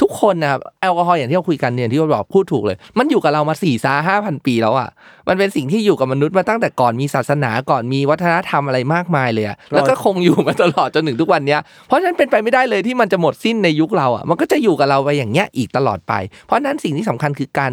[0.00, 4.88] ทุกคนนะครับแอลกอฮอล์อย่างที่เราคุยกันเนี่ยที่เราบอกพูดถูกเลย มันอยู่กับเรามาสี่ซาห้าพันปีแล้วอะ
[5.28, 16.12] มันเป็นสิ่งที่อยู่กับมนุษย์มาตั้งแต่ก่อนมีศาสนาก่อนมีวัฒนธรรมอะไรมากมายเลยอะแล้วก็คงอยู่มาตลอดจนถึงทุกวันเนี้ยเพราะฉะนั้นเป็นไปไม่ได้เลยที่มันจะหมดสิ้นในยุคเราอะมันก็จะอยู่กับเราไปอย่างเงี้ยอีกตลอดไป
[16.46, 17.72] เพราะฉะนั้นสิ่งที่สำคัญคือการ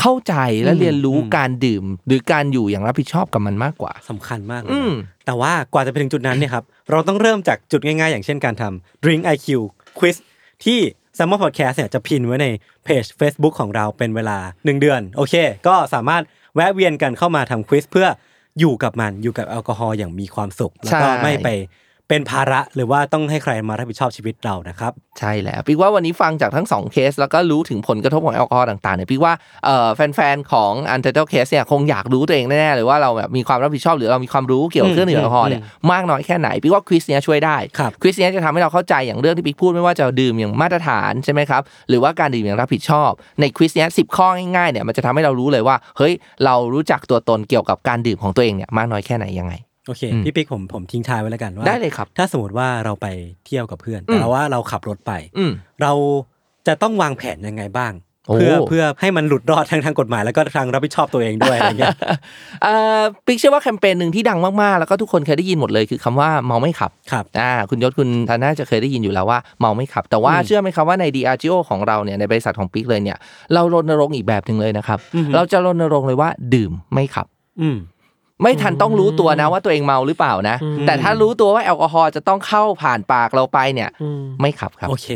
[0.00, 0.34] เข้าใจ
[0.64, 4.92] และเรียนรู้การดื่ม หรือการอยู่อย่างรับผิดชอบกับมันมากกว่าสำคัญมากเลยอืนะม
[5.26, 9.48] แต่ว่ากว่าจะไปถึงจุดนั้นเนี่ยครับเราต้องเริ่มจากจุดง่ายๆ อย่างเช่นการทำ Drink IQ
[9.98, 10.16] Quiz
[10.64, 10.78] ที่
[11.18, 12.46] s u m m e r Podcast เนี่ยจะพินไว้ใน
[12.84, 15.34] เพจ Facebook ของเราเป็นเวลา 1 เดือน โอเค
[15.68, 16.22] ก็สามารถ
[16.54, 18.08] แวะเวียนกันเข้ามาทำ quiz เพื่อ
[18.60, 21.48] อยู่กับมันอยู่กับแอลกอฮอล์อย่างมีความสุข แล้วก็ใช่ไม่ไป
[22.10, 29.32] เป็นภาระหรือว่าต้องให้ใครมารับผิดชอบชีวิตเรานะครับใช่แล้วพี่ว่าวันนี้ฟังจากทั้งสองเคส แล้วก็รู้ถึงผลกระทบของแอลกอฮอล์ต่างๆเนี่ยพี่ว่า
[29.64, 46.12] เอ่อแฟนๆของ u n t i t l e Case เนี่ยคงอยากรู้ตัวเองแน่ๆเลยว่าเราแบบมีความรับผิดชอบหรือเรามีความรู้เกี่ยวกับเครื่องดื่มแอลกอฮอล์เนี่ยมากน้อยแค่ไหนพี่ว่า quiz เนี้ยช่วยได้ครับ quiz เนี้ยจะทำให้เราเข้าใจอย่างเรื่องที่พี่พูดไม่ว่าจะดื่มอย่างมาตรฐานใช่ไหมครับหรือว่าการดื่มอย่างรับผิดชอบ ในควิสเนี้ยสิข้อง่ายๆเนี่ยมันจะทำให้เรารู้เลยว่าเฮ้ย
[46.44, 49.54] เรารู้จักตัวตนเกี่ยวกับการดื่มของตัวเองเนี่ยมากน้อยแค่ไหนยังไง
[49.86, 53.06] โอเคอืมพี่ปิ๊กผมผมทิ้งท้ายไว้แล้วกันว่าได้เลยครับ ถ้าสมมติว่าเราไป
[53.46, 55.52] เที่ยวกับเพื่อนอืมแต่ว่าเราขับรถไปอืม
[55.82, 55.92] เรา
[56.66, 57.94] จะต้องวางแผนยังไงบ้าง
[58.28, 61.96] โอ้เพื่อเพื่อให้มันหลุดรอดทั้งทางกฎหมายแล้วก็ทางรับผิดชอบตัวเองด้วยอะไรเงี้ย
[62.62, 73.18] เอ่อปิ๊กเชื่อว่าแคมเปญหนึ่งที่ดังมากๆ แล้วก็ทุกคนเคยได้ยินหมดเลยคือคำว่าเมาไม่ขับครับอ่าคุณยศคุณธนาจะเคยได้ยินอยู่แล้วว่าเมาไม่ขับ แต่ว่าอืมเชื่อไหมครับว่าใน DRGO ของเราเนี่ยในบริษัทของปิ๊กเลยเนี่ย
[73.54, 77.26] เรารณรงค์อีกแบบหนึ่งเลยนะครับอือฮึเราจะรณรงค์เลยว่าดื่มไม่ขับ
[77.60, 77.78] อืม
[78.42, 85.08] ไม่ทันต้องรู้ตัวนะว่าตัวเองเมาหรือเปล่านะอืมแต่ถ้ารู้ตัวว่าแอลกอฮอล์จะต้องเข้าผ่านปากเราไปเนี่ยอืมไม่ขับครับโอเค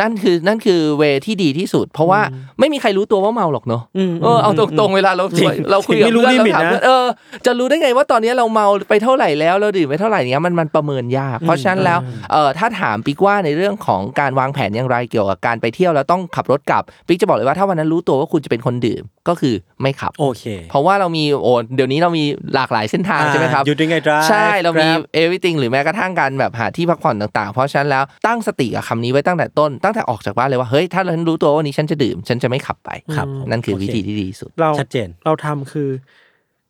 [0.00, 2.20] นั่นคือนั่นคือเวที่ดีที่สุด เพราะว่า
[2.60, 7.06] ไม่มีใครรู้ตัวว่าเมาหรอกเนาะอืมเออเอาตรงๆเวลาเราจริงเราคุยกับไม่รู้เพื่อนเราลิมิตถามนะเพื่อนเออ
[7.46, 11.98] จะรู้ได้ไงว่าตอนนี้เราเมาไปเท่าไหร่แล้วเราดื่มไปเท่าไหร่เนี้ยมันมันประเมินยาก เพราะฉะนั้นแล้ว
[12.32, 22.24] เออถ้าถามปิ๊กว่าในเรื่องของการวางแผนอย่างไรเกี่ยวกับการไปเที่ยวแล้วต้องขับรถกลับปิ๊กจะบอกเลยว่าถ้าวันนั้นรู้ตัวว่าคุณจะเป็นคนดื่มก็คือไม่ขับโอเค เพราะว่าเรามีโอ้เดี๋ยวนี้เรามี
[22.54, 24.88] หลากหลายเส้นทางใช่ไหมครับยูดิงไอดราใช่เรามี
[25.22, 35.88] everything หรือแม้กระทั่งการแบบหาที่พักผ่อนต่างๆ เพราะฉะนั้นแล้วตั้งสติกับคำนี้ไว้ตั้งแต่ต้นตั้งแต่ออกจากบ้านเลยว่าเฮ้ยถ้าฉันรู้ตัวว่าวันนี้ฉันจะดื่ม ฉันจะไม่ขับไปครับ นั่นคือโอเควิธีที่ดีที่สุดเราชัดเจนเราทำคือ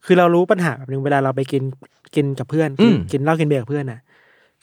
[0.05, 1.63] คือเรารู้ปัญหาแบบหนึงเวลาเราไปกิน
[2.15, 4.01] กินกับเพื่อนอืกินมกินเหล้ากินเบียร์กับเพื่อนน่ะ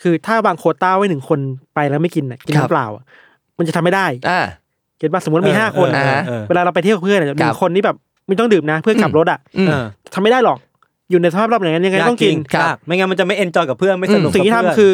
[0.01, 1.39] คือถ้าบางโควต้าไว้หนึ่งคน
[1.75, 3.03] ไปแล้วไม่กินน่ะกินครับน้ำเปล่าอะ
[3.57, 4.41] มันจะทำไม่ได้อ่า
[4.97, 10.57] เก็ตป่ะสมมติมีห้าคนเออน่ะเออเวลาเราไปเที่ยวกับเพื่อนน่ะหนึ่งคนนี่แบบไม่ต้องดื่มนะ เพื่อนขับรถอะอืมเออทำไม่ได้หรอก
[11.09, 14.93] อยู่ในสภาพรอบอย่างนั้นยังไงยากต้องกินจริยากไม่งั้นมันจะไม่เอนจอยกับเพื่อนไม่สนุกสิ่งที่กับทำเพื่นคือ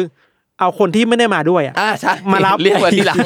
[0.60, 3.18] เอาคนที่ไม่ได้มาด้วยอะอ่าใช่มารับเรียกว่าทีหลัง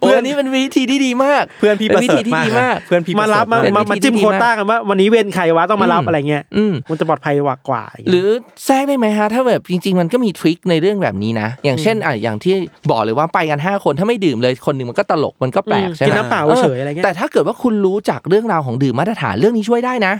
[0.00, 8.28] โอ้ยอันนี้เป็นวิธีที่ดีมาก เพื่อนพี่ปเป็นระวิเสริธีฐที่มากดีนะมากเพื่อนพี่มารับปะมาเสฐมาเป็นมาวิธีจิ้มที่ดีโควต้ามากกันว่าวันนี้เว้นใครวะต้องมารับอืมอะไรเงี้ยอืมมันจะปลอดภัยกว่ากว่าย่างหเงี้ยรือ
[8.66, 12.54] แทรกได้ไหมฮะถ้าแบบจริง ๆ มันก็มีทริคในเรื่องแบบนี้นะ อย่างเช่นอะอย่างที่
[12.90, 20.14] บอกเลยว่าไปกัน5คนถ้าไม่ดื่มเลยคนหนึ่งมันก็ตลกมันก็แปลกอืมใช่ไหมกินน้ำเปล่าเฉยๆอะไรเงี้ยแต่ถ้าเกิดว่าคุณรู้จักเรื่องราวของดื่มมาตรฐานเรื่องนี้ช่วยได้นะ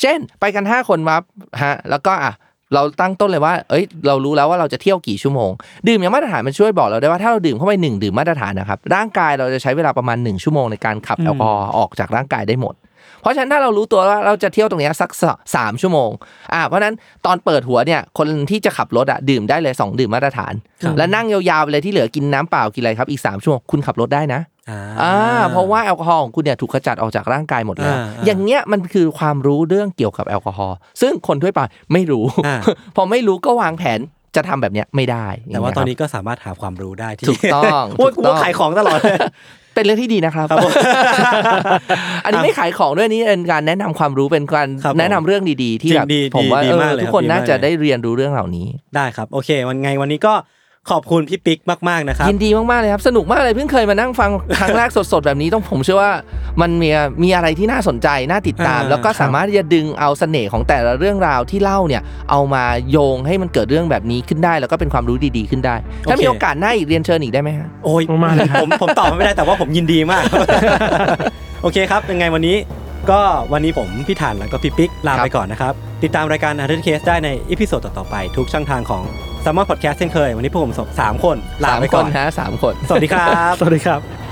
[0.00, 1.16] เช่น ไปกัน 5 คนมา
[1.62, 2.32] ฮะแล้วก็อะ
[2.74, 5.50] เราตั้งต้นเลยว่า เอ้ย เรารู้แล้วว่าเราจะเที่ยวกี่ชั่วโมง
[5.88, 12.74] ดื่มอย่างมาตรฐานมันช่วยบอกเราได้ว่าถ้าเราดื่มเข้าไปหนึ่งดื่มมาตรฐานนะครับ ร่างกายเราจะใช้เวลาประมาณ 1 ชั่วโมงในการขับแอลกอฮอล์ออกจากร่างกายได้หมด
[13.20, 15.10] เพราะฉะนั้นถ้าเรารู้ตัวว่าเราจะเที่ยวตรงเนี้ยสัก
[15.56, 16.10] สามชั่วโมง
[16.54, 16.94] อ่า เพราะฉะนั้น
[17.26, 20.52] ตอนเปิดหัวเนี่ย คนที่จะขับรถอะดื่มได้เลย 2 ดื่มมาตรฐาน
[20.98, 24.40] และนั่งยาวๆไปเลยที่เหลือกินน้ำเปล่ากินอะไรครับอีก3ชั่วโมงคุณขับรถได้นะ
[24.70, 25.14] อ่าอ่า
[25.52, 31.60] เพราะว่าแอลกอฮอล์ของคุณเนี่ยถูกขจัดออกจากร่างกายหมดแล้วอ่าอ่าอย่างเงี้ยมันคือความรู้เรื่องเกี่ยวกับแอลกอฮอล์ซึ่งคนทั่วไป
[31.92, 32.56] ไม่รู้อ่า
[32.96, 34.00] พอไม่รู้ก็วางแผน
[34.36, 39.18] จะทำแบบเนี้ยไม่ได้ แต่ว่าย่งตอนเงี้ยนี้ก็สามารถหาความรู้ได้ที่ถูกต้องโอ้ยถูกูกต้องว่าขายของตลอดเลย
[39.74, 40.72] เป็นเรื่องที่ดีนะครับครับผม
[42.24, 48.66] อันนี้ไม่ขายของด้วยนี่เป็นการแนะนำความรู้เป็นการครับผมแนะนำเรื่องดีๆ ที่จริงแบบดีผมว่าดีเออมากเลยทุกครับคนดีน่ามาจะกเลยได้เรียนรู้เรื่องเหล่านี้
[48.96, 50.34] ได้ครับ โอเค วันไงวันนี้ก็
[50.90, 51.58] ขอบคุณพี่ปิ๊ก
[51.88, 54.30] มากๆนะครับยินดีมากๆเลยครับสนุกมากเลยเพิ่งเคยมานั่งฟัง
[54.60, 56.12] ครั้งแรกสดๆแบบนี้ต้องผมเชื่อว่า
[56.60, 56.90] มันมี
[57.22, 65.76] มีอะไรที่น่าสนใจน่าติดตามอ่าแล้วก็ครับสามารถที่จะดึงเอาเสน่ห์ของแต่ละเรื่องราวที่เล่าเนี่ยเอามาโยงให้มันเกิดเรื่องแบบนี้ขึ้นได้ แล้วก็เป็นความรู้ดีๆขึ้นได้
[66.10, 70.24] ถ้ามีโอกาสหน้าอีกเรียนเชิญอีกได้ไหมฮะโอ้ยมากๆเลยครับผมผมตอบไม่ได้แต่ว่าผมยินดีมาก
[71.62, 72.56] โอเคครับยังไงวันนี้
[73.10, 73.20] ก็
[73.52, 75.72] วันนี้ผมพี่ถันแล้วก็พี่ปิ๊กลาครับไปก่อนนะครับ
[76.02, 82.74] ติดตามรายการ u n d e r Case ได้ใน episode ต่อๆไป ทุกช่องทางของ s ั มมอนพอดแคสต์เช่นเคย วันนี้พวกผมสามคนลาสามไปคก่อนนฮะสามคน
[82.88, 84.27] สวัสดีครับ สวัสดีครับ